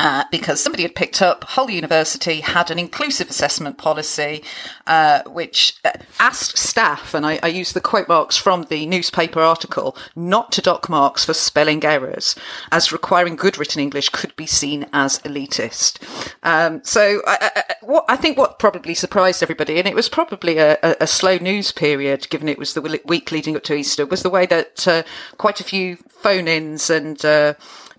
Uh, 0.03 0.25
because 0.31 0.63
somebody 0.63 0.83
had 0.83 0.95
picked 0.95 1.21
up 1.21 1.45
Hull 1.45 1.69
University 1.69 2.41
had 2.41 2.71
an 2.71 2.79
inclusive 2.79 3.29
assessment 3.29 3.77
policy, 3.77 4.43
uh, 4.87 5.21
which 5.25 5.79
uh, 5.85 5.91
asked 6.19 6.57
staff, 6.57 7.13
and 7.13 7.27
I, 7.27 7.39
I 7.43 7.49
use 7.49 7.75
the 7.75 7.83
quote 7.83 8.09
marks 8.09 8.35
from 8.39 8.63
the 8.71 8.87
newspaper 8.87 9.43
article, 9.43 9.95
not 10.17 10.53
to 10.53 10.63
dock 10.63 10.89
marks 10.89 11.27
for 11.27 11.35
spelling 11.35 11.85
errors, 11.85 12.35
as 12.73 12.93
requiring 12.93 13.37
good 13.37 13.59
written 13.59 13.83
English 13.83 14.09
could 14.09 14.35
be 14.37 14.47
seen 14.47 14.87
as 14.95 15.19
elitist. 15.19 15.99
Um, 16.43 16.81
so 16.83 17.21
I, 17.27 17.51
I, 17.57 17.75
what, 17.83 18.07
I 18.09 18.17
think 18.17 18.39
what 18.39 18.59
probably 18.59 18.95
surprised 18.95 19.43
everybody, 19.43 19.79
and 19.79 19.87
it 19.87 19.95
was 19.95 20.09
probably 20.09 20.57
a, 20.57 20.79
a, 20.83 20.97
a 21.01 21.07
slow 21.07 21.37
news 21.37 21.73
period, 21.73 22.27
given 22.31 22.49
it 22.49 22.59
was 22.59 22.73
the 22.73 23.03
week 23.05 23.31
leading 23.31 23.55
up 23.55 23.65
to 23.65 23.75
Easter, 23.75 24.07
was 24.07 24.23
the 24.23 24.31
way 24.31 24.47
that 24.47 24.89
uh, 24.89 25.03
quite 25.37 25.61
a 25.61 25.65
few 25.65 25.97
phone-ins 26.09 26.89
and 26.89 27.23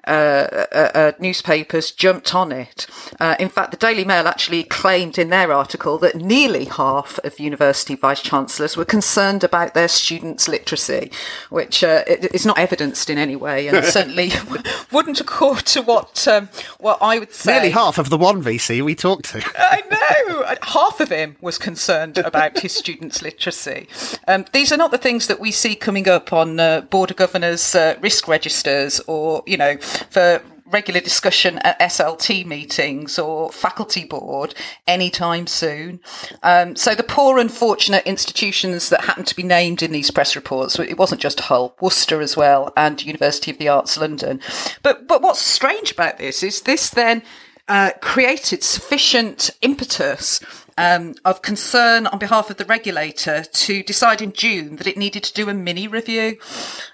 uh, 0.07 0.65
uh, 0.71 0.91
uh, 0.93 1.11
newspapers 1.19 1.91
jumped 1.91 2.33
on 2.33 2.51
it. 2.51 2.87
Uh, 3.19 3.35
in 3.39 3.49
fact, 3.49 3.71
the 3.71 3.77
Daily 3.77 4.03
Mail 4.03 4.27
actually 4.27 4.63
claimed 4.63 5.17
in 5.17 5.29
their 5.29 5.51
article 5.53 5.97
that 5.99 6.15
nearly 6.15 6.65
half 6.65 7.19
of 7.19 7.39
university 7.39 7.95
vice 7.95 8.21
chancellors 8.21 8.75
were 8.75 8.85
concerned 8.85 9.43
about 9.43 9.73
their 9.73 9.87
students' 9.87 10.47
literacy, 10.47 11.11
which 11.49 11.83
uh, 11.83 12.03
is 12.07 12.45
not 12.45 12.57
evidenced 12.57 13.09
in 13.09 13.17
any 13.17 13.35
way, 13.35 13.67
and 13.67 13.85
certainly 13.91 14.31
wouldn't 14.91 15.21
accord 15.21 15.65
to 15.67 15.81
what 15.81 16.27
um, 16.27 16.49
what 16.79 16.97
I 17.01 17.19
would 17.19 17.33
say. 17.33 17.53
Nearly 17.53 17.69
half 17.71 17.97
of 17.97 18.09
the 18.09 18.17
one 18.17 18.43
VC 18.43 18.81
we 18.81 18.95
talked 18.95 19.25
to. 19.25 19.43
I 19.57 19.83
know. 19.89 20.55
Half 20.63 20.99
of 20.99 21.09
him 21.09 21.35
was 21.41 21.57
concerned 21.57 22.17
about 22.17 22.59
his 22.59 22.73
students' 22.73 23.21
literacy. 23.21 23.87
Um, 24.27 24.45
these 24.51 24.71
are 24.71 24.77
not 24.77 24.91
the 24.91 24.97
things 24.97 25.27
that 25.27 25.39
we 25.39 25.51
see 25.51 25.75
coming 25.75 26.07
up 26.07 26.33
on 26.33 26.59
uh, 26.59 26.81
board 26.81 27.11
of 27.11 27.17
governors' 27.17 27.75
uh, 27.75 27.97
risk 28.01 28.27
registers 28.27 28.99
or, 29.01 29.43
you 29.45 29.57
know, 29.57 29.77
for 30.09 30.41
regular 30.71 31.01
discussion 31.01 31.59
at 31.59 31.79
SLT 31.79 32.45
meetings 32.45 33.19
or 33.19 33.51
faculty 33.51 34.05
board 34.05 34.55
anytime 34.87 35.45
soon. 35.47 35.99
Um, 36.43 36.75
so 36.75 36.95
the 36.95 37.03
poor, 37.03 37.37
unfortunate 37.37 38.05
institutions 38.07 38.89
that 38.89 39.03
happen 39.05 39.25
to 39.25 39.35
be 39.35 39.43
named 39.43 39.83
in 39.83 39.91
these 39.91 40.11
press 40.11 40.35
reports, 40.35 40.79
it 40.79 40.97
wasn't 40.97 41.21
just 41.21 41.41
Hull, 41.41 41.75
Worcester 41.81 42.21
as 42.21 42.37
well, 42.37 42.71
and 42.75 43.05
University 43.05 43.51
of 43.51 43.57
the 43.57 43.67
Arts 43.67 43.97
London. 43.97 44.39
But 44.81 45.07
but 45.07 45.21
what's 45.21 45.41
strange 45.41 45.91
about 45.91 46.17
this 46.17 46.41
is 46.43 46.61
this 46.61 46.89
then 46.89 47.21
uh, 47.67 47.91
created 48.01 48.63
sufficient 48.63 49.49
impetus 49.61 50.39
um, 50.81 51.13
of 51.23 51.43
concern 51.43 52.07
on 52.07 52.17
behalf 52.17 52.49
of 52.49 52.57
the 52.57 52.65
regulator 52.65 53.43
to 53.43 53.83
decide 53.83 54.19
in 54.19 54.33
June 54.33 54.77
that 54.77 54.87
it 54.87 54.97
needed 54.97 55.23
to 55.23 55.33
do 55.33 55.47
a 55.47 55.53
mini 55.53 55.87
review 55.87 56.37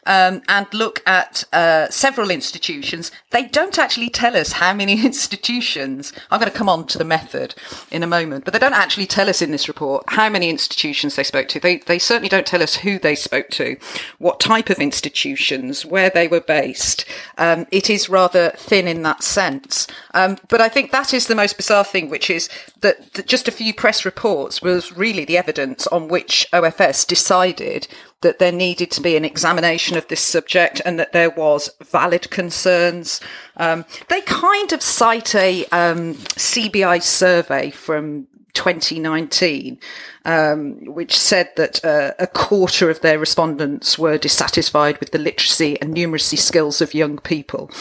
um, 0.06 0.42
and 0.50 0.68
look 0.74 1.02
at 1.06 1.46
uh, 1.54 1.90
several 1.90 2.30
institutions. 2.30 3.12
They 3.32 3.46
don't 3.46 3.80
actually 3.80 4.10
tell 4.10 4.36
us 4.36 4.54
how 4.54 4.74
many 4.74 5.06
institutions. 5.06 6.12
I'm 6.30 6.40
going 6.42 6.52
to 6.52 6.58
come 6.58 6.68
on 6.68 6.86
to 6.88 6.98
the 6.98 7.06
method 7.06 7.56
in 7.90 8.04
a 8.04 8.08
moment, 8.08 8.44
but 8.44 8.52
they 8.52 8.60
don't 8.60 8.74
actually 8.74 9.06
tell 9.06 9.30
us 9.30 9.42
in 9.42 9.52
this 9.52 9.70
report 9.70 10.04
how 10.10 10.28
many 10.28 10.50
institutions 10.50 11.16
they 11.16 11.24
spoke 11.24 11.48
to. 11.50 11.60
They 11.60 11.78
they 11.78 12.00
certainly 12.00 12.30
don't 12.30 12.46
tell 12.46 12.62
us 12.62 12.76
who 12.76 13.00
they 13.00 13.16
spoke 13.16 13.48
to, 13.52 13.78
what 14.18 14.42
type 14.42 14.70
of 14.70 14.80
institutions, 14.80 15.86
where 15.86 16.10
they 16.10 16.28
were 16.28 16.42
based. 16.42 17.06
Um, 17.38 17.66
it 17.72 17.90
is 17.90 18.10
rather 18.10 18.52
thin 18.58 18.86
in 18.86 19.04
that 19.04 19.24
sense. 19.24 19.88
Um, 20.14 20.38
but 20.50 20.60
I 20.60 20.68
think 20.68 20.92
that 20.92 21.14
is 21.14 21.28
the 21.28 21.36
most 21.36 21.56
bizarre 21.56 21.86
thing, 21.86 22.10
which 22.10 22.30
is 22.30 22.50
that, 22.82 23.14
that 23.14 23.28
just 23.28 23.48
a 23.48 23.52
few 23.52 23.74
press 23.78 24.04
reports 24.04 24.62
was 24.62 24.98
really 24.98 25.24
the 25.24 25.38
evidence 25.38 25.88
on 25.88 26.08
which 26.10 26.48
OFS 26.52 27.08
decided 27.08 27.88
that 28.22 28.40
there 28.40 28.52
needed 28.52 28.92
to 28.92 29.02
be 29.02 29.16
an 29.16 29.24
examination 29.24 29.96
of 29.96 30.08
this 30.08 30.20
subject 30.20 30.82
and 30.84 31.00
that 31.00 31.14
there 31.14 31.30
was 31.30 31.70
valid 31.84 32.30
concerns. 32.32 33.22
Um, 33.56 33.86
they 34.10 34.22
kind 34.22 34.74
of 34.74 34.82
cite 34.82 35.36
a 35.36 35.66
um, 35.68 36.16
CBI 36.16 37.02
survey 37.02 37.70
from 37.70 38.28
2019, 38.54 39.80
um, 40.28 40.74
which 40.86 41.18
said 41.18 41.50
that 41.56 41.84
uh, 41.84 42.12
a 42.20 42.28
quarter 42.28 42.90
of 42.90 43.00
their 43.02 43.18
respondents 43.18 43.98
were 43.98 44.18
dissatisfied 44.18 45.00
with 45.00 45.12
the 45.12 45.18
literacy 45.18 45.82
and 45.82 45.96
numeracy 45.96 46.38
skills 46.38 46.82
of 46.82 46.94
young 46.94 47.18
people. 47.18 47.72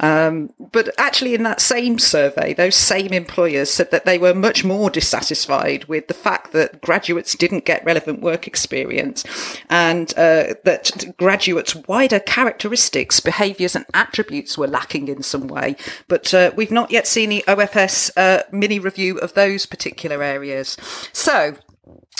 Um, 0.00 0.52
but 0.70 0.90
actually, 0.98 1.34
in 1.34 1.42
that 1.44 1.62
same 1.62 1.98
survey, 1.98 2.52
those 2.52 2.76
same 2.76 3.12
employers 3.12 3.70
said 3.70 3.90
that 3.90 4.04
they 4.04 4.18
were 4.18 4.34
much 4.34 4.64
more 4.64 4.90
dissatisfied 4.90 5.86
with 5.86 6.06
the 6.08 6.14
fact 6.14 6.52
that 6.52 6.82
graduates 6.82 7.34
didn't 7.34 7.64
get 7.64 7.84
relevant 7.84 8.20
work 8.20 8.46
experience 8.46 9.24
and 9.70 10.12
uh, 10.18 10.54
that 10.64 11.16
graduates' 11.16 11.74
wider 11.74 12.20
characteristics, 12.20 13.18
behaviours, 13.18 13.74
and 13.74 13.86
attributes 13.94 14.58
were 14.58 14.68
lacking 14.68 15.08
in 15.08 15.22
some 15.22 15.48
way. 15.48 15.74
But 16.06 16.34
uh, 16.34 16.52
we've 16.54 16.70
not 16.70 16.90
yet 16.90 17.06
seen 17.06 17.30
the 17.30 17.44
OFS 17.48 18.10
uh, 18.18 18.42
mini 18.52 18.78
review 18.78 19.16
of 19.18 19.32
those 19.32 19.64
particular 19.64 20.22
areas. 20.22 20.76
So, 21.14 21.56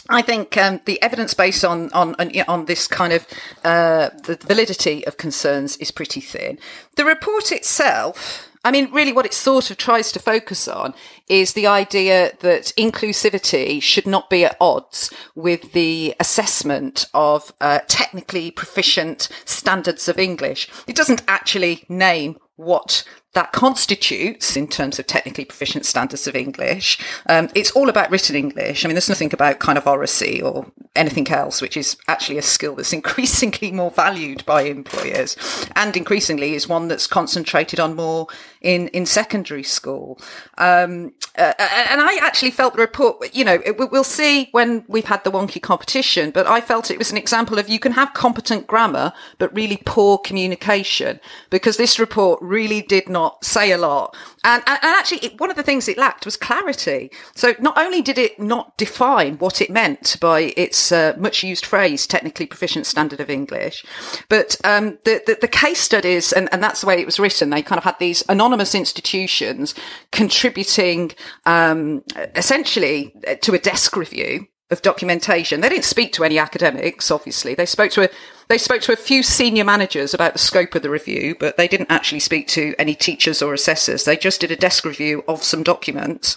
I 0.09 0.23
think 0.23 0.57
um, 0.57 0.81
the 0.85 1.01
evidence 1.03 1.35
based 1.35 1.64
on 1.64 1.90
on 1.93 2.14
on 2.47 2.67
this 2.67 2.87
kind 2.87 3.12
of 3.12 3.27
uh, 3.64 4.11
the 4.25 4.37
validity 4.37 5.07
of 5.07 5.17
concerns 5.17 5.77
is 5.79 5.90
pretty 5.90 6.21
thin. 6.21 6.59
The 6.97 7.05
report 7.05 7.53
itself. 7.53 8.49
I 8.67 8.71
mean, 8.71 8.90
really, 8.93 9.12
what 9.12 9.27
it 9.27 9.35
sort 9.35 9.71
of 9.71 9.77
tries 9.77 10.11
to 10.12 10.19
focus 10.19 10.67
on 10.69 10.95
is 11.29 11.53
the 11.53 11.67
idea 11.67 12.33
that 12.40 12.73
inclusivity 12.79 13.83
should 13.83 14.07
not 14.07 14.31
be 14.31 14.47
at 14.47 14.57
odds 14.59 15.12
with 15.35 15.73
the 15.73 16.14
assessment 16.19 17.05
of 17.12 17.53
uh, 17.61 17.81
technically 17.88 18.51
proficient 18.51 19.29
standards 19.45 20.09
of 20.09 20.19
English. 20.19 20.71
It 20.87 20.97
doesn't 20.97 21.23
actually 21.29 21.85
name 21.90 22.38
what 22.57 23.05
that 23.35 23.53
constitutes 23.53 24.57
in 24.57 24.66
terms 24.66 24.99
of 24.99 25.07
technically 25.07 25.44
proficient 25.44 25.85
standards 25.85 26.27
of 26.27 26.37
English. 26.37 26.99
Um, 27.29 27.51
it's 27.55 27.73
all 27.73 27.88
about 27.88 28.11
written 28.11 28.37
English. 28.37 28.85
I 28.85 28.88
mean, 28.88 28.94
there's 28.94 29.09
nothing 29.09 29.35
about 29.35 29.59
kind 29.59 29.77
of 29.77 29.87
oracy 29.87 30.40
or 30.40 30.66
anything 30.97 31.29
else, 31.29 31.61
which 31.61 31.77
is 31.77 31.97
actually 32.09 32.38
a 32.38 32.42
skill 32.42 32.77
that's 32.77 32.92
increasingly 33.05 33.73
more 33.73 33.90
valued 33.90 34.44
by 34.47 34.62
employers 34.62 35.37
and 35.75 35.97
increasingly 35.97 36.55
is 36.55 36.68
one 36.68 36.88
that's 36.88 37.07
concentrated 37.07 37.81
on 37.81 37.97
more 37.97 38.27
in, 38.64 38.88
in 38.88 39.05
secondary 39.05 39.62
school. 39.62 40.18
Um, 40.57 41.12
uh, 41.37 41.53
and 41.59 42.00
I 42.00 42.16
actually 42.22 42.50
felt 42.50 42.74
the 42.74 42.81
report, 42.81 43.35
you 43.35 43.44
know, 43.44 43.61
it, 43.64 43.77
we'll 43.77 44.05
see 44.05 44.48
when 44.53 44.85
we've 44.88 45.05
had 45.05 45.22
the 45.22 45.31
Wonkhe 45.31 45.61
competition, 45.61 46.31
but 46.31 46.46
I 46.46 46.61
felt 46.61 46.90
it 46.90 46.98
was 46.98 47.11
an 47.11 47.18
example 47.18 47.59
of 47.59 47.68
you 47.68 47.79
can 47.79 47.92
have 47.92 48.14
competent 48.14 48.66
grammar, 48.66 49.12
but 49.38 49.55
really 49.55 49.81
poor 49.85 50.16
communication 50.16 51.20
because 51.50 51.77
this 51.77 51.98
report 51.98 52.40
really 52.40 52.81
did 52.83 53.09
not 53.09 53.44
say 53.44 53.70
a 53.72 53.79
lot. 53.79 54.16
And, 54.44 54.62
and, 54.66 54.79
actually, 54.83 55.18
it, 55.18 55.40
one 55.40 55.50
of 55.50 55.57
the 55.57 55.62
things 55.62 55.88
it 55.88 55.98
lacked 55.98 56.24
was 56.24 56.37
clarity. 56.37 57.11
So 57.35 57.55
not 57.59 57.77
only 57.77 58.00
did 58.00 58.16
it 58.16 58.38
not 58.38 58.77
define 58.79 59.37
what 59.38 59.61
it 59.61 59.70
meant 59.70 60.16
by 60.20 60.55
its 60.57 60.92
uh, 60.92 61.14
much 61.18 61.42
used 61.42 61.66
phrase, 61.66 62.07
technically 62.07 62.46
proficient 62.46 62.87
standard 62.87 63.20
of 63.20 63.29
English, 63.29 63.85
but 64.29 64.57
um, 64.64 64.98
the, 65.05 65.22
the, 65.27 65.38
the, 65.40 65.48
case 65.48 65.81
studies, 65.81 66.33
and, 66.33 66.48
and 66.53 66.62
that's 66.62 66.81
the 66.81 66.87
way 66.87 67.00
it 67.00 67.07
was 67.07 67.18
written, 67.18 67.50
they 67.50 67.62
kind 67.62 67.79
of 67.79 67.85
had 67.85 67.98
these 67.98 68.22
anonymous 68.29 68.54
institutions 68.61 69.75
contributing 70.12 71.12
um, 71.47 72.03
essentially 72.35 73.14
to 73.43 73.55
a 73.55 73.59
desk 73.59 73.97
review 73.97 74.47
of 74.71 74.83
documentation. 74.83 75.61
They 75.61 75.69
didn't 75.69 75.85
speak 75.85 76.12
to 76.14 76.25
any 76.25 76.38
academics, 76.38 77.11
obviously. 77.11 77.55
They 77.55 77.67
spoke 77.67 77.90
to 77.93 78.05
a 78.05 78.09
they 78.49 78.59
spoke 78.59 78.83
to 78.83 78.93
a 78.93 78.97
few 78.97 79.23
senior 79.23 79.64
managers 79.64 80.12
about 80.12 80.35
the 80.35 80.38
scope 80.38 80.75
of 80.75 80.83
the 80.83 80.90
review, 80.90 81.35
but 81.40 81.57
they 81.57 81.67
didn't 81.69 81.90
actually 81.90 82.21
speak 82.21 82.47
to 82.49 82.75
any 82.79 82.95
teachers 82.95 83.40
or 83.40 83.55
assessors. 83.55 84.05
They 84.05 84.19
just 84.19 84.40
did 84.40 84.51
a 84.51 84.57
desk 84.57 84.85
review 84.85 85.25
of 85.27 85.43
some 85.43 85.62
documents. 85.62 86.37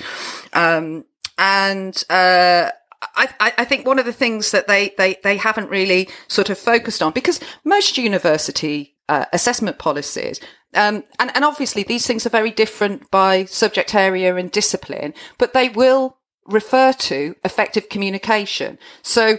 Um, 0.53 1.03
and 1.37 2.01
uh, 2.09 2.71
I, 3.15 3.53
I, 3.57 3.65
think 3.65 3.85
one 3.85 3.99
of 3.99 4.05
the 4.05 4.13
things 4.13 4.51
that 4.51 4.67
they, 4.67 4.93
they, 4.97 5.17
they 5.23 5.37
haven't 5.37 5.69
really 5.69 6.09
sort 6.29 6.49
of 6.49 6.57
focused 6.57 7.03
on, 7.03 7.11
because 7.11 7.39
most 7.65 7.97
university 7.97 8.95
uh, 9.09 9.25
assessment 9.33 9.77
policies 9.77 10.39
um, 10.73 11.03
and, 11.19 11.31
and 11.35 11.45
obviously 11.45 11.83
these 11.83 12.05
things 12.05 12.25
are 12.25 12.31
very 12.31 12.51
different 12.51 13.09
by 13.11 13.45
subject 13.45 13.95
area 13.95 14.35
and 14.35 14.51
discipline, 14.51 15.13
but 15.37 15.53
they 15.53 15.69
will 15.69 16.17
refer 16.45 16.93
to 16.93 17.35
effective 17.43 17.89
communication. 17.89 18.77
So 19.01 19.37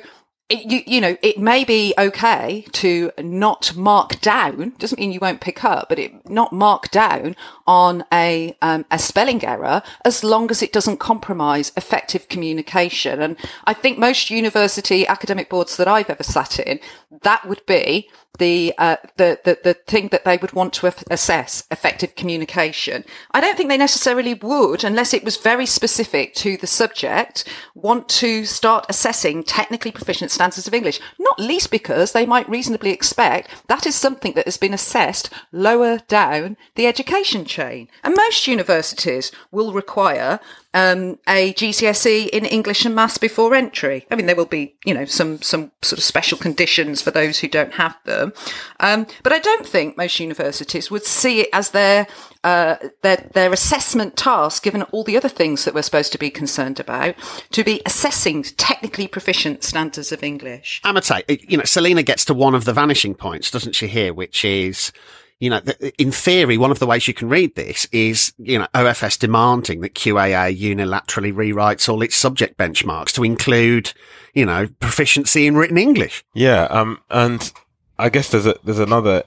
it, 0.49 0.71
you, 0.71 0.83
you 0.87 1.01
know, 1.01 1.17
it 1.21 1.39
may 1.39 1.64
be 1.64 1.93
okay 1.99 2.64
to 2.72 3.12
not 3.18 3.77
mark 3.77 4.20
down, 4.20 4.70
doesn't 4.79 4.99
mean 4.99 5.12
you 5.12 5.20
won't 5.20 5.43
pick 5.43 5.62
up, 5.62 5.91
but 5.91 5.99
it 5.99 6.29
not 6.29 6.53
mark 6.53 6.91
down 6.91 7.37
on 7.66 8.05
a, 8.12 8.57
um, 8.62 8.87
a 8.91 8.99
spelling 8.99 9.45
error 9.45 9.83
as 10.07 10.25
long 10.25 10.51
as 10.51 10.62
it 10.62 10.72
doesn't 10.72 10.99
compromise 10.99 11.70
effective 11.77 12.29
communication. 12.29 13.20
And 13.20 13.37
I 13.64 13.75
think 13.75 13.99
most 13.99 14.31
university 14.31 15.07
academic 15.07 15.51
boards 15.51 15.77
that 15.77 15.89
I've 15.89 16.09
ever 16.09 16.22
sat 16.22 16.59
in, 16.59 16.81
that 17.22 17.47
would 17.47 17.64
be 17.66 18.09
the, 18.39 18.72
uh, 18.79 18.97
the, 19.16 19.41
the, 19.45 19.59
the 19.62 19.75
thing 19.75 20.09
that 20.09 20.25
they 20.25 20.37
would 20.37 20.53
want 20.53 20.72
to 20.75 20.93
assess 21.11 21.64
effective 21.70 22.14
communication. 22.14 23.05
I 23.33 23.41
don't 23.41 23.57
think 23.57 23.68
they 23.68 23.77
necessarily 23.77 24.35
would, 24.35 24.85
unless 24.85 25.12
it 25.12 25.25
was 25.25 25.37
very 25.37 25.66
specific 25.66 26.35
to 26.37 26.57
the 26.57 26.66
subject, 26.66 27.45
want 27.75 28.09
to 28.09 28.45
start 28.45 28.87
assessing 28.89 29.43
technically 29.43 29.91
proficient 29.91 30.31
of 30.41 30.74
English, 30.74 31.01
not 31.18 31.39
least 31.39 31.70
because 31.70 32.12
they 32.12 32.26
might 32.26 32.49
reasonably 32.49 32.91
expect 32.91 33.51
that 33.66 33.86
is 33.86 33.95
something 33.95 34.32
that 34.34 34.45
has 34.47 34.57
been 34.57 34.74
assessed 34.74 35.30
lower 35.53 35.99
down 36.09 36.57
the 36.74 36.86
education 36.86 37.45
chain. 37.45 37.89
And 38.05 38.14
most 38.16 38.47
universities 38.47 39.32
will 39.51 39.72
require 39.72 40.41
um, 40.75 41.19
a 41.27 41.55
GCSE 41.55 42.29
in 42.29 42.45
English 42.45 42.85
and 42.85 42.95
Maths 42.95 43.19
before 43.19 43.55
entry. 43.55 44.07
I 44.11 44.16
mean, 44.16 44.27
there 44.27 44.37
will 44.37 44.45
be, 44.45 44.77
you 44.85 44.93
know, 44.93 45.07
some 45.07 45.41
some 45.41 45.73
sort 45.83 45.99
of 45.99 46.05
special 46.05 46.37
conditions 46.37 47.01
for 47.01 47.11
those 47.11 47.39
who 47.39 47.49
don't 47.49 47.75
have 47.75 47.97
them, 48.05 48.33
um, 48.81 49.07
but 49.23 49.33
I 49.33 49.39
don't 49.39 49.66
think 49.66 49.97
most 49.97 50.21
universities 50.21 50.91
would 50.91 51.05
see 51.05 51.41
it 51.41 51.49
as 51.53 51.71
their 51.71 52.07
uh, 52.45 52.77
their 53.03 53.29
their 53.33 53.53
assessment 53.53 54.16
task, 54.16 54.62
given 54.62 54.83
all 54.85 55.05
the 55.05 55.16
other 55.16 55.29
things 55.29 55.64
that 55.64 55.75
we're 55.75 55.83
supposed 55.83 56.12
to 56.12 56.19
be 56.19 56.31
concerned 56.31 56.79
about, 56.79 57.14
to 57.53 57.64
be 57.64 57.81
assessing 57.87 58.43
technically 58.43 59.09
proficient 59.09 59.64
standards 59.64 60.12
of 60.12 60.23
English. 60.23 60.83
Amatey, 60.85 61.45
you 61.51 61.57
know, 61.57 61.64
Selena 61.64 62.03
gets 62.03 62.25
to 62.27 62.35
one 62.35 62.55
of 62.55 62.66
the 62.66 62.75
vanishing 62.75 63.14
points, 63.14 63.51
doesn't 63.51 63.75
she? 63.75 63.89
Here, 63.89 64.12
which 64.12 64.45
is 64.45 64.93
you 65.41 65.51
know, 65.51 65.61
in 65.99 66.11
theory, 66.11 66.59
one 66.59 66.72
of 66.72 66.80
the 66.80 66.86
ways 66.86 67.07
you 67.07 67.14
can 67.14 67.28
read 67.28 67.55
this 67.55 67.86
is, 67.93 68.32
you 68.39 68.59
know, 68.59 68.66
OFS 68.74 69.18
demanding 69.18 69.80
that 69.82 69.95
QAA 69.95 70.59
unilaterally 70.59 71.32
rewrites 71.32 71.89
all 71.89 72.03
its 72.03 72.16
subject 72.16 72.59
benchmarks 72.59 73.12
to 73.12 73.22
include, 73.22 73.93
you 74.34 74.45
know, 74.45 74.66
proficiency 74.80 75.47
in 75.47 75.57
written 75.57 75.78
English. 75.78 76.24
Yeah. 76.34 76.64
Um, 76.64 77.01
and 77.09 77.53
I 77.99 78.09
guess 78.09 78.30
there's 78.30 78.47
a, 78.47 78.57
there's 78.64 78.80
another, 78.80 79.22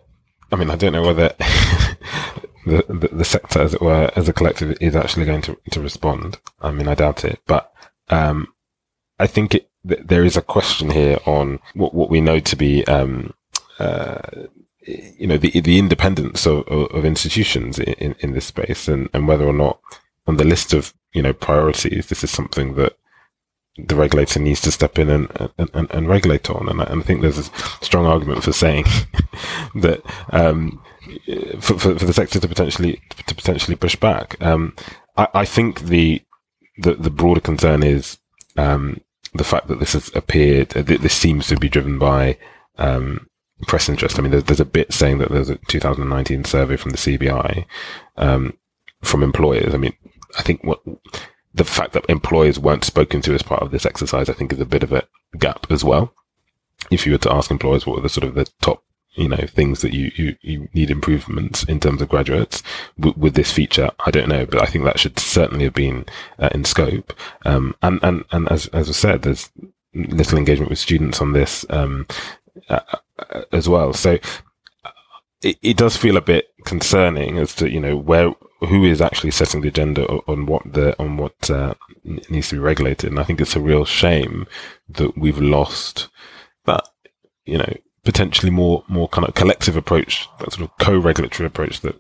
I 0.51 0.57
mean, 0.57 0.70
I 0.70 0.76
don't 0.76 0.91
know 0.91 1.01
whether 1.01 1.30
the, 2.66 2.84
the, 2.89 3.09
the 3.14 3.26
sector, 3.26 3.62
as 3.62 3.74
it 3.74 3.82
were, 3.82 4.12
as 4.18 4.28
a 4.28 4.34
collective 4.34 4.78
is 4.82 4.97
actually 4.97 5.26
going 5.26 5.41
to, 5.43 5.57
to 5.72 5.82
respond. 5.82 6.39
I 6.59 6.72
mean, 6.72 6.89
I 6.89 6.95
doubt 6.95 7.24
it, 7.24 7.39
but, 7.47 7.72
um, 8.09 8.53
I 9.18 9.28
think 9.28 9.55
it, 9.55 9.70
th- 9.88 10.01
there 10.03 10.26
is 10.26 10.36
a 10.36 10.41
question 10.41 10.89
here 10.91 11.20
on 11.26 11.59
what, 11.74 11.93
what 11.93 12.09
we 12.09 12.20
know 12.20 12.41
to 12.41 12.55
be, 12.57 12.86
um, 12.88 13.34
uh, 13.80 14.20
you 14.86 15.28
know, 15.28 15.38
the, 15.38 15.60
the 15.62 15.80
independence 15.80 16.46
of, 16.46 16.68
of 16.68 17.06
institutions 17.06 17.80
in, 17.80 18.16
in 18.20 18.34
this 18.34 18.46
space 18.46 18.88
and, 18.88 19.10
and 19.14 19.28
whether 19.28 19.46
or 19.46 19.54
not 19.54 19.80
on 20.28 20.38
the 20.38 20.44
list 20.44 20.74
of, 20.74 20.94
you 21.14 21.22
know, 21.22 21.34
priorities, 21.34 22.08
this 22.08 22.24
is 22.24 22.32
something 22.32 22.76
that 22.76 22.98
the 23.78 23.96
regulator 23.96 24.40
needs 24.40 24.62
to 24.62 24.72
step 24.72 25.00
in 25.00 25.10
and, 25.10 25.52
and, 25.58 25.92
and 25.92 26.10
regulate 26.10 26.50
on. 26.50 26.68
And 26.68 26.82
I, 26.82 26.86
and 26.86 27.02
I, 27.02 27.06
think 27.06 27.22
there's 27.22 27.38
a 27.38 27.44
strong 27.82 28.06
argument 28.06 28.44
for 28.44 28.52
saying 28.52 28.86
that, 29.76 30.02
um, 30.30 30.82
for, 31.60 31.80
for, 31.80 31.98
for, 31.98 32.06
the 32.06 32.14
sector 32.14 32.40
to 32.40 32.48
potentially, 32.48 33.02
to 33.28 33.36
potentially 33.36 33.76
push 33.76 33.96
back. 33.96 34.42
Um, 34.42 34.76
I, 35.16 35.28
I, 35.34 35.46
think 35.46 35.82
the, 35.82 36.22
the, 36.78 36.96
the 36.96 37.10
broader 37.10 37.42
concern 37.42 37.84
is, 37.84 38.18
um, 38.58 39.02
the 39.34 39.46
fact 39.46 39.68
that 39.68 39.80
this 39.80 39.94
has 39.94 40.12
appeared, 40.14 40.70
this 40.72 41.14
seems 41.14 41.48
to 41.48 41.56
be 41.56 41.70
driven 41.70 41.98
by, 41.98 42.38
um, 42.78 43.28
press 43.68 43.89
interest. 43.89 44.18
I 44.18 44.22
mean, 44.22 44.32
there's, 44.32 44.43
there's, 44.45 44.59
a 44.59 44.66
bit 44.66 44.93
saying 44.93 45.20
that 45.20 45.30
there's 45.30 45.49
a 45.49 45.55
2019 45.55 46.43
survey 46.45 46.78
from 46.78 46.91
the 46.91 46.97
CBI 46.97 47.66
um, 48.18 48.57
from 49.01 49.24
employers. 49.24 49.74
I 49.74 49.78
mean, 49.78 49.93
I 50.38 50.41
think 50.41 50.64
what 50.64 50.82
the 51.53 51.64
fact 51.64 51.93
that 51.93 52.05
employers 52.09 52.59
weren't 52.59 52.86
spoken 52.86 53.22
to 53.22 53.34
as 53.34 53.43
part 53.43 53.62
of 53.62 53.72
this 53.72 53.86
exercise, 53.86 54.30
I 54.30 54.34
think, 54.34 54.53
is 54.53 54.59
a 54.59 54.66
bit 54.66 54.84
of 54.84 54.91
a 54.91 55.03
gap 55.38 55.68
as 55.70 55.84
well. 55.84 56.14
If 56.89 57.05
you 57.05 57.12
were 57.12 57.18
to 57.20 57.34
ask 57.34 57.51
employers 57.51 57.86
what 57.86 57.99
are 57.99 58.01
the 58.01 58.09
sort 58.09 58.26
of 58.26 58.36
the 58.36 58.49
top, 58.62 58.84
you 59.14 59.28
know, 59.28 59.45
things 59.45 59.82
that 59.82 59.93
you, 59.93 60.12
you, 60.16 60.36
you 60.41 60.70
need 60.74 60.89
improvements 60.89 61.64
in 61.64 61.80
terms 61.80 62.01
of 62.01 62.09
graduates 62.09 62.64
w- 62.97 63.18
with 63.18 63.36
this 63.36 63.51
feature, 63.51 63.91
I 64.05 64.12
don't 64.12 64.30
know, 64.30 64.45
but 64.45 64.62
I 64.62 64.66
think 64.66 64.86
that 64.86 64.99
should 64.99 65.20
certainly 65.20 65.66
have 65.66 65.74
been 65.74 66.05
uh, 66.39 66.49
in 66.53 66.64
scope. 66.64 67.14
Um, 67.45 67.76
and, 67.82 67.99
and, 68.01 68.24
and 68.32 68.49
as, 68.49 68.68
as 68.68 68.89
I 68.89 68.93
said, 68.93 69.22
there's 69.22 69.49
little 69.93 70.38
engagement 70.38 70.70
with 70.70 70.80
students 70.80 71.22
on 71.22 71.34
this. 71.34 71.66
Um, 71.70 72.07
uh, 72.70 72.80
as 73.51 73.67
well. 73.67 73.93
So 73.93 74.17
it, 75.41 75.57
it 75.61 75.78
does 75.78 75.97
feel 75.97 76.17
a 76.17 76.22
bit 76.22 76.49
concerning 76.65 77.38
as 77.38 77.55
to 77.55 77.69
you 77.69 77.80
know 77.80 77.95
where 77.95 78.34
who 78.59 78.84
is 78.84 79.01
actually 79.01 79.32
setting 79.32 79.61
the 79.61 79.69
agenda 79.69 80.05
on 80.05 80.45
what 80.45 80.61
the 80.72 80.97
on 80.99 81.17
what 81.17 81.49
uh, 81.49 81.74
needs 82.03 82.49
to 82.49 82.55
be 82.55 82.59
regulated. 82.59 83.09
And 83.09 83.19
I 83.19 83.24
think 83.24 83.41
it's 83.41 83.55
a 83.55 83.61
real 83.61 83.86
shame 83.86 84.47
that 84.89 85.17
we've 85.17 85.39
lost 85.39 86.09
that 86.65 86.88
you 87.45 87.57
know 87.57 87.74
potentially 88.03 88.51
more 88.51 88.84
more 88.88 89.07
kind 89.09 89.28
of 89.28 89.34
collective 89.34 89.76
approach, 89.76 90.28
that 90.39 90.53
sort 90.53 90.69
of 90.69 90.78
co-regulatory 90.78 91.47
approach 91.47 91.82
that 91.82 91.99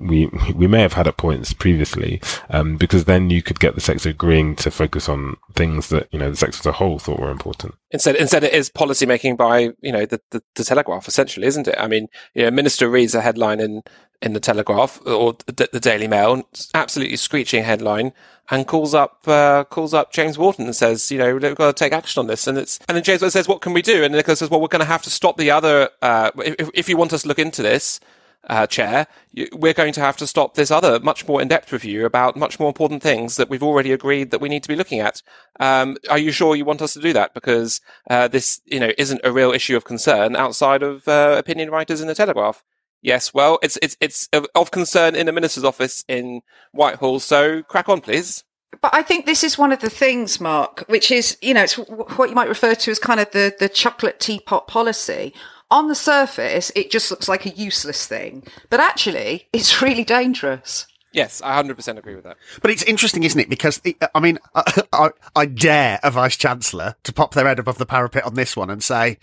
we, 0.00 0.26
we, 0.54 0.66
may 0.66 0.80
have 0.80 0.94
had 0.94 1.06
at 1.06 1.16
points 1.16 1.52
previously, 1.52 2.20
um, 2.50 2.76
because 2.76 3.04
then 3.04 3.30
you 3.30 3.42
could 3.42 3.60
get 3.60 3.74
the 3.74 3.80
sector 3.80 4.10
agreeing 4.10 4.56
to 4.56 4.70
focus 4.70 5.08
on 5.08 5.36
things 5.54 5.88
that, 5.88 6.08
you 6.12 6.18
know, 6.18 6.30
the 6.30 6.36
sex 6.36 6.60
as 6.60 6.66
a 6.66 6.72
whole 6.72 6.98
thought 6.98 7.20
were 7.20 7.30
important. 7.30 7.74
Instead, 7.90 8.16
instead 8.16 8.44
it 8.44 8.52
is 8.52 8.68
policy 8.68 9.06
making 9.06 9.36
by, 9.36 9.70
you 9.80 9.92
know, 9.92 10.06
the, 10.06 10.20
the, 10.30 10.42
the, 10.54 10.64
Telegraph, 10.64 11.08
essentially, 11.08 11.46
isn't 11.46 11.68
it? 11.68 11.76
I 11.78 11.86
mean, 11.86 12.08
you 12.34 12.42
know, 12.42 12.50
minister 12.50 12.88
reads 12.88 13.14
a 13.14 13.20
headline 13.20 13.60
in, 13.60 13.82
in 14.20 14.32
the 14.32 14.40
Telegraph 14.40 15.00
or 15.06 15.36
the, 15.46 15.68
the 15.72 15.80
Daily 15.80 16.08
Mail, 16.08 16.48
absolutely 16.74 17.16
screeching 17.16 17.62
headline, 17.62 18.12
and 18.50 18.66
calls 18.66 18.94
up 18.94 19.26
uh, 19.26 19.64
calls 19.64 19.94
up 19.94 20.12
James 20.12 20.36
Wharton 20.36 20.66
and 20.66 20.76
says, 20.76 21.10
you 21.10 21.18
know, 21.18 21.34
we've 21.34 21.54
got 21.54 21.76
to 21.76 21.84
take 21.84 21.92
action 21.92 22.20
on 22.20 22.26
this. 22.26 22.46
And 22.46 22.58
it's 22.58 22.78
and 22.88 22.96
then 22.96 23.04
James 23.04 23.20
says, 23.32 23.48
what 23.48 23.60
can 23.60 23.72
we 23.72 23.82
do? 23.82 24.04
And 24.04 24.14
Nicola 24.14 24.36
says, 24.36 24.50
well, 24.50 24.60
we're 24.60 24.68
going 24.68 24.80
to 24.80 24.86
have 24.86 25.02
to 25.02 25.10
stop 25.10 25.36
the 25.36 25.50
other. 25.50 25.90
Uh, 26.02 26.30
if, 26.38 26.70
if 26.74 26.88
you 26.88 26.96
want 26.96 27.12
us 27.12 27.22
to 27.22 27.28
look 27.28 27.38
into 27.38 27.62
this, 27.62 28.00
uh, 28.48 28.66
chair, 28.66 29.06
we're 29.52 29.72
going 29.72 29.92
to 29.92 30.00
have 30.00 30.16
to 30.18 30.26
stop 30.26 30.54
this 30.54 30.70
other 30.70 31.00
much 31.00 31.26
more 31.26 31.40
in-depth 31.40 31.72
review 31.72 32.04
about 32.04 32.36
much 32.36 32.58
more 32.60 32.68
important 32.68 33.02
things 33.02 33.36
that 33.36 33.48
we've 33.48 33.62
already 33.62 33.92
agreed 33.92 34.30
that 34.30 34.40
we 34.40 34.48
need 34.48 34.62
to 34.62 34.68
be 34.68 34.76
looking 34.76 35.00
at. 35.00 35.22
Um, 35.60 35.96
are 36.10 36.18
you 36.18 36.32
sure 36.32 36.56
you 36.56 36.64
want 36.64 36.82
us 36.82 36.94
to 36.94 37.00
do 37.00 37.12
that? 37.12 37.34
Because 37.34 37.80
uh, 38.10 38.28
this, 38.28 38.60
you 38.64 38.80
know, 38.80 38.92
isn't 38.98 39.20
a 39.24 39.32
real 39.32 39.52
issue 39.52 39.76
of 39.76 39.84
concern 39.84 40.36
outside 40.36 40.82
of 40.82 41.06
uh, 41.08 41.36
opinion 41.38 41.70
writers 41.70 42.00
in 42.00 42.08
the 42.08 42.14
Telegraph. 42.14 42.62
Yes, 43.02 43.34
well, 43.34 43.58
it's 43.62 43.78
it's 43.82 43.98
it's 44.00 44.28
of 44.54 44.70
concern 44.70 45.14
in 45.14 45.26
the 45.26 45.32
minister's 45.32 45.64
office 45.64 46.04
in 46.08 46.40
Whitehall. 46.72 47.20
So 47.20 47.62
crack 47.62 47.88
on, 47.90 48.00
please. 48.00 48.44
But 48.80 48.94
I 48.94 49.02
think 49.02 49.26
this 49.26 49.44
is 49.44 49.58
one 49.58 49.72
of 49.72 49.80
the 49.80 49.90
things, 49.90 50.40
Mark, 50.40 50.84
which 50.88 51.10
is, 51.10 51.36
you 51.40 51.54
know, 51.54 51.62
it's 51.62 51.74
what 51.74 52.28
you 52.28 52.34
might 52.34 52.48
refer 52.48 52.74
to 52.74 52.90
as 52.90 52.98
kind 52.98 53.20
of 53.20 53.30
the, 53.30 53.54
the 53.58 53.68
chocolate 53.68 54.20
teapot 54.20 54.66
policy 54.66 55.32
on 55.74 55.88
the 55.88 55.94
surface, 55.94 56.70
it 56.76 56.90
just 56.90 57.10
looks 57.10 57.28
like 57.28 57.46
a 57.46 57.50
useless 57.50 58.06
thing, 58.06 58.44
but 58.70 58.78
actually, 58.78 59.48
it's 59.52 59.82
really 59.82 60.04
dangerous. 60.04 60.86
Yes, 61.12 61.40
I 61.44 61.62
100% 61.62 61.96
agree 61.96 62.16
with 62.16 62.24
that. 62.24 62.36
But 62.60 62.72
it's 62.72 62.82
interesting, 62.82 63.22
isn't 63.22 63.38
it? 63.38 63.48
Because, 63.48 63.80
I 64.14 64.20
mean, 64.20 64.38
I, 64.54 64.82
I, 64.92 65.10
I, 65.36 65.46
dare 65.46 66.00
a 66.02 66.10
Vice 66.10 66.36
Chancellor 66.36 66.96
to 67.04 67.12
pop 67.12 67.34
their 67.34 67.46
head 67.46 67.60
above 67.60 67.78
the 67.78 67.86
parapet 67.86 68.24
on 68.24 68.34
this 68.34 68.56
one 68.56 68.68
and 68.68 68.82
say, 68.82 69.18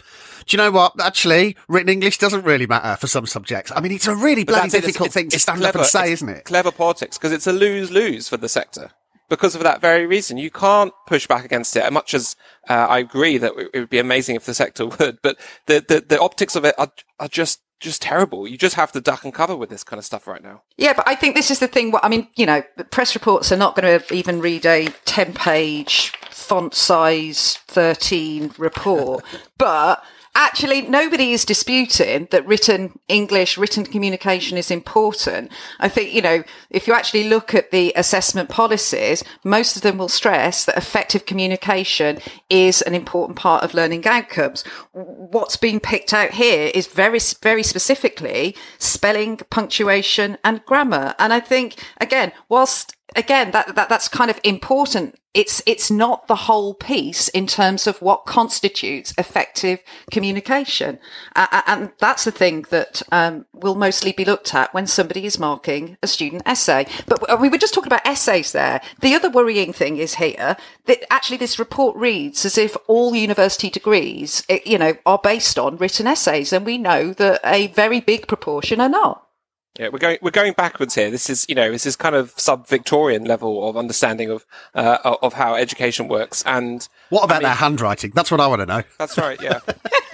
do 0.45 0.55
you 0.55 0.57
know 0.57 0.71
what? 0.71 0.93
Actually, 1.01 1.57
written 1.67 1.89
English 1.89 2.17
doesn't 2.17 2.43
really 2.43 2.65
matter 2.65 2.95
for 2.95 3.07
some 3.07 3.25
subjects. 3.25 3.73
I 3.75 3.81
mean, 3.81 3.91
it's 3.91 4.07
a 4.07 4.15
really 4.15 4.45
bloody 4.45 4.69
difficult 4.69 5.07
it's, 5.07 5.13
thing 5.13 5.25
it's, 5.25 5.35
to 5.35 5.39
stand 5.39 5.59
clever, 5.59 5.79
up 5.79 5.83
and 5.83 5.89
say, 5.89 6.13
isn't 6.13 6.29
it? 6.29 6.45
Clever 6.45 6.71
politics, 6.71 7.17
because 7.17 7.33
it's 7.33 7.47
a 7.47 7.53
lose-lose 7.53 8.29
for 8.29 8.37
the 8.37 8.49
sector 8.49 8.91
because 9.31 9.55
of 9.55 9.63
that 9.63 9.79
very 9.79 10.05
reason. 10.05 10.37
You 10.37 10.51
can't 10.51 10.93
push 11.07 11.25
back 11.25 11.45
against 11.45 11.77
it. 11.77 11.83
As 11.83 11.91
much 11.91 12.13
as 12.13 12.35
uh, 12.69 12.73
I 12.73 12.99
agree 12.99 13.37
that 13.37 13.53
it 13.73 13.79
would 13.79 13.89
be 13.89 13.97
amazing 13.97 14.35
if 14.35 14.45
the 14.45 14.53
sector 14.53 14.85
would, 14.99 15.19
but 15.23 15.39
the, 15.67 15.83
the, 15.87 16.03
the 16.05 16.19
optics 16.19 16.55
of 16.55 16.65
it 16.65 16.75
are, 16.77 16.91
are 17.19 17.29
just 17.29 17.61
just 17.79 18.03
terrible. 18.03 18.47
You 18.47 18.59
just 18.59 18.75
have 18.75 18.91
to 18.91 19.01
duck 19.01 19.23
and 19.23 19.33
cover 19.33 19.55
with 19.55 19.71
this 19.71 19.83
kind 19.83 19.97
of 19.97 20.05
stuff 20.05 20.27
right 20.27 20.43
now. 20.43 20.61
Yeah, 20.77 20.93
but 20.93 21.07
I 21.07 21.15
think 21.15 21.33
this 21.33 21.49
is 21.49 21.57
the 21.57 21.67
thing. 21.67 21.91
I 22.03 22.09
mean, 22.09 22.27
you 22.35 22.45
know, 22.45 22.61
press 22.91 23.15
reports 23.15 23.51
are 23.51 23.57
not 23.57 23.75
going 23.75 23.99
to 23.99 24.13
even 24.13 24.39
read 24.39 24.67
a 24.67 24.89
10 25.05 25.33
page 25.33 26.11
font 26.29 26.75
size 26.75 27.57
13 27.69 28.51
report. 28.59 29.23
but 29.57 30.03
actually 30.35 30.83
nobody 30.83 31.33
is 31.33 31.45
disputing 31.45 32.27
that 32.31 32.45
written 32.47 32.97
English, 33.07 33.57
written 33.57 33.85
communication 33.85 34.57
is 34.57 34.71
important. 34.71 35.51
I 35.79 35.89
think, 35.89 36.13
you 36.13 36.21
know, 36.21 36.43
if 36.69 36.87
you 36.87 36.93
actually 36.93 37.27
look 37.27 37.53
at 37.53 37.71
the 37.71 37.91
assessment 37.95 38.49
policies, 38.49 39.23
most 39.43 39.75
of 39.75 39.81
them 39.81 39.97
will 39.97 40.09
stress 40.09 40.65
that 40.65 40.77
effective 40.77 41.25
communication 41.25 42.19
is 42.49 42.81
an 42.81 42.95
important 42.95 43.37
part 43.37 43.63
of 43.63 43.73
learning 43.73 44.05
outcomes. 44.07 44.63
What's 44.93 45.57
being 45.57 45.79
picked 45.79 46.13
out 46.13 46.31
here 46.31 46.71
is 46.73 46.87
very, 46.87 47.19
very 47.41 47.63
specifically 47.63 48.55
spelling, 48.77 49.37
punctuation 49.49 50.37
and 50.43 50.63
grammar. 50.65 51.15
And 51.19 51.33
I 51.33 51.39
think, 51.39 51.83
again, 51.99 52.31
whilst 52.47 52.95
again, 53.15 53.51
that, 53.51 53.75
that 53.75 53.89
that's 53.89 54.07
kind 54.07 54.29
of 54.31 54.39
important. 54.43 55.15
It's 55.33 55.63
it's 55.65 55.89
not 55.89 56.27
the 56.27 56.35
whole 56.35 56.73
piece 56.73 57.29
in 57.29 57.47
terms 57.47 57.87
of 57.87 58.01
what 58.01 58.25
constitutes 58.25 59.13
effective 59.17 59.79
communication, 60.11 60.99
uh, 61.37 61.61
and 61.67 61.93
that's 61.99 62.25
the 62.25 62.31
thing 62.31 62.65
that 62.69 63.01
um, 63.13 63.45
will 63.53 63.75
mostly 63.75 64.11
be 64.11 64.25
looked 64.25 64.53
at 64.53 64.73
when 64.73 64.87
somebody 64.87 65.25
is 65.25 65.39
marking 65.39 65.97
a 66.03 66.07
student 66.07 66.43
essay. 66.45 66.85
But 67.07 67.39
we 67.39 67.47
were 67.47 67.57
just 67.57 67.73
talking 67.73 67.87
about 67.87 68.05
essays 68.05 68.51
there. 68.51 68.81
The 68.99 69.15
other 69.15 69.29
worrying 69.29 69.71
thing 69.71 69.97
is 69.97 70.15
here 70.15 70.57
that 70.85 71.05
actually 71.09 71.37
this 71.37 71.59
report 71.59 71.95
reads 71.95 72.43
as 72.45 72.57
if 72.57 72.75
all 72.87 73.15
university 73.15 73.69
degrees, 73.69 74.43
you 74.65 74.77
know, 74.77 74.95
are 75.05 75.19
based 75.23 75.57
on 75.57 75.77
written 75.77 76.07
essays, 76.07 76.51
and 76.51 76.65
we 76.65 76.77
know 76.77 77.13
that 77.13 77.39
a 77.45 77.67
very 77.67 78.01
big 78.01 78.27
proportion 78.27 78.81
are 78.81 78.89
not. 78.89 79.25
Yeah, 79.79 79.87
we're 79.87 79.99
going 79.99 80.17
we're 80.21 80.31
going 80.31 80.53
backwards 80.53 80.95
here. 80.95 81.09
This 81.09 81.29
is 81.29 81.45
you 81.47 81.55
know 81.55 81.71
this 81.71 81.85
is 81.85 81.95
kind 81.95 82.13
of 82.13 82.33
sub 82.37 82.67
Victorian 82.67 83.23
level 83.23 83.67
of 83.69 83.77
understanding 83.77 84.29
of 84.29 84.45
uh, 84.75 85.15
of 85.21 85.33
how 85.33 85.55
education 85.55 86.09
works. 86.09 86.43
And 86.45 86.87
what 87.09 87.23
about 87.23 87.35
I 87.35 87.39
mean, 87.39 87.43
their 87.43 87.53
handwriting? 87.55 88.11
That's 88.13 88.29
what 88.29 88.41
I 88.41 88.47
want 88.47 88.59
to 88.61 88.65
know. 88.65 88.83
That's 88.97 89.17
right. 89.17 89.41
Yeah. 89.41 89.59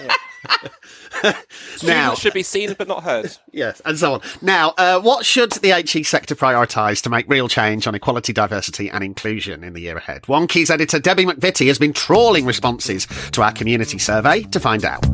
yeah. 0.00 1.36
now 1.82 2.14
should 2.14 2.34
be 2.34 2.44
seen 2.44 2.74
but 2.78 2.86
not 2.86 3.02
heard. 3.02 3.36
yes, 3.52 3.82
and 3.84 3.98
so 3.98 4.14
on. 4.14 4.20
Now, 4.40 4.74
uh, 4.78 5.00
what 5.00 5.26
should 5.26 5.50
the 5.52 5.70
HE 5.70 6.04
sector 6.04 6.36
prioritise 6.36 7.02
to 7.02 7.10
make 7.10 7.28
real 7.28 7.48
change 7.48 7.88
on 7.88 7.96
equality, 7.96 8.32
diversity, 8.32 8.88
and 8.88 9.02
inclusion 9.02 9.64
in 9.64 9.72
the 9.72 9.80
year 9.80 9.96
ahead? 9.96 10.22
Wonkhe's 10.22 10.70
editor 10.70 11.00
Debbie 11.00 11.26
McVitie 11.26 11.66
has 11.66 11.80
been 11.80 11.92
trawling 11.92 12.46
responses 12.46 13.06
to 13.32 13.42
our 13.42 13.52
community 13.52 13.98
survey 13.98 14.42
to 14.42 14.60
find 14.60 14.84
out. 14.84 15.04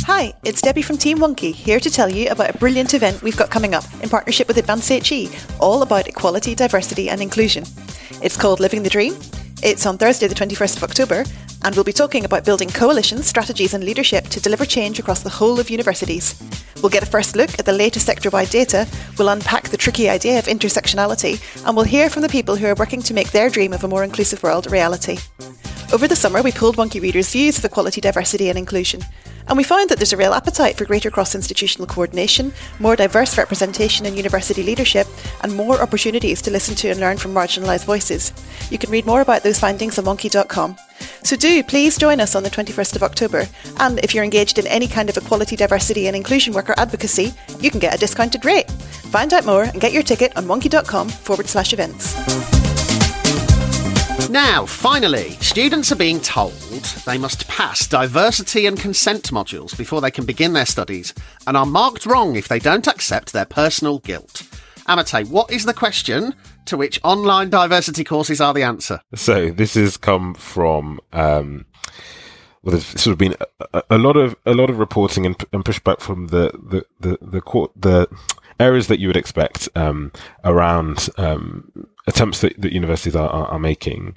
Hi, 0.00 0.34
it's 0.42 0.60
Debbie 0.60 0.82
from 0.82 0.98
Team 0.98 1.18
Wonkhe 1.18 1.54
here 1.54 1.78
to 1.78 1.90
tell 1.90 2.08
you 2.08 2.28
about 2.28 2.54
a 2.54 2.58
brilliant 2.58 2.92
event 2.92 3.22
we've 3.22 3.36
got 3.36 3.50
coming 3.50 3.74
up 3.74 3.84
in 4.02 4.08
partnership 4.08 4.48
with 4.48 4.56
Advance 4.56 4.88
HE, 4.88 5.30
all 5.60 5.82
about 5.82 6.08
equality, 6.08 6.54
diversity, 6.54 7.08
and 7.08 7.20
inclusion. 7.20 7.64
It's 8.20 8.36
called 8.36 8.58
Living 8.58 8.82
the 8.82 8.90
Dream. 8.90 9.16
It's 9.62 9.86
on 9.86 9.98
Thursday, 9.98 10.26
the 10.26 10.34
21st 10.34 10.76
of 10.78 10.82
October, 10.82 11.24
and 11.62 11.74
we'll 11.74 11.84
be 11.84 11.92
talking 11.92 12.24
about 12.24 12.44
building 12.44 12.68
coalitions, 12.68 13.26
strategies, 13.26 13.74
and 13.74 13.84
leadership 13.84 14.24
to 14.28 14.40
deliver 14.40 14.64
change 14.64 14.98
across 14.98 15.22
the 15.22 15.30
whole 15.30 15.60
of 15.60 15.70
universities. 15.70 16.42
We'll 16.82 16.90
get 16.90 17.04
a 17.04 17.06
first 17.06 17.36
look 17.36 17.56
at 17.58 17.64
the 17.64 17.72
latest 17.72 18.06
sector 18.06 18.28
wide 18.30 18.50
data, 18.50 18.88
we'll 19.18 19.28
unpack 19.28 19.68
the 19.68 19.76
tricky 19.76 20.08
idea 20.08 20.38
of 20.38 20.46
intersectionality, 20.46 21.40
and 21.64 21.76
we'll 21.76 21.84
hear 21.84 22.10
from 22.10 22.22
the 22.22 22.28
people 22.28 22.56
who 22.56 22.66
are 22.66 22.74
working 22.74 23.02
to 23.02 23.14
make 23.14 23.30
their 23.30 23.48
dream 23.48 23.72
of 23.72 23.84
a 23.84 23.88
more 23.88 24.02
inclusive 24.02 24.42
world 24.42 24.66
a 24.66 24.70
reality. 24.70 25.18
Over 25.92 26.08
the 26.08 26.16
summer, 26.16 26.42
we 26.42 26.52
pulled 26.52 26.76
Wonkhe 26.76 27.00
Readers' 27.02 27.30
views 27.30 27.58
of 27.58 27.64
equality, 27.64 28.00
diversity, 28.00 28.48
and 28.48 28.58
inclusion. 28.58 29.02
And 29.48 29.56
we 29.56 29.64
found 29.64 29.90
that 29.90 29.98
there's 29.98 30.12
a 30.12 30.16
real 30.16 30.34
appetite 30.34 30.76
for 30.76 30.84
greater 30.84 31.10
cross 31.10 31.34
institutional 31.34 31.86
coordination, 31.86 32.52
more 32.78 32.96
diverse 32.96 33.36
representation 33.38 34.06
in 34.06 34.16
university 34.16 34.62
leadership, 34.62 35.06
and 35.42 35.54
more 35.54 35.80
opportunities 35.80 36.42
to 36.42 36.50
listen 36.50 36.74
to 36.76 36.90
and 36.90 37.00
learn 37.00 37.18
from 37.18 37.34
marginalised 37.34 37.84
voices. 37.84 38.32
You 38.70 38.78
can 38.78 38.90
read 38.90 39.06
more 39.06 39.20
about 39.20 39.42
those 39.42 39.58
findings 39.58 39.98
on 39.98 40.04
wonkhe.com. 40.04 40.76
So 41.22 41.36
do 41.36 41.62
please 41.62 41.98
join 41.98 42.20
us 42.20 42.34
on 42.34 42.42
the 42.42 42.50
21st 42.50 42.96
of 42.96 43.02
October. 43.02 43.46
And 43.78 43.98
if 44.00 44.14
you're 44.14 44.24
engaged 44.24 44.58
in 44.58 44.66
any 44.66 44.86
kind 44.86 45.08
of 45.08 45.16
equality, 45.16 45.56
diversity, 45.56 46.06
and 46.06 46.16
inclusion 46.16 46.52
work 46.52 46.70
or 46.70 46.78
advocacy, 46.78 47.32
you 47.60 47.70
can 47.70 47.80
get 47.80 47.94
a 47.94 47.98
discounted 47.98 48.44
rate. 48.44 48.70
Find 48.70 49.32
out 49.32 49.46
more 49.46 49.64
and 49.64 49.80
get 49.80 49.92
your 49.92 50.02
ticket 50.02 50.36
on 50.36 50.46
wonkhe.com 50.46 51.08
forward 51.08 51.48
slash 51.48 51.72
events. 51.72 52.61
Now, 54.30 54.64
finally, 54.66 55.30
students 55.40 55.92
are 55.92 55.96
being 55.96 56.20
told 56.20 56.52
they 57.04 57.18
must 57.18 57.48
pass 57.48 57.86
diversity 57.86 58.66
and 58.66 58.78
consent 58.78 59.30
modules 59.30 59.76
before 59.76 60.00
they 60.00 60.10
can 60.10 60.24
begin 60.24 60.52
their 60.52 60.66
studies 60.66 61.12
and 61.46 61.56
are 61.56 61.66
marked 61.66 62.06
wrong 62.06 62.36
if 62.36 62.48
they 62.48 62.58
don't 62.58 62.86
accept 62.86 63.32
their 63.32 63.44
personal 63.44 63.98
guilt. 63.98 64.42
Amatey, 64.88 65.28
what 65.28 65.50
is 65.50 65.64
the 65.64 65.74
question 65.74 66.34
to 66.66 66.76
which 66.76 67.00
online 67.04 67.50
diversity 67.50 68.04
courses 68.04 68.40
are 68.40 68.54
the 68.54 68.62
answer? 68.62 69.00
So, 69.14 69.50
this 69.50 69.74
has 69.74 69.96
come 69.96 70.34
from. 70.34 71.00
Um, 71.12 71.66
well, 72.62 72.72
there's 72.72 72.86
sort 72.86 73.12
of 73.12 73.18
been 73.18 73.34
a, 73.72 73.82
a, 73.90 73.98
lot 73.98 74.16
of 74.16 74.36
a 74.46 74.54
lot 74.54 74.70
of 74.70 74.78
reporting 74.78 75.26
and, 75.26 75.44
and 75.52 75.64
pushback 75.64 76.00
from 76.00 76.28
the 76.28 76.52
the 76.52 76.84
the 77.00 77.18
the, 77.20 77.40
court, 77.40 77.72
the 77.76 78.08
areas 78.60 78.86
that 78.86 79.00
you 79.00 79.08
would 79.08 79.16
expect 79.16 79.68
um, 79.74 80.12
around 80.44 81.08
um, 81.16 81.88
attempts 82.06 82.40
that, 82.40 82.60
that 82.60 82.72
universities 82.72 83.16
are, 83.16 83.28
are, 83.28 83.46
are, 83.46 83.58
making 83.58 84.16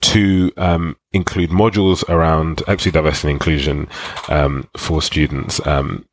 to 0.00 0.50
um, 0.56 0.96
include 1.12 1.50
modules 1.50 2.08
around 2.08 2.62
equity, 2.62 2.90
diversity, 2.90 3.28
and 3.28 3.36
inclusion 3.36 3.88
um, 4.28 4.68
for 4.76 5.00
students. 5.00 5.64
Um, 5.66 6.06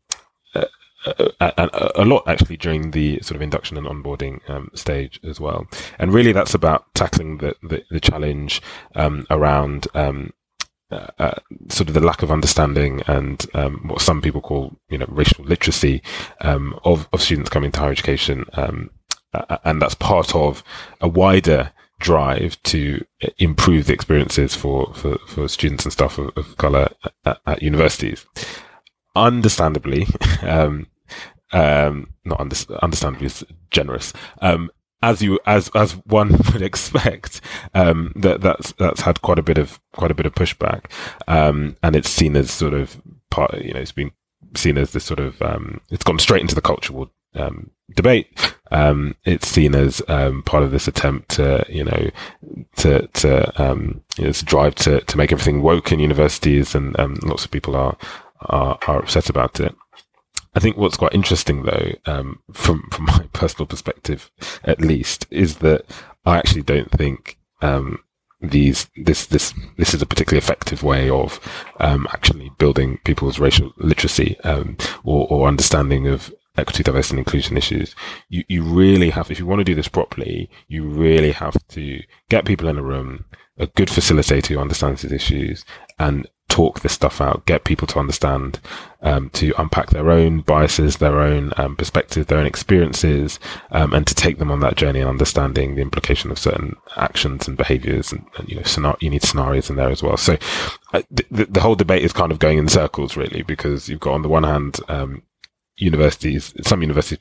uh, 1.06 1.16
uh, 1.40 1.90
a 1.96 2.04
lot 2.04 2.28
actually 2.28 2.58
during 2.58 2.92
the 2.92 3.20
sort 3.22 3.36
of 3.36 3.42
induction 3.42 3.78
and 3.78 3.88
onboarding 3.88 4.48
um, 4.50 4.70
stage 4.74 5.20
as 5.24 5.40
well, 5.40 5.66
and 5.98 6.14
really 6.14 6.34
that's 6.34 6.54
about 6.54 6.94
tackling 6.94 7.38
the 7.38 7.56
the, 7.64 7.84
the 7.90 8.02
challenge 8.02 8.62
um, 8.96 9.26
around 9.30 9.88
um, 9.94 10.34
uh, 10.92 11.08
uh, 11.20 11.36
sort 11.70 11.88
of 11.88 11.94
the 11.94 12.02
lack 12.02 12.24
of 12.24 12.32
understanding 12.32 13.02
and 13.08 13.46
um, 13.54 13.88
what 13.88 14.02
some 14.02 14.22
people 14.22 14.42
call, 14.42 14.76
you 14.90 14.98
know, 14.98 15.06
racial 15.08 15.46
literacy 15.46 16.02
um, 16.42 16.78
of 16.84 17.08
of 17.14 17.22
students 17.22 17.50
coming 17.50 17.72
to 17.72 17.80
higher 17.80 17.92
education 17.92 18.46
um, 18.54 18.90
and 19.64 19.82
that's 19.82 19.96
part 19.96 20.36
of 20.36 20.64
a 21.02 21.08
wider 21.08 21.72
drive 22.00 22.62
to 22.64 23.06
improve 23.38 23.86
the 23.86 23.94
experiences 23.94 24.56
for, 24.56 24.94
for, 24.94 25.18
for 25.28 25.48
students 25.48 25.84
and 25.86 25.92
staff 25.92 26.18
of, 26.18 26.36
of 26.38 26.58
color 26.58 26.90
at, 27.26 27.40
at, 27.46 27.62
universities. 27.62 28.26
Understandably, 29.16 30.08
um, 30.42 30.88
um, 31.52 32.14
not 32.24 32.40
under, 32.40 32.56
understandably 32.82 33.28
is 33.28 33.46
generous. 33.70 34.14
Um, 34.42 34.72
as 35.02 35.22
you 35.22 35.40
as 35.46 35.70
as 35.76 35.94
one 36.08 36.32
would 36.54 36.62
expect, 36.62 37.40
um, 37.74 38.12
that 38.18 38.42
that's 38.42 38.74
that's 38.74 39.02
had 39.02 39.22
quite 39.22 39.40
a 39.40 39.44
bit 39.44 39.58
of 39.58 39.80
quite 39.94 40.12
a 40.12 40.16
bit 40.16 40.26
of 40.26 40.36
pushback, 40.36 40.92
um, 41.28 41.78
and 41.82 41.96
it's 41.96 42.10
seen 42.10 42.36
as 42.36 42.52
sort 42.52 42.74
of 42.74 43.02
part. 43.30 43.62
You 43.62 43.74
know, 43.74 43.80
it's 43.80 43.94
been 43.94 44.12
seen 44.58 44.78
as 44.78 44.92
this 44.92 45.06
sort 45.06 45.22
of 45.22 45.42
um, 45.42 45.80
it's 45.90 46.04
gone 46.04 46.20
straight 46.20 46.42
into 46.42 46.56
the 46.56 46.62
cultural 46.62 47.12
um, 47.36 47.72
debate. 47.96 48.56
Um, 48.72 49.16
it's 49.26 49.48
seen 49.48 49.74
as 49.74 50.02
um, 50.08 50.44
part 50.44 50.64
of 50.64 50.72
this 50.72 50.88
attempt 50.88 51.30
to, 51.32 51.66
you 51.70 51.84
know, 51.84 52.10
to 52.78 53.08
to 53.08 53.62
um, 53.62 54.04
you 54.18 54.26
know, 54.26 54.32
drive 54.32 54.76
to 54.76 55.02
to 55.02 55.18
make 55.18 55.32
everything 55.32 55.62
woke 55.62 55.92
in 55.92 56.00
universities, 56.00 56.76
and 56.76 56.98
um, 57.00 57.18
lots 57.24 57.46
of 57.46 57.52
people 57.52 57.76
are, 57.76 57.98
are, 58.42 58.78
are 58.88 59.00
upset 59.00 59.30
about 59.30 59.60
it. 59.60 59.76
I 60.56 60.60
think 60.60 60.78
what's 60.78 60.98
quite 60.98 61.14
interesting, 61.14 61.64
though, 61.64 61.94
um, 62.06 62.42
from 62.54 62.88
from 62.92 63.06
my 63.06 63.28
personal 63.34 63.66
perspective, 63.66 64.30
at 64.64 64.82
least, 64.82 65.26
is 65.32 65.58
that 65.58 65.86
I 66.26 66.38
actually 66.38 66.64
don't 66.64 66.92
think 66.92 67.38
um, 67.62 68.00
these 68.42 68.90
this 68.96 69.26
this 69.26 69.54
this 69.78 69.94
is 69.94 70.02
a 70.02 70.06
particularly 70.06 70.44
effective 70.44 70.84
way 70.84 71.10
of 71.10 71.40
um, 71.80 72.08
actually 72.14 72.52
building 72.58 73.00
people's 73.04 73.40
racial 73.40 73.74
literacy 73.78 74.40
um, 74.42 74.78
or, 75.04 75.28
or 75.30 75.48
understanding 75.48 76.08
of 76.08 76.34
equity, 76.60 76.84
diversity, 76.84 77.14
and 77.14 77.20
inclusion 77.20 77.58
issues, 77.58 77.96
you, 78.30 78.44
you 78.48 78.64
really 78.64 79.10
have, 79.10 79.32
if 79.32 79.40
you 79.40 79.46
want 79.46 79.60
to 79.60 79.66
do 79.66 79.76
this 79.76 79.88
properly, 79.88 80.50
you 80.68 80.84
really 80.84 81.32
have 81.32 81.56
to 81.70 82.02
get 82.30 82.46
people 82.46 82.68
in 82.68 82.78
a 82.78 82.84
room, 82.84 83.26
a 83.58 83.68
good 83.68 83.90
facilitator 83.90 84.48
who 84.48 84.60
understands 84.60 85.02
these 85.02 85.12
issues, 85.12 85.66
and 85.98 86.28
talk 86.50 86.82
this 86.82 86.94
stuff 86.94 87.22
out, 87.22 87.46
get 87.46 87.64
people 87.64 87.88
to 87.88 88.00
understand, 88.00 88.60
um, 89.02 89.30
to 89.30 89.54
unpack 89.58 89.92
their 89.92 90.12
own 90.12 90.42
biases, 90.42 90.98
their 90.98 91.20
own 91.20 91.54
um, 91.56 91.76
perspectives, 91.76 92.26
their 92.26 92.40
own 92.40 92.46
experiences, 92.46 93.40
um, 93.72 93.94
and 93.94 94.06
to 94.08 94.16
take 94.16 94.40
them 94.40 94.52
on 94.52 94.60
that 94.60 94.76
journey 94.76 95.00
and 95.00 95.10
understanding 95.10 95.76
the 95.76 95.82
implication 95.82 96.32
of 96.32 96.40
certain 96.40 96.76
actions 96.98 97.48
and 97.48 97.56
behaviors. 97.56 98.12
And, 98.12 98.26
and 98.38 98.50
you 98.50 98.56
know, 98.58 98.64
scenario, 98.64 98.98
you 99.00 99.12
need 99.12 99.24
scenarios 99.24 99.70
in 99.70 99.78
there 99.78 99.90
as 99.90 100.04
well. 100.04 100.18
So 100.18 100.38
uh, 100.92 101.04
the, 101.10 101.46
the, 101.46 101.62
whole 101.62 101.76
debate 101.76 102.04
is 102.04 102.12
kind 102.12 102.32
of 102.32 102.40
going 102.40 102.58
in 102.58 102.68
circles, 102.68 103.16
really, 103.16 103.44
because 103.44 103.88
you've 103.88 104.02
got 104.02 104.16
on 104.16 104.24
the 104.24 104.30
one 104.30 104.44
hand, 104.44 104.80
um, 104.90 105.22
universities, 105.80 106.54
some 106.62 106.82
universities 106.82 107.20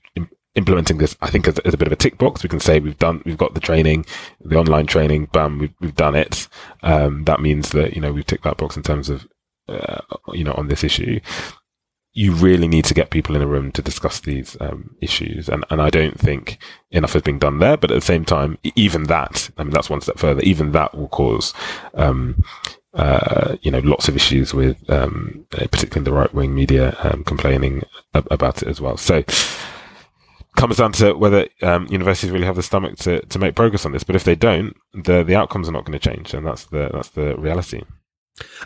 implementing 0.54 0.98
this, 0.98 1.16
I 1.20 1.30
think, 1.30 1.46
as, 1.48 1.58
as, 1.60 1.74
a 1.74 1.78
bit 1.78 1.88
of 1.88 1.92
a 1.92 1.96
tick 1.96 2.18
box. 2.18 2.42
We 2.42 2.48
can 2.48 2.60
say 2.60 2.80
we've 2.80 2.98
done, 2.98 3.22
we've 3.24 3.38
got 3.38 3.54
the 3.54 3.60
training, 3.60 4.04
the 4.44 4.56
online 4.56 4.86
training, 4.86 5.26
bam, 5.26 5.58
we've, 5.58 5.74
we've 5.80 5.94
done 5.94 6.14
it. 6.14 6.48
Um, 6.82 7.24
that 7.24 7.40
means 7.40 7.70
that, 7.70 7.94
you 7.94 8.00
know, 8.00 8.12
we've 8.12 8.26
ticked 8.26 8.44
that 8.44 8.56
box 8.56 8.76
in 8.76 8.82
terms 8.82 9.08
of, 9.08 9.26
uh, 9.68 10.00
you 10.32 10.44
know, 10.44 10.54
on 10.54 10.68
this 10.68 10.84
issue. 10.84 11.20
you 12.12 12.32
really 12.32 12.66
need 12.66 12.84
to 12.86 12.94
get 12.94 13.10
people 13.10 13.36
in 13.36 13.42
a 13.42 13.46
room 13.46 13.70
to 13.70 13.82
discuss 13.82 14.20
these 14.20 14.56
um, 14.60 14.96
issues, 15.00 15.48
and 15.48 15.64
and 15.70 15.80
I 15.80 15.90
don't 15.90 16.18
think 16.18 16.58
enough 16.90 17.14
is 17.14 17.22
being 17.22 17.38
done 17.38 17.58
there. 17.58 17.76
But 17.76 17.92
at 17.92 17.94
the 17.94 18.00
same 18.00 18.24
time, 18.24 18.58
even 18.74 19.04
that, 19.04 19.50
I 19.56 19.62
mean, 19.62 19.72
that's 19.72 19.90
one 19.90 20.00
step 20.00 20.18
further. 20.18 20.40
Even 20.42 20.72
that 20.72 20.96
will 20.96 21.08
cause. 21.08 21.54
Um, 21.94 22.42
uh, 22.98 23.56
you 23.62 23.70
know, 23.70 23.78
lots 23.78 24.08
of 24.08 24.16
issues 24.16 24.52
with, 24.52 24.88
um, 24.90 25.46
particularly 25.50 26.04
the 26.04 26.12
right 26.12 26.34
wing 26.34 26.54
media, 26.54 26.96
um, 27.04 27.22
complaining 27.22 27.84
ab- 28.12 28.26
about 28.30 28.60
it 28.62 28.68
as 28.68 28.80
well. 28.80 28.96
So, 28.96 29.22
comes 30.56 30.78
down 30.78 30.90
to 30.92 31.14
whether 31.14 31.46
um, 31.62 31.86
universities 31.88 32.32
really 32.32 32.44
have 32.44 32.56
the 32.56 32.62
stomach 32.62 32.96
to, 32.98 33.24
to 33.26 33.38
make 33.38 33.54
progress 33.54 33.86
on 33.86 33.92
this. 33.92 34.02
But 34.02 34.16
if 34.16 34.24
they 34.24 34.34
don't, 34.34 34.76
the 34.92 35.22
the 35.22 35.36
outcomes 35.36 35.68
are 35.68 35.72
not 35.72 35.84
going 35.84 35.98
to 35.98 36.10
change, 36.10 36.34
and 36.34 36.44
that's 36.44 36.64
the 36.64 36.90
that's 36.92 37.10
the 37.10 37.36
reality. 37.36 37.82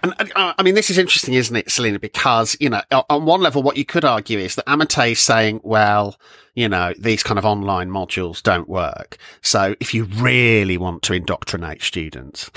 And 0.02 0.14
uh, 0.34 0.54
I 0.58 0.62
mean, 0.62 0.74
this 0.74 0.90
is 0.90 0.98
interesting, 0.98 1.34
isn't 1.34 1.54
it, 1.54 1.70
Selena? 1.70 1.98
Because 1.98 2.56
you 2.60 2.70
know, 2.70 2.82
on 3.08 3.24
one 3.24 3.40
level, 3.40 3.62
what 3.62 3.76
you 3.76 3.84
could 3.84 4.04
argue 4.04 4.38
is 4.38 4.54
that 4.56 4.66
Amatey 4.66 5.12
is 5.12 5.20
saying, 5.20 5.60
well, 5.62 6.16
you 6.54 6.68
know, 6.68 6.92
these 6.98 7.22
kind 7.22 7.38
of 7.38 7.46
online 7.46 7.88
modules 7.88 8.42
don't 8.42 8.68
work. 8.68 9.16
So 9.40 9.74
if 9.80 9.94
you 9.94 10.04
really 10.04 10.76
want 10.76 11.02
to 11.04 11.14
indoctrinate 11.14 11.82
students, 11.82 12.50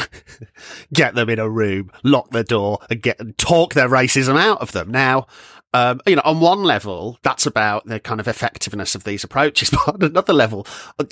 get 0.94 1.16
them 1.16 1.30
in 1.30 1.40
a 1.40 1.50
room, 1.50 1.92
lock 2.04 2.32
the 2.32 2.44
door, 2.44 2.80
and 2.90 3.02
get 3.02 3.38
talk 3.38 3.74
their 3.74 3.88
racism 3.88 4.38
out 4.38 4.62
of 4.62 4.74
them. 4.74 4.92
Now, 4.92 5.28
um, 5.76 6.00
you 6.08 6.16
know, 6.16 6.22
on 6.24 6.40
one 6.40 6.64
level, 6.64 7.20
that's 7.22 7.46
about 7.46 7.86
the 7.86 8.00
kind 8.00 8.22
of 8.22 8.30
effectiveness 8.30 8.96
of 8.96 9.04
these 9.04 9.26
approaches. 9.26 9.70
But 9.76 9.96
on 9.96 10.04
another 10.04 10.32
level, 10.32 10.66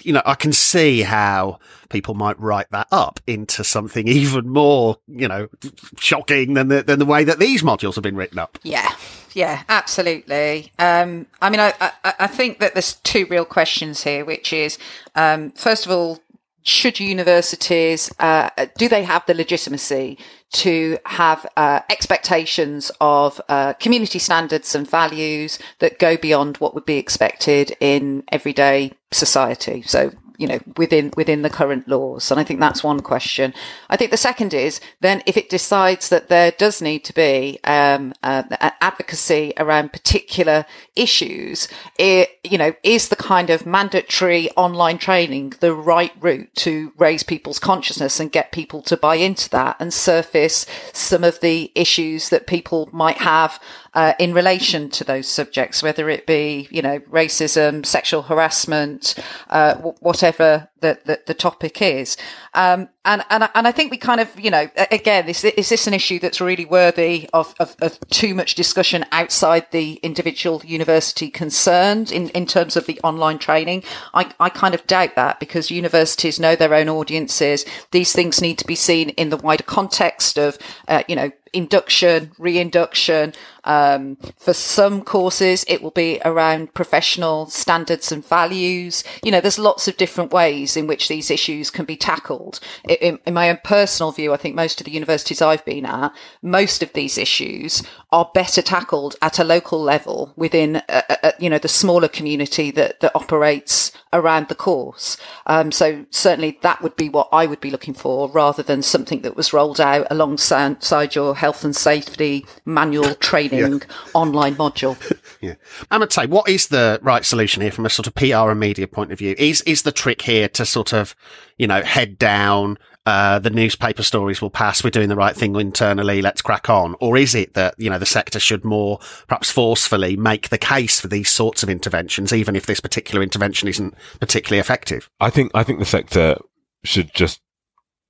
you 0.03 0.13
know, 0.13 0.21
I 0.25 0.35
can 0.35 0.53
see 0.53 1.01
how 1.01 1.59
people 1.89 2.13
might 2.13 2.39
write 2.39 2.69
that 2.71 2.87
up 2.91 3.19
into 3.27 3.65
something 3.65 4.07
even 4.23 4.47
more, 4.47 4.99
you 5.07 5.27
know, 5.27 5.49
shocking 5.97 6.53
than 6.53 6.69
the, 6.69 6.81
than 6.81 6.99
the 6.99 7.05
way 7.05 7.25
that 7.25 7.39
these 7.39 7.61
modules 7.61 7.95
have 7.95 8.03
been 8.03 8.15
written 8.15 8.39
up. 8.39 8.57
Yeah. 8.63 8.89
Yeah, 9.33 9.63
absolutely. 9.67 10.71
Um, 10.79 11.25
I 11.41 11.49
mean, 11.49 11.59
I, 11.59 11.73
I, 11.81 12.13
I, 12.19 12.27
think 12.27 12.59
that 12.59 12.73
there's 12.73 12.93
two 12.97 13.25
real 13.25 13.45
questions 13.45 14.03
here, 14.03 14.23
which 14.23 14.53
is, 14.53 14.77
um, 15.15 15.49
first 15.51 15.87
of 15.87 15.91
all, 15.91 16.19
should 16.63 16.99
universities 16.99 18.11
uh, 18.19 18.49
do 18.77 18.87
they 18.87 19.03
have 19.03 19.25
the 19.25 19.33
legitimacy 19.33 20.17
to 20.51 20.97
have 21.05 21.45
uh, 21.57 21.81
expectations 21.89 22.91
of 23.01 23.41
uh, 23.49 23.73
community 23.73 24.19
standards 24.19 24.73
and 24.75 24.89
values 24.89 25.59
that 25.79 25.99
go 25.99 26.15
beyond 26.15 26.57
what 26.57 26.73
would 26.73 26.85
be 26.85 26.97
expected 26.97 27.75
in 27.79 28.23
everyday 28.31 28.93
society? 29.11 29.81
So 29.81 30.11
you 30.37 30.47
know 30.47 30.59
within 30.77 31.13
within 31.15 31.41
the 31.41 31.49
current 31.49 31.87
laws. 31.87 32.31
And 32.31 32.39
i 32.39 32.43
think 32.43 32.59
that's 32.59 32.83
one 32.83 33.01
question. 33.01 33.53
I 33.89 33.97
think 33.97 34.11
the 34.11 34.17
second 34.17 34.53
is 34.53 34.79
then 35.01 35.23
if 35.25 35.37
it 35.37 35.49
decides 35.49 36.09
that 36.09 36.29
there 36.29 36.51
does 36.51 36.81
need 36.81 37.03
to 37.05 37.13
be 37.13 37.59
um, 37.63 38.13
uh, 38.23 38.43
advocacy 38.81 39.53
around 39.57 39.93
particular 39.93 40.65
issues 40.95 41.67
it 41.97 42.29
you 42.43 42.57
know 42.57 42.73
is 42.83 43.09
the 43.09 43.15
kind 43.15 43.49
of 43.49 43.65
mandatory 43.65 44.49
online 44.51 44.97
training 44.97 45.53
the 45.59 45.73
right 45.73 46.11
route 46.19 46.53
to 46.55 46.91
raise 46.97 47.23
people's 47.23 47.59
consciousness 47.59 48.19
and 48.19 48.31
get 48.31 48.51
people 48.51 48.81
to 48.81 48.97
buy 48.97 49.15
into 49.15 49.49
that 49.49 49.75
and 49.79 49.93
surface 49.93 50.65
some 50.91 51.23
of 51.23 51.39
the 51.39 51.71
issues 51.75 52.29
that 52.29 52.47
people 52.47 52.89
might 52.91 53.17
have 53.17 53.59
uh, 53.93 54.13
in 54.17 54.33
relation 54.33 54.89
to 54.89 55.03
those 55.03 55.27
subjects, 55.27 55.83
whether 55.83 56.09
it 56.09 56.25
be, 56.25 56.67
you 56.71 56.81
know, 56.81 56.99
racism, 57.01 57.85
sexual 57.85 58.23
harassment, 58.23 59.15
uh, 59.49 59.75
w- 59.75 59.95
whatever 60.23 60.69
the, 60.83 60.99
the, 61.05 61.19
the, 61.27 61.33
topic 61.33 61.81
is. 61.81 62.17
Um, 62.53 62.89
and, 63.05 63.23
and, 63.29 63.49
and 63.55 63.67
I 63.67 63.71
think 63.71 63.89
we 63.89 63.97
kind 63.97 64.19
of, 64.19 64.37
you 64.39 64.51
know, 64.51 64.69
again, 64.91 65.27
is, 65.27 65.43
is 65.43 65.69
this 65.69 65.87
an 65.87 65.93
issue 65.93 66.19
that's 66.19 66.41
really 66.41 66.65
worthy 66.65 67.29
of, 67.33 67.55
of, 67.59 67.75
of 67.81 67.99
too 68.09 68.35
much 68.35 68.53
discussion 68.53 69.05
outside 69.11 69.65
the 69.71 69.93
individual 70.03 70.61
university 70.65 71.29
concerned 71.29 72.11
in, 72.11 72.29
in 72.29 72.45
terms 72.45 72.75
of 72.75 72.85
the 72.85 72.99
online 73.01 73.39
training? 73.39 73.83
I, 74.13 74.31
I 74.39 74.49
kind 74.49 74.75
of 74.75 74.85
doubt 74.85 75.15
that 75.15 75.39
because 75.39 75.71
universities 75.71 76.39
know 76.39 76.55
their 76.55 76.73
own 76.73 76.89
audiences. 76.89 77.65
These 77.91 78.13
things 78.13 78.41
need 78.41 78.57
to 78.59 78.67
be 78.67 78.75
seen 78.75 79.09
in 79.09 79.29
the 79.29 79.37
wider 79.37 79.63
context 79.63 80.37
of, 80.37 80.57
uh, 80.87 81.03
you 81.07 81.15
know, 81.15 81.31
induction, 81.53 82.31
reinduction. 82.37 83.33
Um, 83.63 84.17
for 84.37 84.53
some 84.53 85.03
courses, 85.03 85.63
it 85.67 85.81
will 85.81 85.91
be 85.91 86.19
around 86.25 86.73
professional 86.73 87.45
standards 87.45 88.11
and 88.11 88.25
values. 88.25 89.03
You 89.23 89.31
know, 89.31 89.39
there's 89.39 89.59
lots 89.59 89.87
of 89.87 89.95
different 89.95 90.33
ways 90.33 90.72
in 90.77 90.87
which 90.87 91.07
these 91.07 91.31
issues 91.31 91.69
can 91.69 91.85
be 91.85 91.95
tackled. 91.95 92.59
In, 92.87 93.19
in 93.25 93.33
my 93.33 93.49
own 93.49 93.59
personal 93.63 94.11
view, 94.11 94.33
I 94.33 94.37
think 94.37 94.55
most 94.55 94.81
of 94.81 94.85
the 94.85 94.91
universities 94.91 95.41
I've 95.41 95.65
been 95.65 95.85
at, 95.85 96.13
most 96.41 96.83
of 96.83 96.93
these 96.93 97.17
issues 97.17 97.83
are 98.13 98.29
better 98.35 98.61
tackled 98.61 99.15
at 99.23 99.39
a 99.39 99.43
local 99.43 99.81
level 99.81 100.31
within, 100.35 100.75
a, 100.87 101.03
a, 101.23 101.33
you 101.39 101.49
know, 101.49 101.57
the 101.57 101.67
smaller 101.67 102.07
community 102.07 102.69
that, 102.69 102.99
that 102.99 103.11
operates 103.15 103.91
around 104.13 104.49
the 104.49 104.55
course. 104.55 105.17
Um, 105.47 105.71
so 105.71 106.05
certainly 106.11 106.59
that 106.61 106.83
would 106.83 106.95
be 106.95 107.09
what 107.09 107.27
I 107.31 107.47
would 107.47 107.59
be 107.59 107.71
looking 107.71 107.95
for 107.95 108.29
rather 108.29 108.61
than 108.61 108.83
something 108.83 109.21
that 109.21 109.35
was 109.35 109.51
rolled 109.51 109.81
out 109.81 110.05
alongside 110.11 111.15
your 111.15 111.35
health 111.35 111.63
and 111.63 111.75
safety 111.75 112.45
manual 112.65 113.15
training 113.15 113.81
yeah. 113.81 113.97
online 114.13 114.53
module. 114.57 114.95
yeah. 115.41 115.55
Amatey, 115.89 116.29
what 116.29 116.47
is 116.47 116.67
the 116.67 116.99
right 117.01 117.25
solution 117.25 117.63
here 117.63 117.71
from 117.71 117.87
a 117.87 117.89
sort 117.89 118.05
of 118.05 118.13
PR 118.13 118.51
and 118.51 118.59
media 118.59 118.87
point 118.87 119.11
of 119.11 119.17
view? 119.17 119.33
Is, 119.39 119.61
is 119.61 119.81
the 119.81 119.91
trick 119.91 120.21
here 120.21 120.47
to 120.49 120.67
sort 120.67 120.93
of, 120.93 121.15
you 121.57 121.65
know, 121.65 121.81
head 121.81 122.19
down, 122.19 122.77
uh, 123.05 123.39
the 123.39 123.49
newspaper 123.49 124.03
stories 124.03 124.41
will 124.41 124.49
pass. 124.49 124.83
We're 124.83 124.89
doing 124.89 125.09
the 125.09 125.15
right 125.15 125.35
thing 125.35 125.55
internally. 125.55 126.21
Let's 126.21 126.41
crack 126.41 126.69
on. 126.69 126.95
Or 126.99 127.17
is 127.17 127.35
it 127.35 127.53
that, 127.53 127.75
you 127.77 127.89
know, 127.89 127.99
the 127.99 128.05
sector 128.05 128.39
should 128.39 128.63
more 128.63 128.99
perhaps 129.27 129.51
forcefully 129.51 130.15
make 130.15 130.49
the 130.49 130.57
case 130.57 130.99
for 130.99 131.07
these 131.07 131.29
sorts 131.29 131.63
of 131.63 131.69
interventions, 131.69 132.31
even 132.33 132.55
if 132.55 132.65
this 132.65 132.79
particular 132.79 133.21
intervention 133.21 133.67
isn't 133.67 133.95
particularly 134.19 134.59
effective? 134.59 135.09
I 135.19 135.29
think, 135.29 135.51
I 135.53 135.63
think 135.63 135.79
the 135.79 135.85
sector 135.85 136.37
should 136.83 137.13
just 137.13 137.41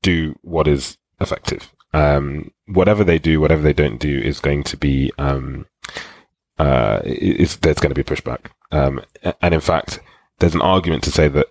do 0.01 0.37
what 0.41 0.67
is 0.67 0.97
effective 1.19 1.71
um, 1.93 2.51
whatever 2.65 3.03
they 3.03 3.19
do, 3.19 3.39
whatever 3.39 3.61
they 3.61 3.73
don't 3.73 3.99
do, 3.99 4.19
is 4.19 4.39
going 4.39 4.63
to 4.63 4.77
be 4.77 5.11
um, 5.17 5.67
uh, 6.57 7.01
is 7.05 7.57
there's 7.57 7.79
going 7.79 7.93
to 7.93 8.03
be 8.03 8.03
pushback. 8.03 8.47
Um, 8.71 9.01
and 9.41 9.53
in 9.53 9.61
fact, 9.61 9.99
there's 10.39 10.55
an 10.55 10.61
argument 10.61 11.03
to 11.03 11.11
say 11.11 11.27
that 11.27 11.47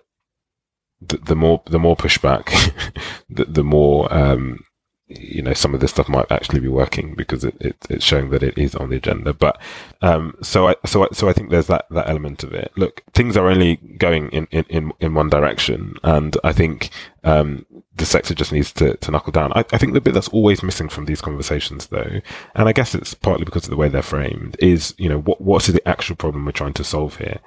the, 1.07 1.17
the 1.17 1.35
more 1.35 1.61
the 1.65 1.79
more 1.79 1.95
pushback, 1.95 2.71
the, 3.29 3.45
the 3.45 3.63
more 3.63 4.13
um, 4.13 4.59
you 5.07 5.41
know 5.41 5.53
some 5.53 5.73
of 5.73 5.79
this 5.79 5.91
stuff 5.91 6.09
might 6.09 6.31
actually 6.31 6.59
be 6.59 6.67
working 6.67 7.13
because 7.15 7.43
it, 7.43 7.55
it, 7.59 7.75
it's 7.89 8.05
showing 8.05 8.29
that 8.29 8.43
it 8.43 8.57
is 8.57 8.75
on 8.75 8.89
the 8.89 8.97
agenda. 8.97 9.33
But 9.33 9.59
um, 10.01 10.35
so 10.41 10.67
I 10.67 10.75
so 10.85 11.03
I, 11.03 11.07
so 11.13 11.29
I 11.29 11.33
think 11.33 11.49
there's 11.49 11.67
that 11.67 11.85
that 11.91 12.09
element 12.09 12.43
of 12.43 12.53
it. 12.53 12.71
Look, 12.75 13.03
things 13.13 13.37
are 13.37 13.47
only 13.47 13.77
going 13.97 14.29
in 14.29 14.47
in 14.51 14.65
in, 14.69 14.93
in 14.99 15.13
one 15.13 15.29
direction, 15.29 15.95
and 16.03 16.37
I 16.43 16.53
think 16.53 16.89
um, 17.23 17.65
the 17.95 18.05
sector 18.05 18.33
just 18.33 18.51
needs 18.51 18.71
to, 18.73 18.97
to 18.97 19.11
knuckle 19.11 19.31
down. 19.31 19.53
I, 19.53 19.63
I 19.71 19.77
think 19.77 19.93
the 19.93 20.01
bit 20.01 20.13
that's 20.13 20.27
always 20.29 20.63
missing 20.63 20.89
from 20.89 21.05
these 21.05 21.21
conversations, 21.21 21.87
though, 21.87 22.21
and 22.55 22.67
I 22.67 22.73
guess 22.73 22.95
it's 22.95 23.13
partly 23.13 23.45
because 23.45 23.65
of 23.65 23.69
the 23.69 23.77
way 23.77 23.89
they're 23.89 24.01
framed, 24.01 24.55
is 24.59 24.95
you 24.97 25.09
know 25.09 25.19
what 25.19 25.41
what 25.41 25.67
is 25.67 25.73
the 25.73 25.87
actual 25.87 26.15
problem 26.15 26.45
we're 26.45 26.51
trying 26.51 26.73
to 26.73 26.83
solve 26.83 27.17
here. 27.17 27.39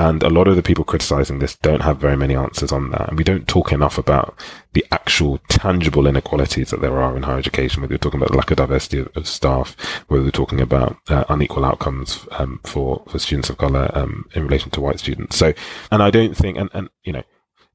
And 0.00 0.22
a 0.22 0.30
lot 0.30 0.46
of 0.46 0.54
the 0.54 0.62
people 0.62 0.84
criticizing 0.84 1.40
this 1.40 1.56
don't 1.56 1.82
have 1.82 1.98
very 1.98 2.16
many 2.16 2.36
answers 2.36 2.70
on 2.70 2.92
that. 2.92 3.08
And 3.08 3.18
we 3.18 3.24
don't 3.24 3.48
talk 3.48 3.72
enough 3.72 3.98
about 3.98 4.38
the 4.72 4.86
actual 4.92 5.38
tangible 5.48 6.06
inequalities 6.06 6.70
that 6.70 6.80
there 6.80 7.00
are 7.00 7.16
in 7.16 7.24
higher 7.24 7.38
education, 7.38 7.82
whether 7.82 7.94
we're 7.94 7.98
talking 7.98 8.20
about 8.20 8.30
the 8.30 8.36
lack 8.36 8.52
of 8.52 8.58
diversity 8.58 9.00
of, 9.00 9.08
of 9.16 9.26
staff, 9.26 9.76
whether 10.06 10.22
we're 10.22 10.30
talking 10.30 10.60
about 10.60 10.96
uh, 11.08 11.24
unequal 11.28 11.64
outcomes 11.64 12.28
um, 12.30 12.60
for, 12.64 13.02
for 13.08 13.18
students 13.18 13.50
of 13.50 13.58
color 13.58 13.90
um, 13.94 14.28
in 14.34 14.44
relation 14.44 14.70
to 14.70 14.80
white 14.80 15.00
students. 15.00 15.36
So, 15.36 15.52
and 15.90 16.00
I 16.00 16.10
don't 16.10 16.36
think, 16.36 16.58
and, 16.58 16.70
and, 16.72 16.88
you 17.02 17.12
know, 17.12 17.24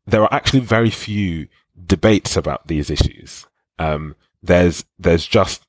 there 0.07 0.21
are 0.21 0.33
actually 0.33 0.61
very 0.61 0.89
few 0.89 1.47
debates 1.85 2.37
about 2.37 2.67
these 2.67 2.89
issues. 2.89 3.47
Um, 3.79 4.15
there's, 4.41 4.85
there's 4.97 5.27
just, 5.27 5.63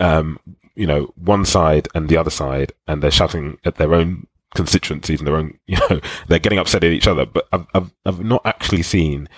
um, 0.00 0.38
you 0.74 0.86
know, 0.86 1.14
one 1.16 1.46
side 1.46 1.88
and 1.94 2.10
the 2.10 2.18
other 2.18 2.30
side, 2.30 2.72
and 2.86 3.02
they're 3.02 3.10
shouting 3.10 3.58
at 3.64 3.76
their 3.76 3.94
own 3.94 4.26
constituencies 4.54 5.20
and 5.20 5.26
their 5.26 5.36
own, 5.36 5.58
you 5.66 5.78
know, 5.90 6.00
they're 6.28 6.38
getting 6.38 6.58
upset 6.58 6.84
at 6.84 6.92
each 6.92 7.06
other. 7.06 7.26
But 7.26 7.48
I've, 7.52 7.66
I've, 7.74 7.94
I've 8.04 8.24
not 8.24 8.42
actually 8.44 8.82
seen 8.82 9.28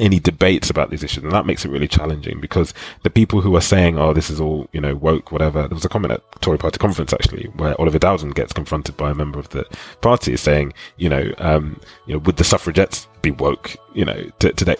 any 0.00 0.20
debates 0.20 0.70
about 0.70 0.90
these 0.90 1.02
issues. 1.02 1.24
And 1.24 1.32
that 1.32 1.46
makes 1.46 1.64
it 1.64 1.70
really 1.70 1.88
challenging 1.88 2.40
because 2.40 2.72
the 3.02 3.10
people 3.10 3.40
who 3.40 3.56
are 3.56 3.60
saying, 3.60 3.98
oh, 3.98 4.12
this 4.12 4.30
is 4.30 4.40
all, 4.40 4.68
you 4.72 4.80
know, 4.80 4.94
woke, 4.94 5.32
whatever. 5.32 5.62
There 5.62 5.74
was 5.74 5.84
a 5.84 5.88
comment 5.88 6.12
at 6.12 6.40
Tory 6.40 6.58
party 6.58 6.78
conference 6.78 7.12
actually 7.12 7.46
where 7.56 7.78
Oliver 7.80 7.98
Dowden 7.98 8.30
gets 8.30 8.52
confronted 8.52 8.96
by 8.96 9.10
a 9.10 9.14
member 9.14 9.38
of 9.38 9.48
the 9.50 9.64
party 10.00 10.36
saying, 10.36 10.72
you 10.96 11.08
know, 11.08 11.32
um, 11.38 11.80
you 12.06 12.14
know, 12.14 12.20
would 12.20 12.36
the 12.36 12.44
suffragettes 12.44 13.08
be 13.22 13.30
woke, 13.32 13.76
you 13.94 14.04
know, 14.04 14.30
t- 14.38 14.52
today? 14.52 14.76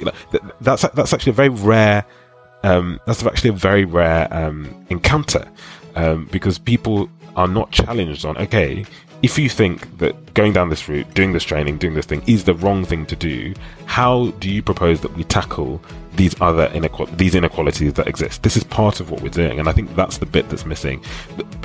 That's, 0.61 0.83
that's 0.89 1.13
actually 1.13 1.31
a 1.31 1.35
very 1.35 1.49
rare, 1.49 2.05
um, 2.63 3.01
that's 3.07 3.25
actually 3.25 3.51
a 3.51 3.55
very 3.55 3.85
rare, 3.85 4.29
um, 4.33 4.87
encounter, 4.89 5.51
um, 5.97 6.29
because 6.31 6.59
people 6.59 7.09
are 7.35 7.49
not 7.49 7.71
challenged 7.73 8.25
on, 8.25 8.37
okay, 8.39 8.85
if 9.23 9.39
you 9.39 9.49
think 9.49 9.99
that 9.99 10.15
going 10.39 10.53
down 10.53 10.71
this 10.71 10.89
route, 10.89 11.13
doing 11.15 11.33
this 11.33 11.43
training, 11.43 11.79
doing 11.79 11.95
this 11.95 12.07
thing 12.07 12.23
is 12.29 12.45
the 12.45 12.55
wrong 12.55 12.85
thing 12.85 13.05
to 13.05 13.17
do, 13.17 13.53
how 13.87 14.31
do 14.39 14.49
you 14.49 14.63
propose 14.63 15.01
that 15.01 15.13
we 15.17 15.25
tackle 15.25 15.83
these 16.15 16.41
other 16.41 16.69
inequal- 16.69 17.17
these 17.17 17.35
inequalities 17.35 17.95
that 17.95 18.07
exist. 18.07 18.45
This 18.45 18.57
is 18.57 18.63
part 18.63 19.01
of 19.01 19.11
what 19.11 19.21
we're 19.21 19.31
doing, 19.31 19.59
and 19.59 19.69
I 19.69 19.73
think 19.73 19.97
that's 19.97 20.19
the 20.19 20.27
bit 20.27 20.49
that's 20.49 20.65
missing. 20.65 21.03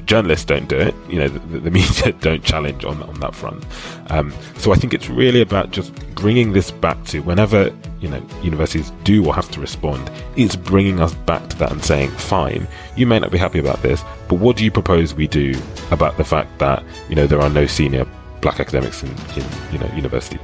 Journalists 0.05 0.45
don't 0.45 0.67
do 0.67 0.77
it. 0.77 0.95
You 1.07 1.19
know, 1.19 1.27
the, 1.27 1.59
the 1.59 1.71
media 1.71 2.11
don't 2.21 2.43
challenge 2.43 2.83
on 2.83 3.03
on 3.03 3.19
that 3.19 3.35
front. 3.35 3.63
Um, 4.09 4.33
so 4.57 4.71
I 4.71 4.75
think 4.75 4.93
it's 4.93 5.09
really 5.09 5.41
about 5.41 5.71
just 5.71 5.93
bringing 6.15 6.53
this 6.53 6.71
back 6.71 7.03
to 7.05 7.19
whenever 7.21 7.71
you 7.99 8.09
know 8.09 8.21
universities 8.41 8.91
do 9.03 9.25
or 9.25 9.35
have 9.35 9.49
to 9.51 9.59
respond. 9.59 10.09
It's 10.35 10.55
bringing 10.55 10.99
us 10.99 11.13
back 11.13 11.47
to 11.49 11.57
that 11.57 11.71
and 11.71 11.83
saying, 11.83 12.09
fine, 12.11 12.67
you 12.95 13.05
may 13.05 13.19
not 13.19 13.31
be 13.31 13.37
happy 13.37 13.59
about 13.59 13.81
this, 13.81 14.03
but 14.27 14.35
what 14.35 14.57
do 14.57 14.63
you 14.63 14.71
propose 14.71 15.13
we 15.13 15.27
do 15.27 15.53
about 15.91 16.17
the 16.17 16.23
fact 16.23 16.57
that 16.59 16.83
you 17.09 17.15
know 17.15 17.27
there 17.27 17.41
are 17.41 17.49
no 17.49 17.67
senior 17.67 18.05
black 18.43 18.59
academics 18.59 19.01
in, 19.01 19.09
in 19.09 19.45
you 19.71 19.79
know 19.79 19.87
universities? 19.95 20.41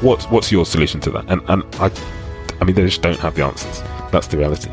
What's 0.00 0.24
what's 0.26 0.50
your 0.50 0.66
solution 0.66 1.00
to 1.02 1.10
that? 1.12 1.24
And 1.28 1.40
and 1.48 1.62
I, 1.76 1.90
I 2.60 2.64
mean, 2.64 2.74
they 2.74 2.84
just 2.84 3.02
don't 3.02 3.20
have 3.20 3.36
the 3.36 3.44
answers. 3.44 3.82
That's 4.10 4.26
the 4.26 4.38
reality. 4.38 4.70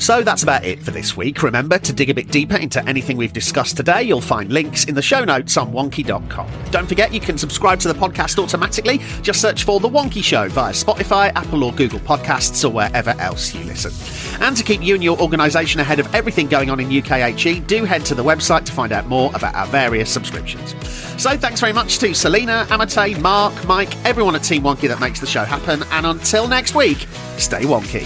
So 0.00 0.22
that's 0.22 0.42
about 0.42 0.64
it 0.64 0.82
for 0.82 0.90
this 0.90 1.16
week. 1.16 1.42
Remember 1.42 1.78
to 1.78 1.92
dig 1.92 2.10
a 2.10 2.14
bit 2.14 2.28
deeper 2.28 2.56
into 2.56 2.86
anything 2.88 3.16
we've 3.16 3.32
discussed 3.32 3.76
today. 3.76 4.02
You'll 4.02 4.20
find 4.20 4.52
links 4.52 4.84
in 4.84 4.94
the 4.94 5.02
show 5.02 5.24
notes 5.24 5.56
on 5.56 5.72
wonkhe.com. 5.72 6.48
Don't 6.70 6.86
forget 6.86 7.12
you 7.12 7.20
can 7.20 7.38
subscribe 7.38 7.80
to 7.80 7.88
the 7.88 7.94
podcast 7.94 8.38
automatically. 8.38 8.98
Just 9.22 9.40
search 9.40 9.64
for 9.64 9.80
The 9.80 9.88
Wonkhe 9.88 10.22
Show 10.22 10.48
via 10.48 10.72
Spotify, 10.72 11.32
Apple 11.34 11.64
or 11.64 11.72
Google 11.72 11.98
Podcasts 12.00 12.64
or 12.64 12.70
wherever 12.70 13.10
else 13.18 13.54
you 13.54 13.64
listen. 13.64 13.92
And 14.44 14.56
to 14.56 14.62
keep 14.62 14.82
you 14.82 14.94
and 14.94 15.02
your 15.02 15.18
organisation 15.20 15.80
ahead 15.80 15.98
of 15.98 16.14
everything 16.14 16.46
going 16.46 16.70
on 16.70 16.78
in 16.78 16.88
UKHE, 16.88 17.66
do 17.66 17.84
head 17.84 18.04
to 18.06 18.14
the 18.14 18.24
website 18.24 18.64
to 18.66 18.72
find 18.72 18.92
out 18.92 19.06
more 19.06 19.30
about 19.34 19.54
our 19.54 19.66
various 19.66 20.10
subscriptions. 20.10 20.74
So 21.20 21.36
thanks 21.36 21.60
very 21.60 21.72
much 21.72 21.98
to 21.98 22.14
Selena, 22.14 22.66
Amatey, 22.68 23.18
Mark, 23.20 23.66
Mike, 23.66 23.96
everyone 24.04 24.36
at 24.36 24.42
Team 24.42 24.62
Wonkhe 24.62 24.88
that 24.88 25.00
makes 25.00 25.20
the 25.20 25.26
show 25.26 25.44
happen. 25.44 25.82
And 25.90 26.06
until 26.06 26.46
next 26.46 26.74
week, 26.74 27.06
stay 27.38 27.62
wonky. 27.62 28.04